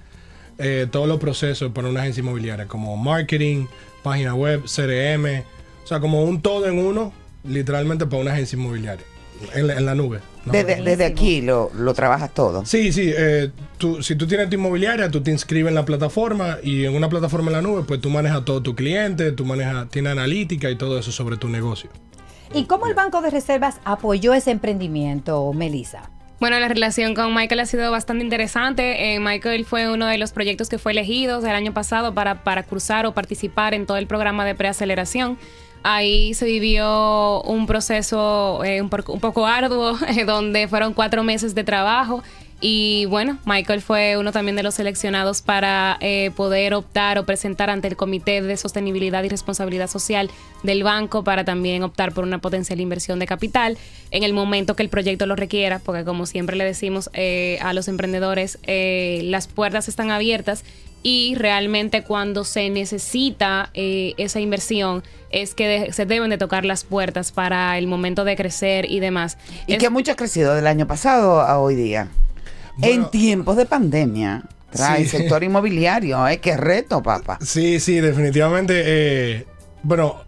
eh, 0.57 0.87
todos 0.91 1.07
los 1.07 1.19
procesos 1.19 1.71
para 1.71 1.87
una 1.87 2.01
agencia 2.01 2.21
inmobiliaria, 2.21 2.67
como 2.67 2.97
marketing, 2.97 3.67
página 4.03 4.35
web, 4.35 4.63
CRM, 4.63 5.43
o 5.83 5.87
sea, 5.87 5.99
como 5.99 6.23
un 6.23 6.41
todo 6.41 6.67
en 6.67 6.79
uno, 6.79 7.13
literalmente 7.45 8.05
para 8.05 8.21
una 8.21 8.33
agencia 8.33 8.57
inmobiliaria, 8.57 9.05
en 9.53 9.67
la, 9.67 9.73
en 9.77 9.85
la 9.85 9.95
nube. 9.95 10.19
¿no? 10.45 10.51
Desde, 10.53 10.81
desde 10.81 11.05
aquí 11.05 11.41
lo, 11.41 11.69
lo 11.75 11.93
trabajas 11.93 12.33
todo. 12.33 12.65
Sí, 12.65 12.91
sí. 12.93 13.11
eh, 13.15 13.51
tú- 13.77 14.01
si 14.01 14.15
tú 14.15 14.25
tienes 14.27 14.49
tu 14.49 14.55
inmobiliaria, 14.55 15.09
tú 15.09 15.21
te 15.21 15.31
inscribes 15.31 15.69
en 15.69 15.75
la 15.75 15.85
plataforma 15.85 16.57
y 16.63 16.85
en 16.85 16.95
una 16.95 17.09
plataforma 17.09 17.47
en 17.47 17.53
la 17.53 17.61
nube, 17.61 17.83
pues 17.83 18.01
tú 18.01 18.09
manejas 18.09 18.45
todo 18.45 18.61
tu 18.61 18.75
cliente, 18.75 19.31
tú 19.31 19.45
manejas, 19.45 19.89
tienes 19.89 20.11
analítica 20.13 20.69
y 20.69 20.75
todo 20.75 20.97
eso 20.99 21.11
sobre 21.11 21.37
tu 21.37 21.49
negocio. 21.49 21.89
¿Y 22.53 22.65
cómo 22.65 22.87
el 22.87 22.95
Banco 22.95 23.21
de 23.21 23.29
Reservas 23.29 23.79
apoyó 23.85 24.33
ese 24.33 24.49
emprendimiento, 24.51 25.51
Melissa? 25.53 26.09
Bueno, 26.39 26.57
la 26.59 26.69
relación 26.69 27.15
con 27.15 27.35
Michael 27.35 27.59
ha 27.59 27.65
sido 27.65 27.91
bastante 27.91 28.23
interesante. 28.23 29.13
Eh, 29.13 29.19
Michael 29.19 29.65
fue 29.65 29.91
uno 29.91 30.07
de 30.07 30.17
los 30.17 30.31
proyectos 30.31 30.69
que 30.69 30.77
fue 30.77 30.93
elegido 30.93 31.39
el 31.39 31.49
año 31.49 31.73
pasado 31.73 32.13
para, 32.13 32.43
para 32.45 32.63
cursar 32.63 33.05
o 33.05 33.13
participar 33.13 33.73
en 33.73 33.85
todo 33.85 33.97
el 33.97 34.07
programa 34.07 34.45
de 34.45 34.55
preaceleración. 34.55 35.37
Ahí 35.83 36.33
se 36.33 36.45
vivió 36.45 37.41
un 37.43 37.65
proceso 37.65 38.63
eh, 38.65 38.81
un, 38.81 38.89
por- 38.89 39.05
un 39.09 39.19
poco 39.19 39.45
arduo, 39.45 39.97
eh, 40.07 40.25
donde 40.25 40.67
fueron 40.67 40.93
cuatro 40.93 41.23
meses 41.23 41.55
de 41.55 41.63
trabajo. 41.63 42.21
Y 42.61 43.05
bueno, 43.05 43.37
Michael 43.45 43.81
fue 43.81 44.17
uno 44.17 44.33
también 44.33 44.57
de 44.57 44.63
los 44.63 44.75
seleccionados 44.75 45.41
para 45.41 45.95
eh, 46.01 46.31
poder 46.35 46.73
optar 46.73 47.17
o 47.17 47.25
presentar 47.25 47.69
ante 47.69 47.87
el 47.87 47.95
Comité 47.95 48.41
de 48.41 48.57
Sostenibilidad 48.57 49.23
y 49.23 49.29
Responsabilidad 49.29 49.89
Social 49.89 50.29
del 50.63 50.83
banco 50.83 51.23
para 51.23 51.45
también 51.45 51.83
optar 51.83 52.11
por 52.11 52.25
una 52.25 52.39
potencial 52.39 52.81
inversión 52.81 53.17
de 53.17 53.27
capital 53.27 53.77
en 54.11 54.23
el 54.23 54.33
momento 54.33 54.75
que 54.75 54.83
el 54.83 54.89
proyecto 54.89 55.25
lo 55.25 55.37
requiera, 55.37 55.79
porque 55.79 56.03
como 56.03 56.25
siempre 56.25 56.57
le 56.57 56.65
decimos 56.65 57.09
a 57.61 57.71
los 57.71 57.87
emprendedores, 57.87 58.59
las 58.67 59.47
puertas 59.47 59.87
están 59.87 60.11
abiertas 60.11 60.65
y 61.03 61.35
realmente 61.35 62.03
cuando 62.03 62.43
se 62.43 62.69
necesita 62.69 63.69
eh, 63.73 64.13
esa 64.17 64.39
inversión 64.39 65.03
es 65.31 65.53
que 65.55 65.67
de- 65.67 65.93
se 65.93 66.05
deben 66.05 66.29
de 66.29 66.37
tocar 66.37 66.65
las 66.65 66.83
puertas 66.83 67.31
para 67.31 67.77
el 67.77 67.87
momento 67.87 68.23
de 68.25 68.35
crecer 68.35 68.89
y 68.89 68.99
demás. 68.99 69.37
Y 69.67 69.73
Es- 69.73 69.79
que 69.79 69.89
mucho 69.89 70.11
ha 70.11 70.15
crecido 70.15 70.55
del 70.55 70.67
año 70.67 70.87
pasado 70.87 71.41
a 71.41 71.59
hoy 71.59 71.75
día. 71.75 72.09
en 72.81 73.09
tiempos 73.11 73.57
de 73.57 73.65
pandemia. 73.65 74.43
Trae 74.71 75.03
Sí. 75.03 75.17
sector 75.17 75.43
inmobiliario, 75.43 76.25
¿eh? 76.27 76.37
Qué 76.37 76.55
reto, 76.55 77.01
papá. 77.03 77.37
Sí, 77.41 77.79
sí, 77.81 77.99
definitivamente. 77.99 78.83
eh, 78.85 79.45
bueno, 79.83 80.23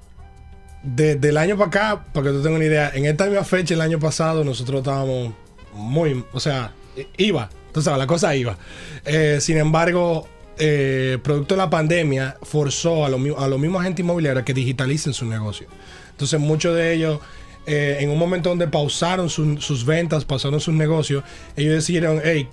desde 0.84 1.30
el 1.30 1.38
año 1.38 1.56
para 1.58 1.68
acá, 1.68 2.06
para 2.12 2.26
que 2.28 2.34
tú 2.34 2.42
tengas 2.42 2.58
una 2.58 2.66
idea, 2.66 2.92
en 2.94 3.06
esta 3.06 3.26
misma 3.28 3.44
fecha, 3.44 3.74
el 3.74 3.82
año 3.82 4.00
pasado, 4.00 4.44
nosotros 4.44 4.80
estábamos 4.80 5.34
muy, 5.74 6.26
o 6.34 6.40
sea, 6.40 6.74
iba, 7.18 7.50
tú 7.72 7.82
sabes, 7.82 8.00
la 8.00 8.08
cosa 8.08 8.36
iba. 8.36 8.58
Eh, 9.06 9.38
sin 9.40 9.58
embargo, 9.58 10.28
eh, 10.64 11.18
producto 11.24 11.56
de 11.56 11.58
la 11.58 11.72
pandemia, 11.72 12.38
forzó 12.44 13.04
a, 13.04 13.10
los 13.10 13.20
mi- 13.20 13.34
a 13.36 13.48
los 13.48 13.60
mismos 13.60 13.82
agentes 13.82 14.04
inmobiliarios 14.04 14.46
que 14.46 14.54
digitalicen 14.54 15.12
su 15.14 15.26
negocio. 15.26 15.66
Entonces, 16.12 16.40
muchos 16.40 16.76
de 16.76 16.94
ellos, 16.94 17.20
eh, 17.66 17.98
en 18.00 18.12
un 18.12 18.20
momento 18.20 18.50
donde 18.50 18.68
pausaron 18.68 19.28
su- 19.30 19.58
sus 19.60 19.86
ventas, 19.86 20.24
pausaron 20.24 20.60
sus 20.60 20.76
negocios, 20.76 21.24
ellos 21.56 21.74
decidieron, 21.74 22.22
hey, 22.24 22.48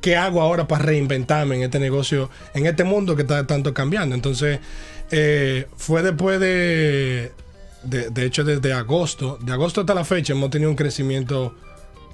¿qué 0.00 0.16
hago 0.16 0.40
ahora 0.42 0.66
para 0.66 0.84
reinventarme 0.86 1.54
en 1.54 1.62
este 1.62 1.78
negocio, 1.78 2.30
en 2.52 2.66
este 2.66 2.82
mundo 2.82 3.14
que 3.14 3.22
está 3.22 3.46
tanto 3.46 3.72
cambiando? 3.72 4.16
Entonces, 4.16 4.58
eh, 5.12 5.66
fue 5.76 6.02
después 6.02 6.40
de, 6.40 7.30
de, 7.84 8.10
de 8.10 8.24
hecho, 8.24 8.42
desde 8.42 8.72
agosto, 8.72 9.38
de 9.40 9.52
agosto 9.52 9.82
hasta 9.82 9.94
la 9.94 10.04
fecha, 10.04 10.32
hemos 10.32 10.50
tenido 10.50 10.68
un 10.70 10.76
crecimiento 10.76 11.54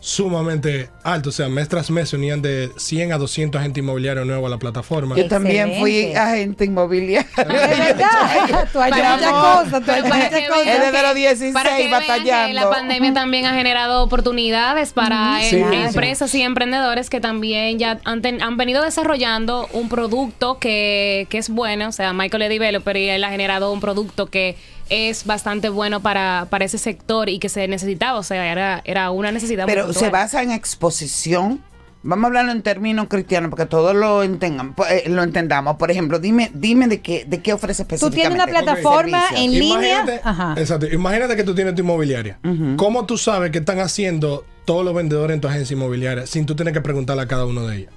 sumamente 0.01 0.91
alto. 1.05 1.29
O 1.31 1.33
sea, 1.33 1.49
mes 1.49 1.69
tras 1.69 1.91
mes 1.91 2.09
se 2.11 2.17
unían 2.17 2.43
de 2.43 2.71
100 2.77 3.13
a 3.13 3.19
200 3.19 3.59
agentes 3.61 3.83
inmobiliarios 3.83 4.27
nuevos 4.27 4.47
a 4.47 4.51
la 4.51 4.59
plataforma. 4.59 5.17
Yo 5.17 5.29
también 5.29 5.75
fui 5.79 6.15
agente 6.15 6.65
inmobiliario. 6.67 7.29
Es 7.37 7.47
verdad, 7.47 8.69
tú 8.73 8.79
muchas 8.79 9.31
cosas, 9.31 9.85
tú 9.85 10.07
muchas 10.07 10.49
cosas. 10.49 10.65
desde 10.65 11.03
los 11.03 11.15
16 11.15 11.55
para 11.55 11.77
que 11.77 11.87
vean 11.89 12.03
que 12.03 12.09
batallando. 12.09 12.55
la 12.55 12.71
pandemia 12.71 13.13
también 13.15 13.47
ha 13.47 13.55
generado 13.55 14.03
oportunidades 14.03 14.93
para 14.93 15.41
Sí. 15.43 15.57
em- 15.57 15.69
Claro. 15.69 15.87
empresas 15.89 16.35
y 16.35 16.43
emprendedores 16.43 17.11
que 17.11 17.21
también 17.21 17.79
ya 17.79 17.99
han, 18.05 18.23
ten- 18.23 18.43
han 18.43 18.57
venido 18.57 18.83
desarrollando 18.83 19.69
un 19.73 19.89
producto 19.89 20.59
que, 20.59 21.27
que 21.31 21.39
es 21.39 21.49
bueno. 21.49 21.89
O 21.89 21.93
sea, 21.93 22.13
Michael 22.13 22.43
es 22.43 22.49
developer 22.49 22.97
y 22.97 23.09
él 23.09 23.25
ha 23.25 23.31
generado 23.31 23.73
un 23.73 23.81
producto 23.81 24.27
que 24.27 24.57
es 24.91 25.25
bastante 25.27 25.69
bueno 25.69 26.01
para, 26.01 26.47
para 26.51 26.65
ese 26.65 26.79
sector 26.79 27.29
y 27.29 27.39
que 27.39 27.49
se 27.49 27.67
necesitaba. 27.69 28.19
O 28.19 28.23
sea, 28.23 28.51
era, 28.51 28.81
era 28.85 29.11
una 29.11 29.33
necesidad. 29.33 29.65
muy 29.67 29.75
Pero 29.75 29.93
se 29.93 30.11
basa 30.11 30.43
en 30.43 30.51
exposición. 30.51 31.61
Vamos 32.05 32.25
a 32.25 32.27
hablarlo 32.29 32.53
en 32.53 32.63
términos 32.63 33.09
cristianos 33.09 33.51
porque 33.51 33.67
todos 33.67 33.95
lo 33.95 34.23
entendan, 34.23 34.73
po- 34.75 34.87
eh, 34.87 35.05
lo 35.09 35.23
entendamos. 35.25 35.77
Por 35.77 35.91
ejemplo, 35.91 36.21
dime, 36.21 36.51
dime 36.55 36.87
de 36.87 37.01
qué, 37.01 37.25
de 37.27 37.43
qué 37.43 37.53
ofrece 37.53 37.85
Tú 37.85 37.95
específicamente. 37.95 38.45
tienes 38.45 38.63
una 38.63 38.65
plataforma 38.73 39.25
en 39.37 39.51
línea. 39.51 40.03
Imagínate, 40.03 40.21
Ajá. 40.23 40.55
exacto, 40.57 40.87
imagínate 40.87 41.35
que 41.35 41.43
tú 41.43 41.57
tienes 41.57 41.75
tu 41.75 41.83
inmobiliaria. 41.83 42.39
¿Cómo 42.77 43.05
tú 43.05 43.19
sabes 43.19 43.51
qué 43.51 43.59
están 43.59 43.81
haciendo 43.81 44.45
todos 44.65 44.85
los 44.85 44.95
vendedores 44.95 45.35
en 45.35 45.41
tu 45.41 45.49
agencia 45.49 45.75
inmobiliaria 45.75 46.27
sin 46.29 46.47
tú 46.47 46.55
tener 46.55 46.73
que 46.73 46.81
preguntarle 46.81 47.23
a 47.25 47.27
cada 47.27 47.45
uno 47.47 47.67
de 47.67 47.79
ellos? 47.79 47.93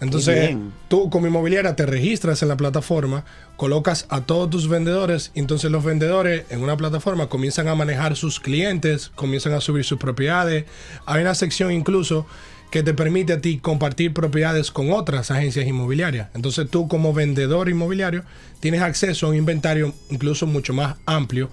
Entonces, 0.00 0.56
tú 0.88 1.10
como 1.10 1.26
inmobiliaria 1.26 1.76
te 1.76 1.86
registras 1.86 2.42
en 2.42 2.48
la 2.48 2.56
plataforma, 2.56 3.24
colocas 3.56 4.06
a 4.08 4.22
todos 4.22 4.48
tus 4.50 4.68
vendedores 4.68 5.32
y 5.34 5.40
entonces 5.40 5.70
los 5.70 5.84
vendedores 5.84 6.44
en 6.50 6.62
una 6.62 6.76
plataforma 6.76 7.28
comienzan 7.28 7.68
a 7.68 7.74
manejar 7.74 8.16
sus 8.16 8.40
clientes, 8.40 9.10
comienzan 9.14 9.52
a 9.52 9.60
subir 9.60 9.84
sus 9.84 9.98
propiedades. 9.98 10.64
Hay 11.06 11.22
una 11.22 11.34
sección 11.34 11.72
incluso 11.72 12.26
que 12.70 12.82
te 12.82 12.94
permite 12.94 13.34
a 13.34 13.40
ti 13.40 13.58
compartir 13.58 14.12
propiedades 14.12 14.70
con 14.70 14.90
otras 14.90 15.30
agencias 15.30 15.66
inmobiliarias. 15.66 16.28
Entonces 16.34 16.68
tú 16.68 16.88
como 16.88 17.12
vendedor 17.12 17.68
inmobiliario 17.68 18.24
tienes 18.60 18.82
acceso 18.82 19.26
a 19.26 19.30
un 19.30 19.36
inventario 19.36 19.94
incluso 20.10 20.46
mucho 20.46 20.72
más 20.72 20.96
amplio 21.06 21.50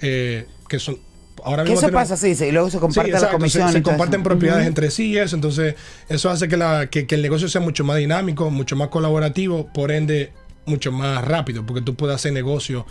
eh, 0.00 0.46
que 0.68 0.78
son... 0.78 0.98
Ahora 1.44 1.64
Que 1.64 1.70
mismo 1.70 1.80
eso 1.80 1.86
tenemos- 1.88 2.02
pasa 2.02 2.14
así, 2.14 2.34
sí, 2.34 2.46
y 2.46 2.52
luego 2.52 2.70
se 2.70 2.78
comparte 2.78 3.10
la 3.10 3.16
exacto, 3.18 3.36
se- 3.36 3.38
comisión 3.38 3.72
Se, 3.72 3.82
comparten 3.82 4.20
eso. 4.20 4.28
propiedades 4.28 4.66
entre 4.66 4.90
sí 4.90 5.10
y 5.10 5.18
eso. 5.18 5.36
Entonces, 5.36 5.74
eso 6.08 6.30
hace 6.30 6.48
que, 6.48 6.56
la, 6.56 6.88
que, 6.88 7.06
que 7.06 7.14
el 7.14 7.22
negocio 7.22 7.48
sea 7.48 7.60
mucho 7.60 7.84
más 7.84 7.96
dinámico, 7.98 8.50
mucho 8.50 8.76
más 8.76 8.88
colaborativo, 8.88 9.66
por 9.72 9.90
ende, 9.92 10.32
mucho 10.66 10.92
más 10.92 11.24
rápido, 11.24 11.64
porque 11.66 11.82
tú 11.82 11.94
puedes 11.94 12.14
hacer 12.16 12.32
negocio. 12.32 12.86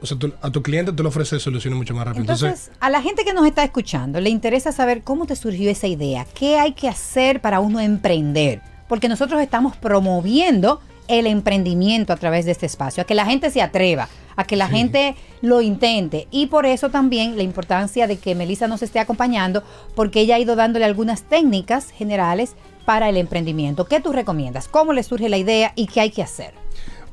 O 0.00 0.04
sea, 0.06 0.18
tú- 0.18 0.32
a 0.42 0.50
tu 0.50 0.62
cliente 0.62 0.92
tú 0.92 1.02
le 1.02 1.08
ofreces 1.08 1.42
soluciones 1.42 1.76
mucho 1.78 1.94
más 1.94 2.04
rápido. 2.04 2.20
Entonces, 2.22 2.48
Entonces, 2.48 2.70
a 2.80 2.90
la 2.90 3.00
gente 3.00 3.24
que 3.24 3.32
nos 3.32 3.46
está 3.46 3.64
escuchando, 3.64 4.20
le 4.20 4.28
interesa 4.28 4.70
saber 4.70 5.02
cómo 5.02 5.24
te 5.26 5.34
surgió 5.36 5.70
esa 5.70 5.86
idea, 5.86 6.26
qué 6.34 6.58
hay 6.58 6.72
que 6.72 6.86
hacer 6.88 7.40
para 7.40 7.60
uno 7.60 7.80
emprender, 7.80 8.60
porque 8.88 9.08
nosotros 9.08 9.40
estamos 9.40 9.74
promoviendo 9.76 10.80
el 11.08 11.26
emprendimiento 11.26 12.12
a 12.12 12.16
través 12.16 12.44
de 12.44 12.52
este 12.52 12.66
espacio, 12.66 13.02
a 13.02 13.06
que 13.06 13.14
la 13.14 13.24
gente 13.24 13.50
se 13.50 13.62
atreva, 13.62 14.08
a 14.36 14.44
que 14.44 14.56
la 14.56 14.68
gente 14.68 15.16
lo 15.42 15.60
intente 15.62 16.28
y 16.30 16.46
por 16.46 16.66
eso 16.66 16.90
también 16.90 17.36
la 17.36 17.42
importancia 17.42 18.06
de 18.06 18.18
que 18.18 18.34
Melissa 18.34 18.68
nos 18.68 18.82
esté 18.82 19.00
acompañando, 19.00 19.62
porque 19.94 20.20
ella 20.20 20.36
ha 20.36 20.38
ido 20.38 20.56
dándole 20.56 20.84
algunas 20.84 21.22
técnicas 21.22 21.90
generales 21.90 22.54
para 22.84 23.08
el 23.08 23.16
emprendimiento. 23.16 23.86
¿Qué 23.86 24.00
tú 24.00 24.12
recomiendas? 24.12 24.68
¿Cómo 24.68 24.92
le 24.92 25.02
surge 25.02 25.28
la 25.28 25.38
idea 25.38 25.72
y 25.74 25.86
qué 25.86 26.00
hay 26.00 26.10
que 26.10 26.22
hacer? 26.22 26.54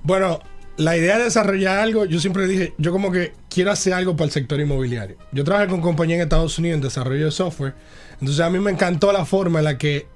bueno, 0.03 0.39
la 0.77 0.97
idea 0.97 1.17
de 1.17 1.25
desarrollar 1.25 1.79
algo, 1.79 2.05
yo 2.05 2.19
siempre 2.19 2.45
dije, 2.45 2.73
yo 2.77 2.91
como 2.91 3.11
que 3.11 3.33
quiero 3.49 3.71
hacer 3.71 3.93
algo 3.93 4.15
para 4.15 4.25
el 4.25 4.31
sector 4.31 4.59
inmobiliario. 4.59 5.17
Yo 5.31 5.43
trabajé 5.43 5.67
con 5.67 5.81
compañía 5.81 6.17
en 6.17 6.21
Estados 6.23 6.57
Unidos 6.59 6.75
en 6.75 6.81
desarrollo 6.81 7.25
de 7.25 7.31
software. 7.31 7.73
Entonces, 8.13 8.39
a 8.41 8.49
mí 8.49 8.59
me 8.59 8.71
encantó 8.71 9.11
la 9.11 9.25
forma 9.25 9.59
en 9.59 9.65
la 9.65 9.77
que 9.77 10.07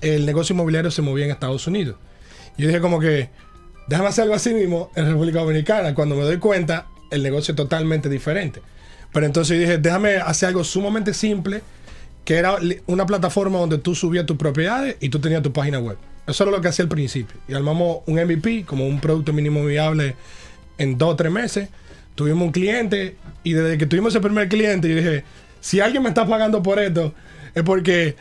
el 0.00 0.26
negocio 0.26 0.54
inmobiliario 0.54 0.90
se 0.90 1.02
movía 1.02 1.26
en 1.26 1.30
Estados 1.32 1.66
Unidos. 1.66 1.96
Yo 2.56 2.68
dije 2.68 2.80
como 2.80 2.98
que, 2.98 3.30
déjame 3.88 4.08
hacer 4.08 4.22
algo 4.22 4.34
así 4.34 4.52
mismo 4.54 4.90
en 4.94 5.06
República 5.06 5.40
Dominicana. 5.40 5.94
Cuando 5.94 6.16
me 6.16 6.22
doy 6.22 6.38
cuenta, 6.38 6.86
el 7.10 7.22
negocio 7.22 7.52
es 7.52 7.56
totalmente 7.56 8.08
diferente. 8.08 8.60
Pero 9.12 9.26
entonces 9.26 9.58
dije, 9.58 9.78
déjame 9.78 10.16
hacer 10.16 10.48
algo 10.48 10.64
sumamente 10.64 11.14
simple, 11.14 11.62
que 12.24 12.36
era 12.36 12.58
una 12.86 13.06
plataforma 13.06 13.58
donde 13.58 13.78
tú 13.78 13.94
subías 13.94 14.26
tus 14.26 14.36
propiedades 14.36 14.96
y 15.00 15.08
tú 15.08 15.20
tenías 15.20 15.42
tu 15.42 15.52
página 15.52 15.78
web. 15.78 15.96
Eso 16.26 16.42
era 16.42 16.50
lo 16.50 16.60
que 16.60 16.68
hacía 16.68 16.82
al 16.82 16.88
principio. 16.88 17.36
Y 17.48 17.54
armamos 17.54 17.98
un 18.06 18.16
MVP, 18.16 18.64
como 18.64 18.86
un 18.86 19.00
producto 19.00 19.32
mínimo 19.32 19.64
viable, 19.64 20.16
en 20.78 20.98
dos 20.98 21.12
o 21.12 21.16
tres 21.16 21.30
meses. 21.30 21.68
Tuvimos 22.14 22.46
un 22.46 22.52
cliente 22.52 23.16
y 23.44 23.52
desde 23.52 23.78
que 23.78 23.86
tuvimos 23.86 24.12
ese 24.12 24.20
primer 24.20 24.48
cliente, 24.48 24.88
yo 24.88 24.96
dije, 24.96 25.24
si 25.60 25.80
alguien 25.80 26.02
me 26.02 26.08
está 26.08 26.26
pagando 26.26 26.62
por 26.62 26.78
esto, 26.78 27.14
es 27.54 27.62
porque 27.62 28.16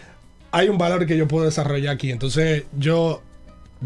hay 0.52 0.70
un 0.70 0.78
valor 0.78 1.06
que 1.06 1.18
yo 1.18 1.28
puedo 1.28 1.46
desarrollar 1.46 1.96
aquí. 1.96 2.12
Entonces 2.12 2.66
yo 2.78 3.22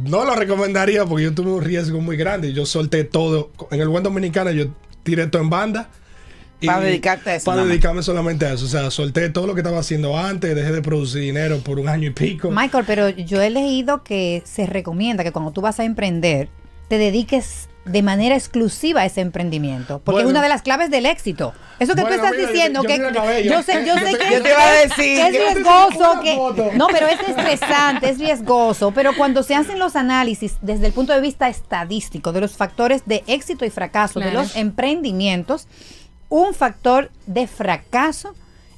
no 0.03 0.25
lo 0.25 0.35
recomendaría 0.35 1.05
porque 1.05 1.25
yo 1.25 1.33
tuve 1.33 1.51
un 1.51 1.63
riesgo 1.63 1.99
muy 2.01 2.17
grande. 2.17 2.53
Yo 2.53 2.65
solté 2.65 3.03
todo. 3.03 3.51
En 3.71 3.81
el 3.81 3.87
buen 3.87 4.03
dominicano 4.03 4.51
yo 4.51 4.65
tiré 5.03 5.27
todo 5.27 5.41
en 5.41 5.49
banda. 5.49 5.89
Para 6.65 6.81
dedicarte 6.81 7.29
a 7.29 7.35
eso 7.35 7.45
Para 7.45 7.63
dedicarme 7.63 8.03
solamente 8.03 8.45
a 8.45 8.53
eso. 8.53 8.65
O 8.65 8.67
sea, 8.67 8.91
solté 8.91 9.29
todo 9.29 9.47
lo 9.47 9.55
que 9.55 9.61
estaba 9.61 9.79
haciendo 9.79 10.17
antes, 10.17 10.53
dejé 10.55 10.73
de 10.73 10.81
producir 10.81 11.21
dinero 11.21 11.59
por 11.59 11.79
un 11.79 11.87
año 11.87 12.09
y 12.09 12.11
pico. 12.11 12.51
Michael, 12.51 12.83
pero 12.85 13.09
yo 13.09 13.41
he 13.41 13.49
leído 13.49 14.03
que 14.03 14.43
se 14.45 14.65
recomienda 14.65 15.23
que 15.23 15.31
cuando 15.31 15.51
tú 15.51 15.61
vas 15.61 15.79
a 15.79 15.85
emprender, 15.85 16.49
te 16.89 16.97
dediques 16.97 17.68
de 17.85 18.03
manera 18.03 18.35
exclusiva 18.35 19.01
a 19.01 19.05
ese 19.05 19.21
emprendimiento, 19.21 19.99
porque 20.03 20.17
Bueno. 20.17 20.29
es 20.29 20.31
una 20.33 20.41
de 20.43 20.49
las 20.49 20.61
claves 20.61 20.91
del 20.91 21.05
éxito. 21.05 21.53
Eso 21.79 21.95
que 21.95 22.01
Bueno, 22.01 22.17
tú 22.17 22.23
estás 22.23 22.37
mira, 22.37 22.51
diciendo, 22.51 22.81
yo 22.83 22.87
que 22.87 22.97
yo 23.47 23.63
sé, 23.63 23.85
yo 23.85 23.95
sé 23.97 24.17
que, 24.17 24.33
Yo 24.35 24.43
te 24.43 24.49
iba 24.49 24.67
a 24.67 24.71
decir 24.73 24.95
que 24.97 25.27
es 25.27 25.31
que- 25.31 25.53
riesgoso, 25.53 26.19
que 26.21 26.77
no, 26.77 26.87
pero 26.87 27.07
es 27.07 27.19
estresante, 27.27 28.09
es 28.09 28.19
riesgoso, 28.19 28.91
pero 28.91 29.15
cuando 29.17 29.41
se 29.43 29.55
hacen 29.55 29.79
los 29.79 29.95
análisis 29.95 30.57
desde 30.61 30.87
el 30.87 30.93
punto 30.93 31.13
de 31.13 31.21
vista 31.21 31.47
estadístico 31.49 32.31
de 32.31 32.41
los 32.41 32.55
factores 32.57 33.03
de 33.05 33.23
éxito 33.27 33.65
y 33.65 33.69
fracaso 33.69 34.19
de 34.19 34.31
los 34.31 34.55
emprendimientos, 34.55 35.67
un 36.27 36.53
factor 36.53 37.09
de 37.27 37.47
fracaso 37.47 38.35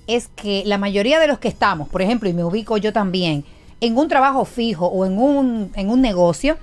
es 0.08 0.30
que 0.36 0.64
la 0.66 0.78
mayoría 0.78 1.20
de 1.20 1.28
los 1.28 1.39
que 1.39 1.47
estamos, 1.47 1.89
por 1.89 2.02
ejemplo, 2.02 2.30
y 2.30 2.34
me 2.34 2.43
ubico 2.43 2.78
yo 2.78 2.93
también, 2.93 3.45
en 3.82 3.97
un 3.97 4.08
trabajo 4.08 4.45
fijo 4.45 4.86
o 4.86 5.06
en 5.06 5.18
un, 5.18 5.72
en 5.76 5.89
un 5.89 6.02
negocio, 6.02 6.58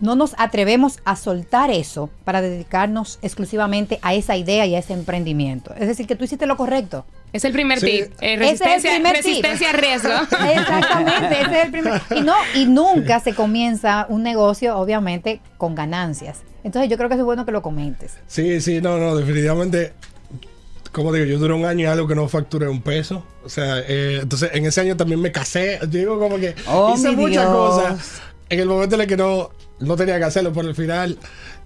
no 0.00 0.14
nos 0.16 0.34
atrevemos 0.38 0.98
a 1.04 1.14
soltar 1.16 1.70
eso 1.70 2.08
para 2.24 2.40
dedicarnos 2.40 3.18
exclusivamente 3.22 3.98
a 4.02 4.14
esa 4.14 4.36
idea 4.36 4.64
y 4.66 4.74
a 4.74 4.78
ese 4.78 4.92
emprendimiento. 4.94 5.74
Es 5.78 5.86
decir, 5.88 6.06
que 6.06 6.16
tú 6.16 6.24
hiciste 6.24 6.46
lo 6.46 6.56
correcto. 6.56 7.04
Es 7.32 7.44
el 7.44 7.52
primer 7.52 7.78
Sí. 7.80 7.86
tip. 7.86 8.12
eh, 8.20 8.34
Ese 8.34 8.34
es 8.34 8.40
el 8.40 8.40
resistencia 8.40 8.96
tip. 8.96 9.06
resistencia 9.14 9.68
a 9.70 9.72
riesgo. 9.74 10.10
Exactamente, 10.52 11.40
ese 11.42 11.58
es 11.58 11.64
el 11.66 11.70
primer. 11.70 12.02
Y 12.16 12.20
no, 12.22 12.34
y 12.54 12.64
nunca 12.66 13.20
se 13.20 13.34
comienza 13.34 14.06
un 14.08 14.22
negocio, 14.22 14.76
obviamente, 14.78 15.40
con 15.58 15.74
ganancias. 15.74 16.38
Entonces 16.64 16.90
yo 16.90 16.96
creo 16.96 17.08
que 17.08 17.14
eso 17.14 17.22
es 17.22 17.26
bueno 17.26 17.44
que 17.46 17.52
lo 17.52 17.62
comentes. 17.62 18.14
Sí, 18.26 18.60
sí, 18.60 18.80
no, 18.80 18.98
no, 18.98 19.14
definitivamente. 19.16 19.92
Como 20.92 21.12
digo, 21.12 21.24
yo 21.26 21.38
duré 21.38 21.54
un 21.54 21.64
año 21.64 21.84
y 21.84 21.86
algo 21.86 22.08
que 22.08 22.16
no 22.16 22.26
facturé 22.28 22.68
un 22.68 22.82
peso. 22.82 23.24
O 23.44 23.48
sea, 23.48 23.78
eh, 23.86 24.18
entonces 24.22 24.50
en 24.54 24.66
ese 24.66 24.80
año 24.80 24.96
también 24.96 25.20
me 25.20 25.30
casé. 25.30 25.78
Yo 25.82 25.86
digo 25.86 26.18
como 26.18 26.36
que 26.36 26.54
Oh, 26.66 26.94
hice 26.96 27.12
muchas 27.12 27.44
Dios. 27.44 27.54
cosas 27.56 28.22
en 28.48 28.58
el 28.60 28.66
momento 28.66 28.96
en 28.96 29.02
el 29.02 29.06
que 29.06 29.16
no, 29.16 29.50
no 29.80 29.96
tenía 29.96 30.18
que 30.18 30.24
hacerlo, 30.24 30.52
por 30.52 30.64
el 30.64 30.74
final 30.74 31.18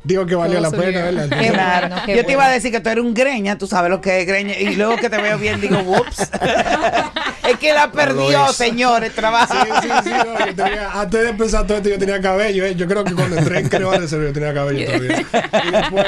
digo 0.05 0.27
que 0.27 0.35
valió 0.35 0.61
la 0.61 0.71
pena. 0.71 1.03
¿verdad? 1.05 1.29
Qué 1.39 1.49
Claro. 1.49 1.89
bueno, 1.89 2.03
qué 2.07 2.17
Yo 2.17 2.27
te 2.27 2.33
iba 2.33 2.45
a 2.47 2.51
decir 2.51 2.71
que 2.71 2.81
tú 2.81 2.91
eres 2.91 3.03
un 3.05 3.15
greña, 3.15 3.59
tú 3.59 3.67
sabes 3.67 3.91
lo 3.91 4.01
que 4.01 4.21
es 4.21 4.27
greña, 4.27 4.57
y 4.59 4.77
luego 4.77 4.97
que 4.97 5.09
te 5.11 5.17
veo 5.17 5.39
bien 5.39 5.61
digo, 5.61 5.79
ups. 5.81 6.19
es 7.49 7.59
que 7.59 7.73
la 7.73 7.91
perdió, 7.91 8.51
es. 8.51 8.57
señores, 8.57 9.15
trabajo. 9.15 9.55
Sí, 9.55 9.71
sí, 9.83 9.89
sí, 10.05 10.11
no, 10.11 10.47
yo 10.47 10.55
tenía- 10.55 10.91
antes 10.93 11.23
de 11.23 11.29
empezar 11.31 11.67
todo 11.67 11.79
esto 11.79 11.89
yo 11.89 11.99
tenía 11.99 12.21
cabello, 12.21 12.65
eh. 12.65 12.75
yo 12.75 12.87
creo 12.87 13.03
que 13.05 13.15
cuando 13.15 13.37
entré 13.39 13.61
en 13.61 13.69
Creval 13.69 14.07
de 14.07 14.09
yo 14.09 14.33
tenía 14.33 14.53
cabello 14.55 14.85
todavía. 14.87 15.25
Y 15.65 15.71
después 15.71 16.07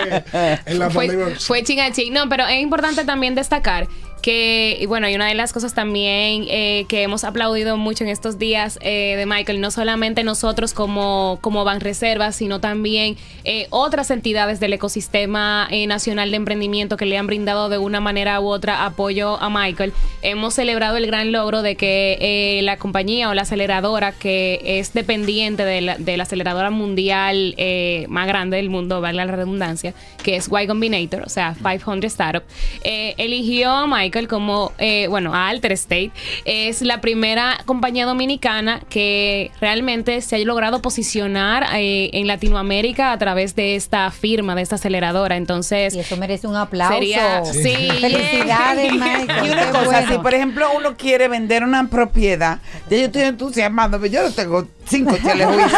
en 0.67 0.79
la 0.79 0.91
fue, 0.91 1.07
pandemia... 1.09 1.37
fue 1.41 1.63
chingachín. 1.63 2.13
No, 2.13 2.29
pero 2.29 2.47
es 2.47 2.61
importante 2.61 3.05
también 3.05 3.35
destacar 3.35 3.89
y 4.33 4.87
bueno, 4.87 5.09
y 5.09 5.15
una 5.15 5.27
de 5.27 5.35
las 5.35 5.53
cosas 5.53 5.75
también 5.75 6.47
eh, 6.49 6.85
que 6.89 7.03
hemos 7.03 7.25
aplaudido 7.25 7.77
mucho 7.77 8.05
en 8.05 8.11
estos 8.11 8.39
días 8.39 8.79
eh, 8.83 9.15
de 9.17 9.27
Michael, 9.27 9.61
no 9.61 9.71
solamente 9.71 10.25
nosotros 10.25 10.75
como, 10.75 11.39
como 11.41 11.65
Banreservas, 11.65 12.37
sino 12.37 12.61
también 12.61 13.17
eh, 13.45 13.67
otras 13.71 14.11
entidades 14.11 14.61
del 14.61 14.73
ecosistema 14.73 15.69
nacional 15.87 16.31
de 16.31 16.37
emprendimiento 16.37 16.97
que 16.97 17.07
le 17.07 17.19
han 17.19 17.27
brindado 17.27 17.69
de 17.69 17.79
una 17.79 18.01
manera 18.01 18.41
u 18.41 18.49
otra 18.49 18.85
apoyo 18.85 19.41
a 19.41 19.51
Michael. 19.51 19.93
Hemos 20.23 20.55
celebrado 20.55 20.97
el 20.97 21.07
gran 21.07 21.33
logro 21.33 21.63
de 21.63 21.77
que 21.77 22.61
la 22.63 22.77
compañía 22.77 23.29
o 23.29 23.35
la 23.35 23.43
aceleradora 23.43 24.13
que 24.13 24.61
es 24.63 24.93
dependiente 24.93 25.65
de 25.65 25.81
la, 25.81 25.99
de 25.99 26.17
la 26.17 26.25
aceleradora 26.25 26.71
mundial 26.71 27.55
más 28.09 28.27
grande 28.27 28.57
del 28.57 28.71
mundo, 28.71 29.01
valga 29.01 29.25
la 29.25 29.33
redundancia, 29.33 29.95
que 30.23 30.37
es 30.37 30.49
Y 30.49 30.67
Combinator, 30.67 31.23
o 31.23 31.29
sea, 31.29 31.55
500 31.55 32.05
Startup, 32.05 32.43
eligió 32.83 33.71
a 33.71 33.87
Michael 33.87 34.16
como, 34.27 34.73
eh, 34.79 35.07
bueno, 35.09 35.35
a 35.35 35.49
Alter 35.49 35.73
State. 35.73 36.11
Es 36.45 36.83
la 36.83 37.01
primera 37.01 37.59
compañía 37.67 38.07
dominicana 38.07 38.81
que 38.89 39.51
realmente 39.61 40.21
se 40.23 40.37
ha 40.37 40.39
logrado 40.41 40.81
posicionar 40.83 41.67
eh, 41.75 42.11
en 42.13 42.27
Latinoamérica 42.27 43.13
a 43.13 43.19
través 43.19 43.55
de 43.55 43.77
esta 43.77 44.11
firma, 44.11 44.55
de 44.55 44.63
esta 44.63 44.77
aceleradora. 44.77 45.37
Entonces, 45.37 45.95
Y 45.95 46.01
eso 46.01 46.17
merece 46.17 46.47
un 46.47 46.57
aplauso. 46.57 46.95
Sería- 46.95 47.45
sí. 47.45 47.75
Felicidades, 48.01 48.93
Michael. 48.93 49.47
Y 49.47 49.51
una 49.51 49.67
Qué 49.67 49.71
cosa, 49.73 49.85
bueno. 49.85 50.13
si 50.13 50.19
por 50.19 50.35
ejemplo 50.35 50.67
uno 50.77 50.97
quiere 50.97 51.29
vender 51.29 51.63
una 51.65 51.89
propiedad, 51.89 52.59
ya 52.91 52.97
yo 52.97 53.05
estoy 53.07 53.23
entusiasmando, 53.23 54.01
pero 54.01 54.13
yo 54.13 54.23
no 54.23 54.31
tengo 54.33 54.67
cinco 54.89 55.17
telejuicios. 55.17 55.73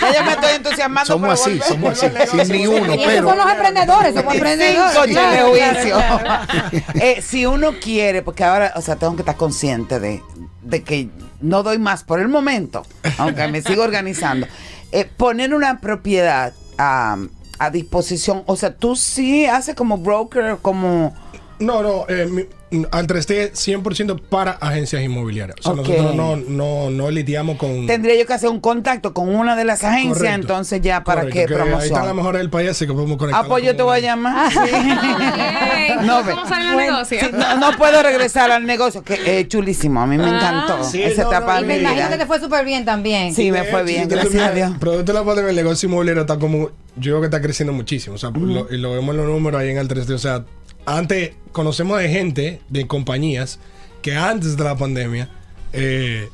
Ya 0.00 0.14
yo 0.18 0.24
me 0.24 0.32
estoy 0.32 0.50
entusiasmando. 0.56 1.06
Somos 1.12 1.30
así, 1.40 1.58
volver- 1.58 1.62
somos 1.68 2.02
así, 2.02 2.40
sin 2.46 2.56
ni 2.56 2.66
uno, 2.66 2.94
Y 2.94 2.98
esos 3.00 3.06
pero- 3.06 3.28
son 3.28 3.38
los 3.38 3.50
emprendedores, 3.52 4.14
somos 4.14 4.32
Cinco 4.32 4.32
emprendedores. 4.48 5.08
claro, 5.12 5.52
telejuicios. 5.52 5.98
claro, 5.98 6.18
claro. 6.24 6.84
Eh, 6.94 7.22
si 7.22 7.46
uno 7.46 7.72
quiere, 7.80 8.22
porque 8.22 8.44
ahora, 8.44 8.72
o 8.76 8.80
sea, 8.82 8.96
tengo 8.96 9.14
que 9.16 9.22
estar 9.22 9.36
consciente 9.36 10.00
de, 10.00 10.22
de 10.62 10.82
que 10.82 11.08
no 11.40 11.62
doy 11.62 11.78
más 11.78 12.04
por 12.04 12.20
el 12.20 12.28
momento, 12.28 12.84
aunque 13.18 13.46
me 13.48 13.60
sigo 13.62 13.82
organizando. 13.82 14.46
Eh, 14.92 15.04
poner 15.16 15.54
una 15.54 15.80
propiedad 15.80 16.52
a, 16.78 17.16
a 17.58 17.70
disposición, 17.70 18.42
o 18.46 18.56
sea, 18.56 18.74
tú 18.76 18.96
sí 18.96 19.44
haces 19.46 19.74
como 19.74 19.98
broker, 19.98 20.58
como 20.62 21.14
No, 21.58 21.82
no, 21.82 22.04
eh, 22.08 22.26
mi- 22.30 22.44
al 22.90 23.06
3T 23.06 23.52
100% 23.52 24.20
para 24.20 24.50
agencias 24.52 25.00
inmobiliarias. 25.00 25.56
O 25.60 25.62
sea, 25.62 25.72
nosotros 25.74 26.12
no, 26.16 26.34
no, 26.36 26.90
no 26.90 27.10
lidiamos 27.12 27.56
con... 27.56 27.86
Tendría 27.86 28.18
yo 28.18 28.26
que 28.26 28.32
hacer 28.32 28.48
un 28.48 28.58
contacto 28.58 29.14
con 29.14 29.28
una 29.32 29.54
de 29.54 29.64
las 29.64 29.84
agencias, 29.84 30.16
Correcto. 30.18 30.40
entonces 30.40 30.80
ya 30.82 31.04
para 31.04 31.20
Correcto, 31.20 31.40
que 31.40 31.46
que 31.46 31.54
Ahí 31.54 31.60
está 31.60 31.70
la 31.70 31.84
promoción. 31.84 32.16
mejor 32.16 32.36
del 32.36 32.50
país, 32.50 32.70
así 32.70 32.84
que 32.88 32.92
podemos 32.92 33.16
conectar. 33.16 33.44
Ah, 33.44 33.48
pues 33.48 33.62
yo 33.62 33.76
te 33.76 33.82
voy 33.84 33.98
a 33.98 34.00
llamar. 34.00 34.50
Sí. 34.50 34.58
No, 36.04 36.24
ve. 36.24 36.32
¿Cómo 36.32 36.48
sale 36.48 36.68
el 36.68 36.74
Bueno, 36.74 36.92
negocio? 36.94 37.20
sí, 37.20 37.26
no, 37.32 37.56
no 37.58 37.76
puedo 37.76 38.02
regresar 38.02 38.50
al 38.50 38.64
negocio, 38.66 39.02
que 39.04 39.40
es 39.40 39.48
chulísimo. 39.48 40.00
A 40.00 40.06
mí 40.06 40.16
me 40.18 40.24
Ah. 40.24 40.36
encantó 40.36 40.82
Sí, 40.84 41.02
esa 41.02 41.22
no, 41.24 41.28
etapa 41.28 41.56
no, 41.60 41.64
Y 41.64 41.68
me 41.68 41.78
imagino 41.78 42.08
que 42.08 42.16
te 42.16 42.26
fue 42.26 42.40
súper 42.40 42.64
bien 42.64 42.84
también. 42.84 43.34
Sí, 43.34 43.52
me 43.52 43.64
fue 43.64 43.84
bien, 43.84 44.08
gracias 44.08 44.42
a 44.42 44.50
Dios. 44.52 44.72
Producto 44.80 45.12
de 45.12 45.18
la 45.18 45.24
pandemia, 45.24 45.50
el 45.50 45.56
negocio 45.56 45.88
inmobiliario 45.88 46.22
está 46.22 46.38
como. 46.38 46.70
Yo 46.96 47.12
veo 47.12 47.20
que 47.20 47.26
está 47.26 47.40
creciendo 47.40 47.72
muchísimo. 47.72 48.16
O 48.16 48.18
sea, 48.18 48.30
lo, 48.30 48.72
y 48.72 48.78
lo 48.78 48.92
vemos 48.92 49.10
en 49.14 49.16
los 49.18 49.26
números 49.28 49.60
ahí 49.60 49.70
en 49.70 49.78
el 49.78 49.88
3D. 49.88 50.14
O 50.14 50.18
sea, 50.18 50.44
antes 50.86 51.32
conocemos 51.52 51.98
de 51.98 52.08
gente, 52.08 52.60
de 52.68 52.86
compañías, 52.86 53.58
que 54.02 54.16
antes 54.16 54.56
de 54.56 54.64
la 54.64 54.76
pandemia 54.76 55.28
eh, 55.72 56.28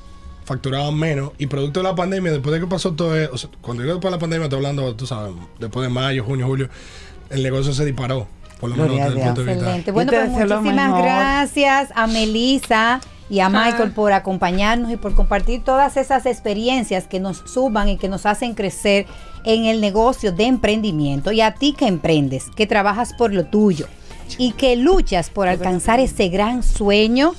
facturaban 0.45 0.97
menos. 0.97 1.33
Y 1.39 1.47
producto 1.47 1.81
de 1.81 1.85
la 1.85 1.95
pandemia, 1.95 2.33
después 2.33 2.53
de 2.53 2.61
que 2.61 2.67
pasó 2.67 2.93
todo 2.93 3.17
eso, 3.17 3.31
o 3.33 3.39
sea, 3.39 3.51
cuando 3.61 3.83
digo 3.83 3.95
después 3.95 4.11
de 4.11 4.17
la 4.17 4.21
pandemia, 4.21 4.45
estoy 4.45 4.57
hablando, 4.57 4.97
tú 4.97 5.07
sabes, 5.07 5.33
después 5.59 5.87
de 5.87 5.93
mayo, 5.93 6.25
junio, 6.25 6.47
julio, 6.47 6.69
el 7.31 7.43
negocio 7.43 7.73
se 7.73 7.85
disparó. 7.85 8.27
Por 8.59 8.71
lo 8.71 8.77
menos 8.77 8.97
desde 8.97 9.19
el 9.21 9.25
punto 9.25 9.43
de 9.43 9.47
vista. 9.47 9.65
Excelente. 9.65 9.91
Bueno, 9.91 10.13
Yo 10.13 10.19
pues 10.19 10.31
muchísimas 10.33 11.03
gracias 11.03 11.89
a 11.95 12.07
Melissa 12.07 13.01
y 13.31 13.41
a 13.41 13.49
Michael 13.49 13.93
por 13.93 14.13
acompañarnos 14.13 14.91
y 14.91 14.97
por 14.97 15.15
compartir 15.15 15.65
todas 15.65 15.97
esas 15.97 16.27
experiencias 16.27 17.07
que 17.07 17.21
nos 17.21 17.39
suban 17.47 17.89
y 17.89 17.97
que 17.97 18.11
nos 18.11 18.27
hacen 18.27 18.55
crecer 18.55 19.07
en 19.45 19.65
el 19.65 19.81
negocio 19.81 20.33
de 20.33 20.45
emprendimiento. 20.45 21.33
Y 21.33 21.41
a 21.41 21.55
ti 21.55 21.73
que 21.73 21.87
emprendes, 21.87 22.51
que 22.55 22.67
trabajas 22.67 23.15
por 23.15 23.33
lo 23.33 23.47
tuyo 23.47 23.87
y 24.39 24.53
que 24.53 24.77
luchas 24.77 25.31
por 25.31 25.49
alcanzar 25.49 26.01
ese 26.01 26.29
gran 26.29 26.63
sueño, 26.63 27.35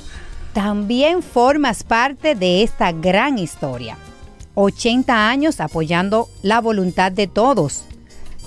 también 0.53 1.23
formas 1.23 1.83
parte 1.83 2.35
de 2.35 2.63
esta 2.63 2.91
gran 2.91 3.37
historia. 3.37 3.97
80 4.55 5.29
años 5.29 5.59
apoyando 5.59 6.29
la 6.41 6.59
voluntad 6.59 7.11
de 7.11 7.27
todos. 7.27 7.83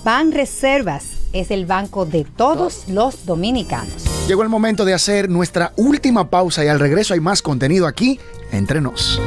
Ban 0.03 0.31
Reservas 0.31 1.05
es 1.33 1.51
el 1.51 1.65
banco 1.65 2.05
de 2.05 2.23
todos 2.23 2.87
los 2.87 3.25
dominicanos. 3.25 4.05
Llegó 4.27 4.43
el 4.43 4.49
momento 4.49 4.85
de 4.85 4.93
hacer 4.93 5.29
nuestra 5.29 5.73
última 5.77 6.29
pausa 6.29 6.63
y 6.63 6.67
al 6.67 6.79
regreso 6.79 7.13
hay 7.13 7.19
más 7.19 7.41
contenido 7.41 7.87
aquí 7.87 8.19
entre 8.51 8.81
nos. 8.81 9.19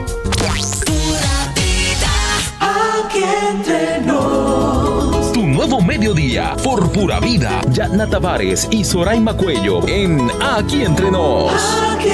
Aquí 2.61 3.23
entre 3.51 4.01
nos. 4.03 4.18
Nuevo 5.69 5.85
mediodía 5.85 6.57
por 6.65 6.91
pura 6.93 7.21
vida. 7.21 7.61
Yatna 7.71 8.07
Tavares 8.09 8.67
y 8.71 8.85
Soraima 8.85 9.35
Cuello 9.35 9.87
en 9.87 10.31
Aquí 10.41 10.83
Entre 10.83 11.11
Nos. 11.11 11.53
Aquí 11.93 12.09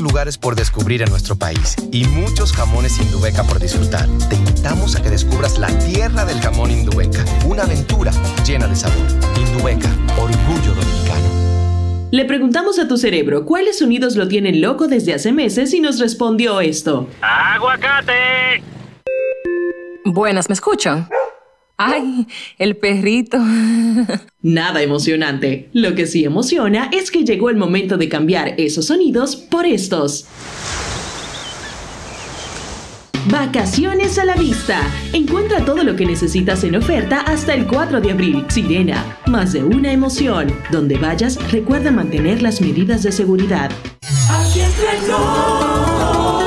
muchos 0.00 0.12
lugares 0.12 0.38
por 0.38 0.54
descubrir 0.54 1.02
en 1.02 1.10
nuestro 1.10 1.36
país 1.36 1.76
y 1.92 2.04
muchos 2.04 2.52
jamones 2.52 2.98
Indubeca 2.98 3.44
por 3.44 3.58
disfrutar. 3.58 4.08
Te 4.28 4.36
invitamos 4.36 4.96
a 4.96 5.02
que 5.02 5.10
descubras 5.10 5.58
la 5.58 5.68
tierra 5.78 6.24
del 6.24 6.40
jamón 6.40 6.70
Indubeca, 6.70 7.24
una 7.46 7.64
aventura 7.64 8.12
llena 8.46 8.66
de 8.66 8.76
sabor. 8.76 8.96
Indubeca, 9.36 9.88
orgullo 10.16 10.74
dominicano. 10.74 12.08
Le 12.10 12.24
preguntamos 12.24 12.78
a 12.78 12.88
tu 12.88 12.96
cerebro 12.96 13.44
cuáles 13.44 13.78
sonidos 13.78 14.16
lo 14.16 14.26
tienen 14.26 14.60
loco 14.60 14.88
desde 14.88 15.14
hace 15.14 15.32
meses 15.32 15.72
y 15.74 15.80
nos 15.80 15.98
respondió 15.98 16.60
esto. 16.60 17.08
¡Aguacate! 17.20 18.62
Buenas, 20.04 20.48
¿me 20.48 20.54
escuchan? 20.54 21.08
¡Ay, 21.82 22.26
el 22.58 22.76
perrito! 22.76 23.38
Nada 24.42 24.82
emocionante. 24.82 25.70
Lo 25.72 25.94
que 25.94 26.06
sí 26.06 26.24
emociona 26.24 26.90
es 26.92 27.10
que 27.10 27.24
llegó 27.24 27.48
el 27.48 27.56
momento 27.56 27.96
de 27.96 28.06
cambiar 28.10 28.52
esos 28.58 28.88
sonidos 28.88 29.34
por 29.34 29.64
estos. 29.64 30.26
Vacaciones 33.30 34.18
a 34.18 34.26
la 34.26 34.34
vista. 34.34 34.82
Encuentra 35.14 35.64
todo 35.64 35.82
lo 35.82 35.96
que 35.96 36.04
necesitas 36.04 36.64
en 36.64 36.76
oferta 36.76 37.20
hasta 37.20 37.54
el 37.54 37.66
4 37.66 38.02
de 38.02 38.10
abril. 38.10 38.44
Sirena, 38.48 39.16
más 39.26 39.54
de 39.54 39.64
una 39.64 39.90
emoción. 39.90 40.52
Donde 40.70 40.98
vayas, 40.98 41.38
recuerda 41.50 41.90
mantener 41.90 42.42
las 42.42 42.60
medidas 42.60 43.02
de 43.04 43.12
seguridad. 43.12 43.70
Aquí 44.28 44.60
entre. 44.60 45.06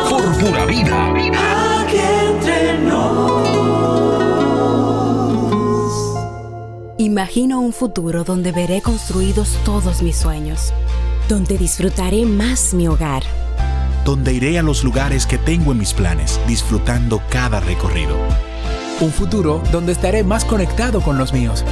Por 0.09 0.37
pura 0.37 0.65
vida. 0.67 1.32
Imagino 7.13 7.61
un 7.61 7.73
futuro 7.73 8.23
donde 8.23 8.51
veré 8.51 8.81
construidos 8.81 9.55
todos 9.63 10.01
mis 10.01 10.15
sueños, 10.15 10.73
donde 11.29 11.59
disfrutaré 11.59 12.25
más 12.25 12.73
mi 12.73 12.87
hogar. 12.87 13.21
donde 14.03 14.33
iré 14.33 14.57
a 14.57 14.63
los 14.63 14.83
lugares 14.83 15.27
que 15.27 15.37
tengo 15.37 15.73
en 15.73 15.77
mis 15.77 15.93
planes, 15.93 16.39
disfrutando 16.47 17.21
cada 17.29 17.59
recorrido. 17.59 18.17
Un 18.99 19.11
futuro 19.11 19.61
donde 19.71 19.91
estaré 19.91 20.23
más 20.23 20.43
conectado 20.43 21.01
con 21.01 21.19
los 21.19 21.33
míos. 21.33 21.63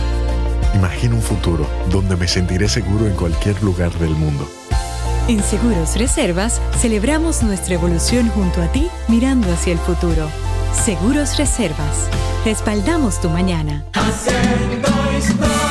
Imagino 0.76 1.16
un 1.16 1.24
futuro 1.24 1.66
donde 1.89 2.16
me 2.18 2.28
sentiré 2.28 2.70
seguro 2.70 3.08
en 3.08 3.16
cualquier 3.16 3.64
lugar 3.64 3.92
del 3.94 4.12
mundo. 4.12 4.48
En 5.28 5.42
Seguros 5.42 5.96
Reservas 5.98 6.62
celebramos 6.78 7.42
nuestra 7.42 7.74
evolución 7.74 8.30
junto 8.30 8.62
a 8.62 8.72
ti 8.72 8.89
mirando 9.08 9.52
hacia 9.52 9.74
el 9.74 9.80
futuro. 9.80 10.30
Seguros 10.86 11.36
Reservas. 11.39 12.08
Respaldamos 12.46 13.20
tu 13.20 13.30
mañana. 13.30 13.84
Cristo. 15.22 15.70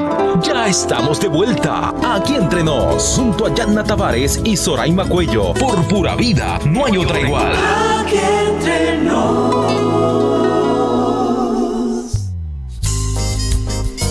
Ya 0.41 0.67
estamos 0.67 1.19
de 1.19 1.27
vuelta. 1.27 1.93
Aquí 2.03 2.35
entre 2.35 2.63
nos, 2.63 3.15
junto 3.15 3.45
a 3.45 3.53
Yanna 3.53 3.83
Tavares 3.83 4.41
y 4.43 4.57
Soraima 4.57 5.07
Cuello. 5.07 5.53
Por 5.53 5.87
pura 5.87 6.15
vida, 6.15 6.59
no 6.65 6.85
hay 6.85 6.97
otra 6.97 7.19
igual. 7.19 7.53
Aquí 7.99 8.17
entre 8.17 8.97
nos. 9.03 9.61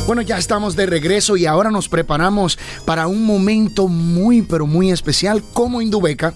Bueno, 0.06 0.22
ya 0.22 0.38
estamos 0.38 0.74
de 0.74 0.86
regreso 0.86 1.36
y 1.36 1.46
ahora 1.46 1.70
nos 1.70 1.88
preparamos 1.88 2.58
para 2.84 3.06
un 3.06 3.24
momento 3.24 3.86
muy, 3.86 4.42
pero 4.42 4.66
muy 4.66 4.90
especial 4.90 5.42
como 5.52 5.80
Indubeca. 5.80 6.34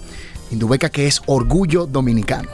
Indubeca 0.50 0.88
que 0.90 1.06
es 1.08 1.20
orgullo 1.26 1.86
dominicano. 1.86 2.48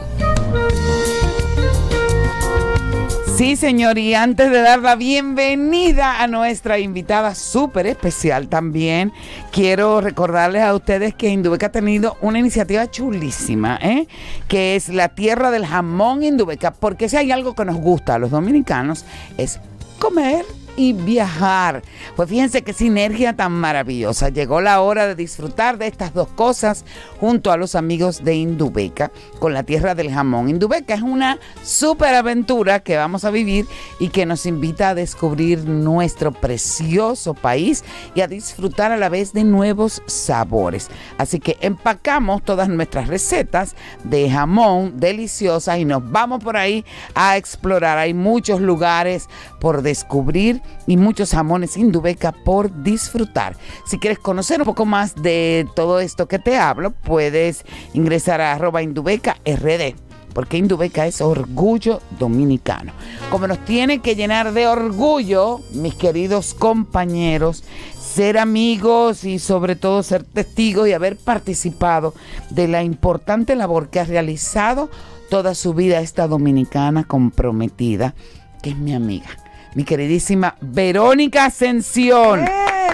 Sí, 3.40 3.56
señor, 3.56 3.96
y 3.96 4.12
antes 4.12 4.50
de 4.50 4.60
dar 4.60 4.80
la 4.80 4.96
bienvenida 4.96 6.22
a 6.22 6.26
nuestra 6.26 6.78
invitada 6.78 7.34
súper 7.34 7.86
especial 7.86 8.48
también, 8.48 9.14
quiero 9.50 10.02
recordarles 10.02 10.62
a 10.62 10.74
ustedes 10.74 11.14
que 11.14 11.30
Indubeca 11.30 11.68
ha 11.68 11.72
tenido 11.72 12.18
una 12.20 12.38
iniciativa 12.38 12.90
chulísima, 12.90 13.78
¿eh? 13.80 14.06
que 14.46 14.76
es 14.76 14.90
la 14.90 15.08
tierra 15.08 15.50
del 15.50 15.64
jamón 15.64 16.22
Indubeca, 16.22 16.74
porque 16.74 17.08
si 17.08 17.16
hay 17.16 17.32
algo 17.32 17.54
que 17.54 17.64
nos 17.64 17.76
gusta 17.76 18.16
a 18.16 18.18
los 18.18 18.30
dominicanos 18.30 19.06
es 19.38 19.58
comer 19.98 20.44
y 20.76 20.92
viajar. 20.92 21.82
Pues 22.16 22.28
fíjense 22.28 22.62
qué 22.62 22.72
sinergia 22.72 23.36
tan 23.36 23.52
maravillosa. 23.52 24.28
Llegó 24.28 24.60
la 24.60 24.80
hora 24.80 25.06
de 25.06 25.14
disfrutar 25.14 25.78
de 25.78 25.86
estas 25.86 26.14
dos 26.14 26.28
cosas 26.28 26.84
junto 27.18 27.52
a 27.52 27.56
los 27.56 27.74
amigos 27.74 28.24
de 28.24 28.34
Indubeca 28.34 29.10
con 29.38 29.52
la 29.54 29.62
tierra 29.62 29.94
del 29.94 30.10
jamón. 30.10 30.48
Indubeca 30.48 30.94
es 30.94 31.02
una 31.02 31.38
super 31.62 32.14
aventura 32.14 32.80
que 32.80 32.96
vamos 32.96 33.24
a 33.24 33.30
vivir 33.30 33.66
y 33.98 34.08
que 34.08 34.26
nos 34.26 34.46
invita 34.46 34.90
a 34.90 34.94
descubrir 34.94 35.64
nuestro 35.64 36.32
precioso 36.32 37.34
país 37.34 37.84
y 38.14 38.20
a 38.20 38.28
disfrutar 38.28 38.92
a 38.92 38.96
la 38.96 39.08
vez 39.08 39.32
de 39.32 39.44
nuevos 39.44 40.02
sabores. 40.06 40.88
Así 41.18 41.40
que 41.40 41.56
empacamos 41.60 42.42
todas 42.42 42.68
nuestras 42.68 43.08
recetas 43.08 43.74
de 44.04 44.30
jamón 44.30 44.98
deliciosas 44.98 45.78
y 45.78 45.84
nos 45.84 46.10
vamos 46.10 46.42
por 46.42 46.56
ahí 46.56 46.84
a 47.14 47.36
explorar. 47.36 47.98
Hay 47.98 48.14
muchos 48.14 48.60
lugares 48.60 49.28
por 49.60 49.82
descubrir 49.82 50.59
y 50.86 50.96
muchos 50.96 51.30
jamones 51.30 51.76
Indubeca 51.76 52.32
por 52.32 52.82
disfrutar. 52.82 53.56
Si 53.86 53.98
quieres 53.98 54.18
conocer 54.18 54.60
un 54.60 54.66
poco 54.66 54.86
más 54.86 55.14
de 55.14 55.66
todo 55.74 56.00
esto 56.00 56.28
que 56.28 56.38
te 56.38 56.56
hablo, 56.56 56.90
puedes 56.90 57.64
ingresar 57.94 58.40
a 58.40 58.52
arroba 58.52 58.82
Indubeca 58.82 59.36
RD 59.44 59.94
porque 60.32 60.58
Indubeca 60.58 61.06
es 61.06 61.20
orgullo 61.20 62.00
dominicano. 62.18 62.92
Como 63.30 63.46
nos 63.46 63.58
tiene 63.64 64.00
que 64.00 64.14
llenar 64.14 64.52
de 64.52 64.66
orgullo, 64.66 65.60
mis 65.72 65.94
queridos 65.94 66.54
compañeros, 66.54 67.64
ser 67.98 68.38
amigos 68.38 69.24
y 69.24 69.38
sobre 69.38 69.76
todo 69.76 70.02
ser 70.02 70.24
testigos 70.24 70.88
y 70.88 70.92
haber 70.92 71.16
participado 71.16 72.14
de 72.50 72.68
la 72.68 72.82
importante 72.82 73.54
labor 73.54 73.88
que 73.88 74.00
ha 74.00 74.04
realizado 74.04 74.90
toda 75.30 75.54
su 75.54 75.74
vida 75.74 76.00
esta 76.00 76.26
dominicana 76.26 77.04
comprometida, 77.04 78.14
que 78.62 78.70
es 78.70 78.76
mi 78.76 78.94
amiga. 78.94 79.28
Mi 79.74 79.84
queridísima 79.84 80.56
Verónica 80.60 81.44
Ascensión, 81.44 82.44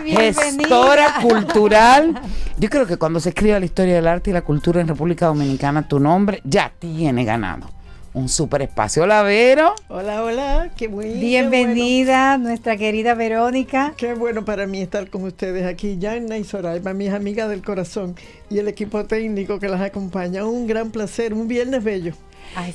bienvenida! 0.04 0.42
gestora 0.42 1.14
cultural. 1.22 2.20
Yo 2.58 2.68
creo 2.68 2.86
que 2.86 2.98
cuando 2.98 3.18
se 3.18 3.30
escriba 3.30 3.58
la 3.58 3.64
historia 3.64 3.94
del 3.94 4.06
arte 4.06 4.28
y 4.28 4.32
la 4.34 4.42
cultura 4.42 4.82
en 4.82 4.88
República 4.88 5.26
Dominicana, 5.26 5.88
tu 5.88 5.98
nombre 5.98 6.42
ya 6.44 6.70
tiene 6.78 7.24
ganado 7.24 7.70
un 8.12 8.28
super 8.28 8.60
espacio. 8.60 9.04
Hola, 9.04 9.22
Vero. 9.22 9.74
Hola, 9.88 10.22
hola, 10.22 10.70
qué 10.76 10.88
muy 10.88 11.06
Bienvenida, 11.14 12.36
nuestra 12.36 12.76
querida 12.76 13.14
Verónica. 13.14 13.94
Qué 13.96 14.12
bueno 14.12 14.44
para 14.44 14.66
mí 14.66 14.82
estar 14.82 15.08
con 15.08 15.24
ustedes 15.24 15.64
aquí, 15.64 15.96
Yanna 15.98 16.36
y 16.36 16.44
Soraya, 16.44 16.92
mis 16.92 17.10
amigas 17.10 17.48
del 17.48 17.62
corazón 17.62 18.16
y 18.50 18.58
el 18.58 18.68
equipo 18.68 19.04
técnico 19.06 19.58
que 19.58 19.68
las 19.68 19.80
acompaña. 19.80 20.44
Un 20.44 20.66
gran 20.66 20.90
placer, 20.90 21.32
un 21.32 21.48
viernes 21.48 21.82
bello. 21.82 22.12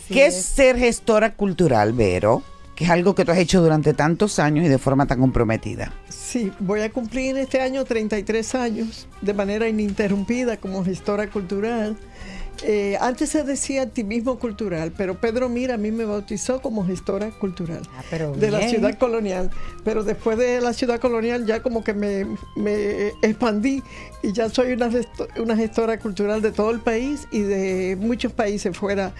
¿Qué 0.07 0.25
es 0.25 0.35
ser 0.35 0.77
gestora 0.77 1.33
cultural, 1.35 1.93
Vero? 1.93 2.43
Que 2.81 2.85
es 2.85 2.91
algo 2.91 3.13
que 3.13 3.25
tú 3.25 3.31
has 3.31 3.37
hecho 3.37 3.61
durante 3.61 3.93
tantos 3.93 4.39
años 4.39 4.65
y 4.65 4.67
de 4.67 4.79
forma 4.79 5.05
tan 5.05 5.19
comprometida. 5.19 5.93
Sí, 6.09 6.51
voy 6.57 6.81
a 6.81 6.91
cumplir 6.91 7.37
este 7.37 7.61
año 7.61 7.85
33 7.85 8.55
años 8.55 9.07
de 9.21 9.35
manera 9.35 9.67
ininterrumpida 9.67 10.57
como 10.57 10.83
gestora 10.83 11.29
cultural. 11.29 11.95
Eh, 12.63 12.97
antes 12.99 13.29
se 13.29 13.43
decía 13.43 13.83
activismo 13.83 14.39
cultural, 14.39 14.91
pero 14.97 15.13
Pedro 15.13 15.47
Mira 15.47 15.75
a 15.75 15.77
mí 15.77 15.91
me 15.91 16.05
bautizó 16.05 16.59
como 16.59 16.83
gestora 16.83 17.29
cultural 17.29 17.83
de 18.35 18.49
la 18.49 18.67
ciudad 18.67 18.97
colonial. 18.97 19.51
Pero 19.83 20.03
después 20.03 20.39
de 20.39 20.59
la 20.59 20.73
ciudad 20.73 20.99
colonial 20.99 21.45
ya 21.45 21.61
como 21.61 21.83
que 21.83 21.93
me, 21.93 22.25
me 22.55 23.09
expandí 23.21 23.83
y 24.23 24.33
ya 24.33 24.49
soy 24.49 24.73
una, 24.73 24.89
gesto- 24.89 25.27
una 25.41 25.55
gestora 25.55 25.97
cultural 25.99 26.41
de 26.41 26.51
todo 26.51 26.71
el 26.71 26.79
país 26.79 27.27
y 27.31 27.39
de 27.39 27.97
muchos 27.99 28.31
países 28.31 28.75
fuera 28.77 29.11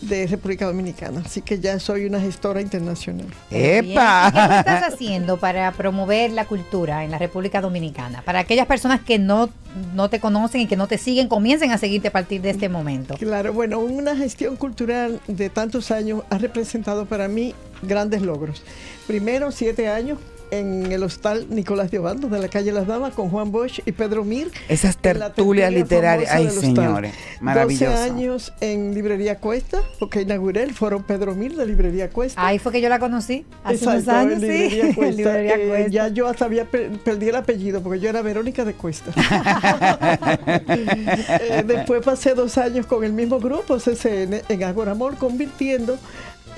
de 0.00 0.26
República 0.26 0.66
Dominicana. 0.66 1.22
Así 1.24 1.40
que 1.42 1.58
ya 1.58 1.78
soy 1.78 2.06
una 2.06 2.20
gestora 2.20 2.60
internacional. 2.60 3.26
¿Y 3.50 3.54
¿Qué 3.54 3.78
estás 3.78 4.82
haciendo 4.92 5.38
para 5.38 5.72
promover 5.72 6.32
la 6.32 6.44
cultura 6.46 7.04
en 7.04 7.10
la 7.10 7.18
República 7.18 7.60
Dominicana? 7.60 8.22
Para 8.22 8.40
aquellas 8.40 8.66
personas 8.66 9.00
que 9.00 9.18
no, 9.18 9.48
no 9.94 10.08
te 10.10 10.20
conocen 10.20 10.60
y 10.62 10.66
que 10.66 10.76
no 10.76 10.86
te 10.86 10.98
siguen, 10.98 11.28
comiencen 11.28 11.70
a 11.72 11.78
seguirte 11.78 12.08
a 12.08 12.12
partir 12.12 12.40
de 12.42 12.50
este 12.50 12.68
momento. 12.68 13.14
Claro, 13.18 13.52
bueno, 13.52 13.78
una 13.80 14.16
gestión 14.16 14.56
cultural 14.56 15.20
de 15.28 15.48
tantos 15.50 15.90
años 15.90 16.22
ha 16.30 16.38
representado 16.38 17.06
para 17.06 17.28
mí 17.28 17.54
grandes 17.82 18.22
logros. 18.22 18.62
Primero, 19.06 19.50
siete 19.50 19.88
años 19.88 20.18
en 20.50 20.90
el 20.92 21.02
hostal 21.02 21.46
Nicolás 21.50 21.90
de 21.90 21.98
Obando 21.98 22.28
de 22.28 22.38
la 22.38 22.48
calle 22.48 22.72
Las 22.72 22.86
Damas 22.86 23.14
con 23.14 23.28
Juan 23.30 23.50
Bosch 23.52 23.80
y 23.84 23.92
Pedro 23.92 24.24
Mir. 24.24 24.50
Esas 24.68 24.96
tertulias 24.96 25.34
tertulia 25.34 25.70
literarias. 25.70 26.30
Ay, 26.32 26.50
señores. 26.50 27.14
Maravilloso. 27.40 27.90
12 27.90 28.02
años 28.10 28.52
en 28.60 28.94
Librería 28.94 29.38
Cuesta, 29.38 29.80
porque 29.98 30.22
inauguré 30.22 30.62
el 30.62 30.72
foro 30.74 31.06
Pedro 31.06 31.34
Mir 31.34 31.54
de 31.56 31.66
Librería 31.66 32.10
Cuesta. 32.10 32.44
Ahí 32.46 32.58
fue 32.58 32.72
que 32.72 32.80
yo 32.80 32.88
la 32.88 32.98
conocí 32.98 33.44
hace 33.64 33.84
unos 33.86 33.98
Exacto, 34.00 34.20
años, 34.20 34.42
en 34.42 34.70
sí. 34.70 34.94
Cuesta. 34.94 35.22
Librería 35.22 35.54
Eh, 35.56 35.68
Cuesta. 35.68 35.88
ya 35.90 36.08
yo 36.08 36.28
hasta 36.28 36.44
había 36.44 36.64
per- 36.64 36.90
perdí 37.00 37.28
el 37.28 37.36
apellido 37.36 37.82
porque 37.82 38.00
yo 38.00 38.08
era 38.08 38.22
Verónica 38.22 38.64
de 38.64 38.74
Cuesta. 38.74 39.12
Eh, 40.46 41.64
después 41.66 42.02
pasé 42.04 42.34
dos 42.34 42.56
años 42.58 42.86
con 42.86 43.04
el 43.04 43.12
mismo 43.12 43.38
grupo, 43.38 43.76
CCN, 43.78 44.42
en 44.48 44.64
Agora 44.64 44.92
Amor, 44.92 45.16
convirtiendo 45.16 45.98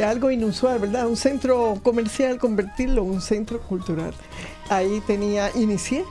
algo 0.05 0.31
inusual, 0.31 0.79
¿verdad? 0.79 1.07
Un 1.07 1.17
centro 1.17 1.81
comercial, 1.83 2.39
convertirlo 2.39 3.03
en 3.03 3.11
un 3.11 3.21
centro 3.21 3.61
cultural. 3.61 4.15
Ahí 4.69 5.03
tenía, 5.07 5.51
inicié 5.55 6.05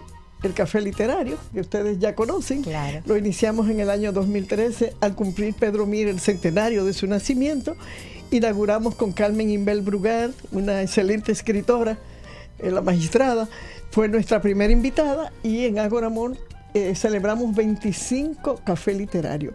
el 0.43 0.53
café 0.53 0.81
literario, 0.81 1.37
que 1.53 1.61
ustedes 1.61 1.99
ya 1.99 2.15
conocen. 2.15 2.63
Lo 3.05 3.17
iniciamos 3.17 3.69
en 3.69 3.79
el 3.79 3.89
año 3.89 4.11
2013, 4.11 4.93
al 5.01 5.15
cumplir 5.15 5.53
Pedro 5.53 5.85
Mir 5.85 6.07
el 6.07 6.19
centenario 6.19 6.85
de 6.85 6.93
su 6.93 7.07
nacimiento. 7.07 7.75
Inauguramos 8.29 8.95
con 8.95 9.13
Carmen 9.13 9.49
Inbel 9.49 9.81
Brugar, 9.81 10.31
una 10.51 10.81
excelente 10.81 11.31
escritora, 11.31 11.97
eh, 12.59 12.71
la 12.71 12.81
magistrada, 12.81 13.47
fue 13.91 14.09
nuestra 14.09 14.41
primera 14.41 14.71
invitada 14.71 15.31
y 15.43 15.65
en 15.65 15.79
Agora 15.79 16.07
Amor 16.07 16.37
eh, 16.73 16.95
celebramos 16.95 17.55
25 17.55 18.61
café 18.63 18.93
literario. 18.93 19.53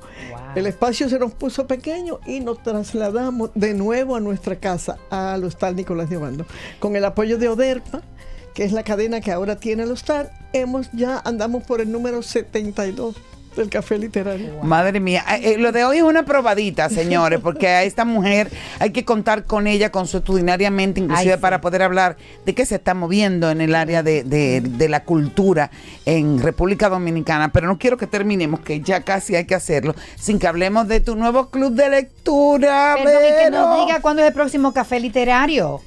El 0.55 0.67
espacio 0.67 1.09
se 1.09 1.19
nos 1.19 1.33
puso 1.33 1.67
pequeño 1.67 2.21
y 2.27 2.41
nos 2.41 2.63
trasladamos 2.63 3.51
de 3.55 3.75
nuevo 3.75 4.17
a 4.17 4.21
nuestra 4.21 4.57
casa, 4.57 4.99
al 5.11 5.45
Hostal 5.45 5.77
Nicolás 5.77 6.11
de 6.11 6.17
Obando. 6.17 6.47
Con 6.79 6.97
el 6.97 7.05
apoyo 7.05 7.39
de 7.39 7.49
Oderpa, 7.49 8.03
que 8.55 8.65
es 8.65 8.73
la 8.73 8.83
cadena 8.83 9.21
que 9.21 9.33
ahora 9.33 9.57
tiene 9.57 9.85
el 9.85 9.93
hostal, 9.93 10.31
hemos 10.53 10.91
ya 10.93 11.21
andamos 11.25 11.65
por 11.65 11.81
el 11.81 11.91
número 11.91 12.23
72 12.23 13.17
del 13.57 13.69
café 13.71 13.99
literario. 13.99 14.63
Madre 14.63 15.01
mía, 15.01 15.25
Eh, 15.37 15.53
eh, 15.55 15.59
lo 15.59 15.73
de 15.73 15.85
hoy 15.85 15.99
es 15.99 16.03
una 16.03 16.25
probadita, 16.25 16.89
señores, 16.89 17.41
porque 17.43 17.69
a 17.69 17.83
esta 17.85 18.05
mujer 18.05 18.51
hay 18.79 18.91
que 18.91 19.05
contar 19.05 19.45
con 19.45 19.67
ella 19.67 19.91
consuetudinariamente, 19.93 21.01
inclusive 21.01 21.33
Ay, 21.33 21.37
sí. 21.39 21.41
para 21.43 21.61
poder 21.61 21.83
hablar 21.83 22.17
de 22.45 22.55
qué 22.55 22.65
se 22.67 22.77
está 22.77 22.95
moviendo 22.95 23.51
en 23.51 23.61
el 23.61 23.75
área 23.75 24.03
de, 24.03 24.25
de- 24.25 24.61
de 24.63 24.89
la 24.89 25.05
cultura 25.05 25.71
en 26.07 26.41
República 26.41 26.89
Dominicana. 26.89 27.51
Pero 27.53 27.67
no 27.67 27.79
quiero 27.79 27.97
que 27.97 28.07
terminemos, 28.07 28.61
que 28.61 28.81
ya 28.81 29.01
casi 29.03 29.37
hay 29.37 29.45
que 29.45 29.55
hacerlo, 29.55 29.95
sin 30.17 30.39
que 30.39 30.47
hablemos 30.47 30.89
de 30.89 31.01
tu 31.01 31.17
nuevo 31.17 31.51
club 31.51 31.73
de 31.75 31.91
lectura. 31.91 32.95
Perdón, 32.97 33.23
y 33.29 33.45
que 33.45 33.51
nos 33.51 33.87
diga 33.87 34.01
cuándo 34.01 34.23
es 34.23 34.29
el 34.29 34.35
próximo 34.35 34.73
café 34.73 35.01
literario. 35.01 35.81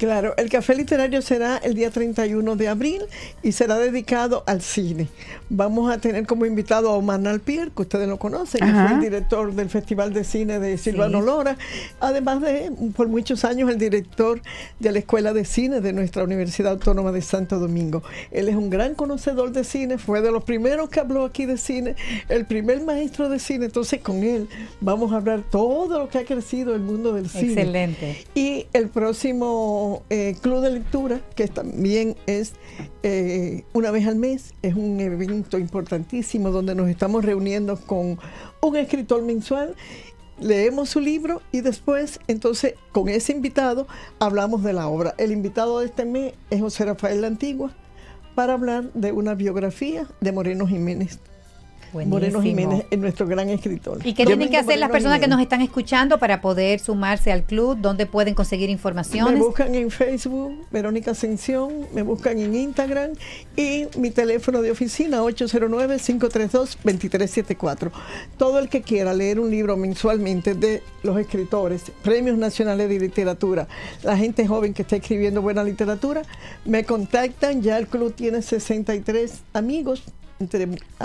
Claro, 0.00 0.32
el 0.38 0.48
café 0.48 0.74
literario 0.74 1.20
será 1.20 1.58
el 1.58 1.74
día 1.74 1.90
31 1.90 2.56
de 2.56 2.68
abril 2.68 3.02
y 3.42 3.52
será 3.52 3.76
dedicado 3.76 4.44
al 4.46 4.62
cine. 4.62 5.08
Vamos 5.50 5.92
a 5.92 5.98
tener 5.98 6.26
como 6.26 6.46
invitado 6.46 6.88
a 6.88 6.94
Omar 6.94 7.20
Nalpier, 7.20 7.70
que 7.70 7.82
ustedes 7.82 8.08
lo 8.08 8.18
conocen, 8.18 8.60
que 8.60 8.72
fue 8.72 8.94
el 8.94 9.00
director 9.02 9.52
del 9.52 9.68
Festival 9.68 10.14
de 10.14 10.24
Cine 10.24 10.58
de 10.58 10.78
Silvano 10.78 11.20
Sí. 11.20 11.26
Lora, 11.26 11.58
además 12.00 12.40
de, 12.40 12.72
por 12.96 13.08
muchos 13.08 13.44
años, 13.44 13.68
el 13.68 13.76
director 13.76 14.40
de 14.78 14.90
la 14.90 15.00
Escuela 15.00 15.34
de 15.34 15.44
Cine 15.44 15.82
de 15.82 15.92
nuestra 15.92 16.24
Universidad 16.24 16.72
Autónoma 16.72 17.12
de 17.12 17.20
Santo 17.20 17.58
Domingo. 17.58 18.02
Él 18.30 18.48
es 18.48 18.56
un 18.56 18.70
gran 18.70 18.94
conocedor 18.94 19.52
de 19.52 19.64
cine, 19.64 19.98
fue 19.98 20.22
de 20.22 20.32
los 20.32 20.44
primeros 20.44 20.88
que 20.88 21.00
habló 21.00 21.26
aquí 21.26 21.44
de 21.44 21.58
cine, 21.58 21.94
el 22.30 22.46
primer 22.46 22.82
maestro 22.82 23.28
de 23.28 23.38
cine, 23.38 23.66
entonces 23.66 24.00
con 24.00 24.22
él 24.22 24.48
vamos 24.80 25.12
a 25.12 25.16
hablar 25.16 25.42
todo 25.50 25.98
lo 25.98 26.08
que 26.08 26.16
ha 26.16 26.24
crecido 26.24 26.74
el 26.74 26.80
mundo 26.80 27.12
del 27.12 27.28
cine. 27.28 27.52
Excelente. 27.52 28.24
Y 28.34 28.66
el 28.72 28.88
próximo 28.88 29.89
eh, 30.10 30.36
Club 30.40 30.62
de 30.62 30.70
Lectura, 30.70 31.20
que 31.34 31.48
también 31.48 32.16
es 32.26 32.54
eh, 33.02 33.64
una 33.72 33.90
vez 33.90 34.06
al 34.06 34.16
mes, 34.16 34.54
es 34.62 34.74
un 34.74 35.00
evento 35.00 35.58
importantísimo 35.58 36.50
donde 36.50 36.74
nos 36.74 36.88
estamos 36.88 37.24
reuniendo 37.24 37.76
con 37.76 38.18
un 38.60 38.76
escritor 38.76 39.22
mensual, 39.22 39.74
leemos 40.40 40.90
su 40.90 41.00
libro 41.00 41.42
y 41.52 41.60
después, 41.60 42.20
entonces, 42.26 42.74
con 42.92 43.08
ese 43.08 43.32
invitado 43.32 43.86
hablamos 44.18 44.62
de 44.62 44.72
la 44.72 44.88
obra. 44.88 45.14
El 45.18 45.32
invitado 45.32 45.80
de 45.80 45.86
este 45.86 46.04
mes 46.04 46.34
es 46.50 46.60
José 46.60 46.84
Rafael 46.84 47.20
La 47.20 47.26
Antigua 47.26 47.72
para 48.34 48.54
hablar 48.54 48.92
de 48.92 49.12
una 49.12 49.34
biografía 49.34 50.06
de 50.20 50.32
Moreno 50.32 50.66
Jiménez. 50.66 51.18
Moreno 51.92 52.42
Jiménez 52.42 52.84
es 52.90 52.98
nuestro 52.98 53.26
gran 53.26 53.48
escritor. 53.48 53.98
¿Y 54.04 54.12
qué 54.14 54.26
tienen 54.26 54.50
que 54.50 54.56
hacer 54.56 54.78
las 54.78 54.90
personas 54.90 55.20
que 55.20 55.28
nos 55.28 55.40
están 55.40 55.60
escuchando 55.60 56.18
para 56.18 56.40
poder 56.40 56.80
sumarse 56.80 57.30
al 57.32 57.44
club? 57.44 57.78
¿Dónde 57.78 58.06
pueden 58.06 58.34
conseguir 58.34 58.68
informaciones? 58.70 59.34
Me 59.34 59.40
buscan 59.40 59.74
en 59.74 59.90
Facebook, 59.90 60.66
Verónica 60.70 61.10
Ascensión, 61.12 61.86
me 61.92 62.02
buscan 62.02 62.38
en 62.38 62.54
Instagram 62.54 63.10
y 63.56 63.86
mi 63.98 64.10
teléfono 64.10 64.60
de 64.62 64.70
oficina 64.70 65.22
809-532-2374. 65.22 67.90
Todo 68.36 68.58
el 68.58 68.68
que 68.68 68.82
quiera 68.82 69.14
leer 69.14 69.40
un 69.40 69.50
libro 69.50 69.76
mensualmente 69.76 70.54
de 70.54 70.82
los 71.02 71.18
escritores, 71.18 71.90
premios 72.02 72.38
nacionales 72.38 72.88
de 72.88 73.00
literatura, 73.00 73.66
la 74.02 74.16
gente 74.16 74.46
joven 74.46 74.74
que 74.74 74.82
está 74.82 74.96
escribiendo 74.96 75.40
buena 75.42 75.64
literatura, 75.64 76.22
me 76.64 76.84
contactan. 76.84 77.62
Ya 77.62 77.78
el 77.78 77.86
club 77.86 78.14
tiene 78.14 78.42
63 78.42 79.42
amigos 79.52 80.02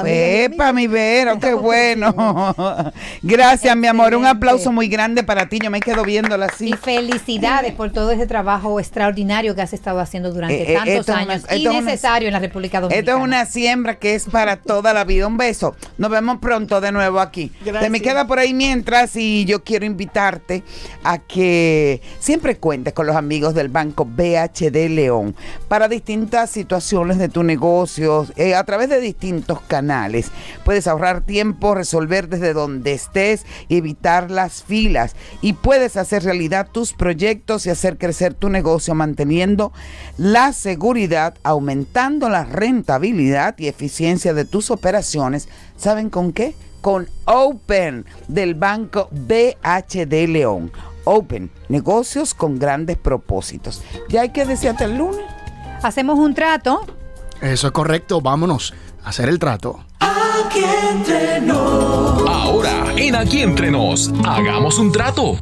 Epa, 0.06 0.72
mi 0.72 0.88
Vero, 0.88 1.38
qué 1.40 1.54
bueno. 1.54 2.14
Gracias, 3.22 3.76
mi 3.76 3.86
amor. 3.86 4.16
Un 4.16 4.26
aplauso 4.26 4.72
muy 4.72 4.88
grande 4.88 5.24
para 5.24 5.50
ti. 5.50 5.60
Yo 5.62 5.70
me 5.70 5.82
quedo 5.82 6.04
viéndola 6.04 6.46
así. 6.46 6.70
Y 6.70 6.74
felicidades 6.74 7.74
por 7.74 7.92
todo 7.92 8.12
ese 8.12 8.28
trabajo 8.28 8.80
extraordinario 8.80 9.54
que 9.54 9.62
has 9.62 9.74
estado 9.74 10.00
haciendo 10.00 10.32
durante 10.32 10.62
eh, 10.62 10.72
eh, 10.72 10.76
tantos 10.76 11.10
años 11.10 11.46
y 11.54 11.68
necesario 11.68 12.30
en 12.30 12.34
la 12.34 12.40
República 12.40 12.80
Dominicana. 12.80 13.00
Esto 13.00 13.18
es 13.18 13.24
una 13.24 13.46
siembra 13.46 14.00
que 14.00 14.16
es 14.16 14.24
para 14.24 14.56
toda 14.56 14.94
la 14.94 15.04
vida. 15.04 15.28
Un 15.28 15.36
beso. 15.36 15.76
Nos 15.98 16.10
vemos 16.10 16.38
pronto 16.40 16.80
de 16.80 16.94
nuevo 16.94 17.20
aquí. 17.20 17.52
Te 17.62 17.90
me 17.90 18.02
queda 18.02 18.28
por 18.28 18.40
ahí 18.40 18.54
mientras 18.54 19.18
y 19.18 19.44
yo 19.44 19.66
quiero 19.66 19.86
invitarte 19.86 20.64
a 21.04 21.18
que 21.18 22.02
siempre 22.20 22.56
cuentes 22.56 22.94
con 22.94 23.06
los 23.06 23.18
amigos 23.18 23.54
del 23.54 23.68
Banco 23.68 24.06
BHD 24.06 24.88
León 24.90 25.36
para 25.68 25.90
distintas 25.90 26.52
situaciones 26.52 27.18
de 27.18 27.28
tu 27.28 27.44
negocio 27.44 28.26
eh, 28.38 28.56
a 28.56 28.64
través 28.64 28.88
de 28.88 29.02
distintos 29.02 29.25
canales. 29.68 30.32
Puedes 30.64 30.88
ahorrar 30.88 31.22
tiempo, 31.22 31.76
resolver 31.76 32.30
desde 32.30 32.54
donde 32.54 32.94
estés, 32.94 33.46
evitar 33.70 34.32
las 34.32 34.64
filas 34.64 35.16
y 35.42 35.54
puedes 35.54 35.98
hacer 35.98 36.24
realidad 36.24 36.68
tus 36.72 36.94
proyectos 36.94 37.66
y 37.66 37.70
hacer 37.70 37.98
crecer 37.98 38.34
tu 38.34 38.50
negocio 38.50 38.94
manteniendo 38.96 39.72
la 40.18 40.54
seguridad, 40.54 41.36
aumentando 41.44 42.30
la 42.30 42.44
rentabilidad 42.44 43.56
y 43.58 43.68
eficiencia 43.68 44.34
de 44.34 44.46
tus 44.46 44.72
operaciones. 44.72 45.48
¿Saben 45.78 46.10
con 46.10 46.32
qué? 46.32 46.56
Con 46.82 47.10
Open 47.26 48.06
del 48.28 48.54
banco 48.54 49.10
BHD 49.12 50.28
León. 50.28 50.72
Open, 51.04 51.52
negocios 51.70 52.34
con 52.34 52.58
grandes 52.60 52.98
propósitos. 52.98 53.84
Ya 54.10 54.22
hay 54.22 54.30
que 54.30 54.46
decirte 54.46 54.86
el 54.86 54.98
lunes. 54.98 55.26
Hacemos 55.84 56.18
un 56.18 56.34
trato. 56.34 56.86
Eso 57.42 57.68
es 57.68 57.74
correcto, 57.74 58.22
vámonos 58.22 58.74
hacer 59.06 59.30
el 59.30 59.40
trato. 59.40 59.80
Aquí 60.00 60.64
entre 60.92 61.40
nos. 61.42 62.28
Ahora, 62.28 62.94
en 62.98 63.16
Aquí 63.16 63.42
entre 63.42 63.72
nos, 63.72 64.12
hagamos 64.26 64.78
un 64.80 64.92
trato. 64.92 65.40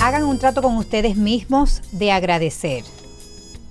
Hagan 0.00 0.24
un 0.24 0.38
trato 0.38 0.62
con 0.62 0.76
ustedes 0.76 1.16
mismos 1.16 1.82
de 1.92 2.12
agradecer. 2.12 2.84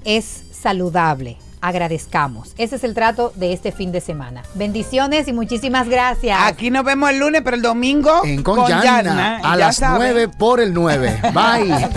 Es 0.03 0.43
saludable. 0.51 1.37
Agradezcamos. 1.61 2.53
Ese 2.57 2.75
es 2.75 2.83
el 2.83 2.93
trato 2.93 3.31
de 3.35 3.53
este 3.53 3.71
fin 3.71 3.93
de 3.93 4.01
semana. 4.01 4.43
Bendiciones 4.53 5.29
y 5.29 5.33
muchísimas 5.33 5.87
gracias. 5.87 6.37
Aquí 6.41 6.69
nos 6.69 6.83
vemos 6.83 7.09
el 7.09 7.19
lunes, 7.19 7.41
pero 7.43 7.55
el 7.55 7.61
domingo 7.61 8.21
en 8.25 8.43
con, 8.43 8.59
a 8.59 9.55
las 9.55 9.79
9 9.79 10.27
por 10.27 10.59
el 10.59 10.73
9. 10.73 11.21
Bye. 11.33 11.89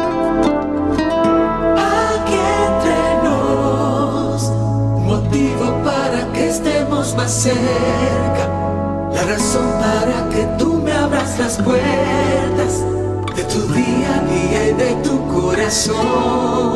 más 7.16 7.32
cerca. 7.32 8.48
La 9.12 9.22
razón 9.24 9.66
para 9.80 10.28
que 10.30 10.44
tú 10.58 10.74
me 10.74 10.92
abras 10.92 11.38
las 11.38 11.56
puertas 11.58 12.84
de 13.36 13.44
tu 13.44 13.60
día 13.72 14.16
a 14.16 14.20
día 14.24 14.68
y 14.70 14.72
de 14.74 14.94
tu 15.02 15.26
corazón. 15.28 16.74